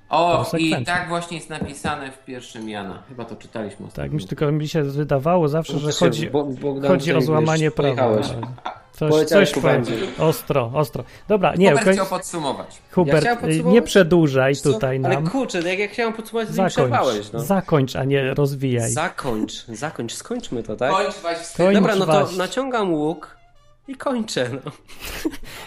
O, 0.09 0.51
i 0.57 0.85
tak 0.85 1.07
właśnie 1.07 1.37
jest 1.37 1.49
napisane 1.49 2.11
w 2.11 2.25
pierwszym 2.25 2.69
Jana. 2.69 3.03
Chyba 3.09 3.25
to 3.25 3.35
czytaliśmy 3.35 3.77
Tak, 3.77 3.87
ostatnio. 3.87 4.17
mi, 4.17 4.25
tylko 4.27 4.51
mi 4.51 4.67
się 4.67 4.83
wydawało 4.83 5.47
zawsze, 5.47 5.79
że 5.79 5.91
chodzi, 5.91 6.29
Bo- 6.29 6.43
Bogdan, 6.43 6.91
chodzi 6.91 7.13
o 7.13 7.21
złamanie 7.21 7.71
prawa. 7.71 7.89
pojechałeś. 7.95 8.27
Coś, 8.99 9.25
coś 9.25 9.59
bandzie. 9.59 9.93
Ostro, 10.19 10.71
ostro. 10.73 11.03
Dobra, 11.27 11.55
nie, 11.55 11.67
Hubert 11.69 11.85
koń... 11.85 11.93
chciał 11.93 12.05
podsumować. 12.05 12.81
Hubert, 12.91 13.19
chciałem 13.19 13.37
y, 13.37 13.41
podsumować? 13.41 13.73
nie 13.73 13.81
przedłużaj 13.81 14.51
Wiesz 14.53 14.61
tutaj 14.61 15.01
Ale 15.03 15.15
nam. 15.15 15.29
kurczę, 15.29 15.61
jak 15.69 15.79
ja 15.79 15.87
chciałem 15.87 16.13
podsumować, 16.13 16.47
to 16.47 16.53
Zakończ, 16.53 16.73
przerwałeś. 16.73 17.31
No. 17.31 17.39
zakończ, 17.39 17.95
a 17.95 18.03
nie 18.03 18.33
rozwijaj. 18.33 18.91
Zakończ, 18.91 19.65
zakończ, 19.65 20.13
skończmy 20.13 20.63
to, 20.63 20.75
tak? 20.75 20.91
Kończ 20.91 21.73
Dobra, 21.73 21.95
no 21.95 22.05
to 22.05 22.29
naciągam 22.37 22.93
łuk 22.93 23.38
i 23.89 23.95
kończę. 23.95 24.49
No. 24.65 24.71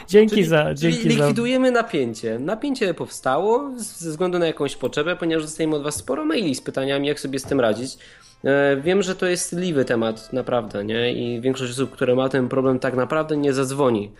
Dzięki 0.08 0.30
Czyli, 0.30 0.44
za, 0.44 0.64
czyli 0.64 0.92
dzięki 0.92 1.02
za... 1.02 1.24
likwidujemy 1.24 1.70
napięcie. 1.70 2.38
Napięcie 2.38 2.94
powstało 2.94 3.70
ze 3.76 4.10
względu 4.10 4.38
na 4.38 4.46
jakąś 4.46 4.76
potrzebę, 4.76 5.16
ponieważ 5.16 5.44
dostajemy 5.44 5.76
od 5.76 5.82
Was 5.82 5.96
sporo 5.96 6.24
maili 6.24 6.54
z 6.54 6.60
pytaniami, 6.60 7.08
jak 7.08 7.20
sobie 7.20 7.38
z 7.38 7.42
tym 7.42 7.60
radzić. 7.60 7.98
E, 8.44 8.76
Wiem, 8.76 9.02
że 9.02 9.14
to 9.14 9.26
jest 9.26 9.52
liwy 9.52 9.84
temat, 9.84 10.32
naprawdę, 10.32 10.84
nie? 10.84 11.12
I 11.12 11.40
większość 11.40 11.72
osób, 11.72 11.90
które 11.90 12.14
ma 12.14 12.28
ten 12.28 12.48
problem, 12.48 12.78
tak 12.78 12.94
naprawdę 12.94 13.36
nie 13.36 13.52
zadzwoni. 13.52 14.10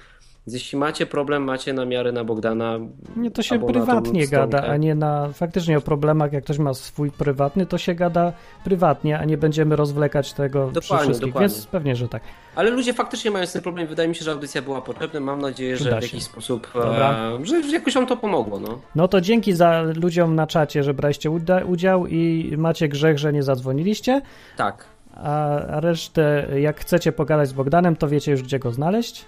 Więc 0.47 0.55
jeśli 0.55 0.79
macie 0.79 1.07
problem, 1.07 1.45
macie 1.45 1.73
namiary 1.73 2.13
na 2.13 2.25
Bogdana. 2.25 2.79
Nie, 3.17 3.31
to 3.31 3.43
się 3.43 3.67
prywatnie 3.67 4.29
gada, 4.29 4.63
a 4.63 4.77
nie 4.77 4.95
na... 4.95 5.29
Faktycznie 5.33 5.79
o 5.79 5.81
problemach, 5.81 6.33
jak 6.33 6.45
ktoś 6.45 6.59
ma 6.59 6.75
swój 6.75 7.11
prywatny, 7.11 7.67
to 7.67 7.79
się 7.79 7.95
gada 7.95 8.33
prywatnie, 8.65 9.19
a 9.19 9.25
nie 9.25 9.39
będziemy 9.39 9.77
rozwlekać 9.77 10.33
tego 10.33 10.65
przy 10.67 10.75
Dokładnie, 10.75 11.05
wszystkich, 11.05 11.29
dokładnie. 11.29 11.49
więc 11.55 11.67
pewnie, 11.67 11.97
że 11.97 12.09
tak. 12.09 12.23
Ale 12.55 12.71
ludzie 12.71 12.95
faktycznie 12.95 13.31
mają 13.31 13.47
tym 13.47 13.63
problem. 13.63 13.87
Wydaje 13.87 14.09
mi 14.09 14.15
się, 14.15 14.25
że 14.25 14.33
audycja 14.33 14.63
była 14.63 14.83
potrzebna. 14.83 15.21
Mam 15.21 15.41
nadzieję, 15.41 15.77
że 15.77 15.91
w 15.91 16.03
jakiś 16.03 16.23
sposób, 16.23 16.69
e, 16.75 17.47
że 17.47 17.57
jakoś 17.73 17.95
wam 17.95 18.07
to 18.07 18.17
pomogło. 18.17 18.61
No. 18.61 18.79
No 18.95 19.09
to 19.09 19.21
dzięki 19.21 19.53
za 19.53 19.83
ludziom 19.83 20.35
na 20.35 20.47
czacie, 20.47 20.83
że 20.83 20.95
braliście 20.95 21.31
udział 21.67 22.07
i 22.07 22.55
macie 22.59 22.89
grzech, 22.89 23.19
że 23.19 23.33
nie 23.33 23.43
zadzwoniliście, 23.43 24.23
Tak. 24.57 24.85
a 25.15 25.61
resztę, 25.81 26.47
jak 26.61 26.81
chcecie 26.81 27.13
pogadać 27.13 27.49
z 27.49 27.53
Bogdanem, 27.53 27.97
to 27.97 28.09
wiecie 28.09 28.31
już, 28.33 28.43
gdzie 28.43 28.59
go 28.59 28.71
znaleźć. 28.71 29.25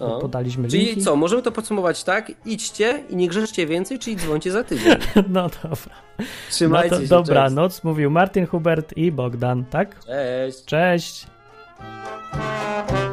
No. 0.00 0.18
Podaliśmy 0.18 0.68
linki. 0.68 0.88
Czyli 0.90 1.02
co, 1.04 1.16
możemy 1.16 1.42
to 1.42 1.52
podsumować 1.52 2.04
tak? 2.04 2.32
Idźcie 2.46 3.02
i 3.10 3.16
nie 3.16 3.28
grzeszcie 3.28 3.66
więcej, 3.66 3.98
czyli 3.98 4.16
dzwońcie 4.16 4.50
za 4.52 4.64
tydzień. 4.64 4.94
No 5.28 5.48
dobra. 5.62 5.96
No 6.18 6.24
Trzymajcie 6.50 6.96
to 6.96 7.02
się. 7.02 7.08
dobranoc, 7.08 7.84
mówił 7.84 8.10
Martin 8.10 8.46
Hubert 8.46 8.96
i 8.96 9.12
Bogdan, 9.12 9.64
tak? 9.64 10.04
Cześć. 10.04 10.64
cześć. 10.64 11.26
Cześć. 12.86 13.09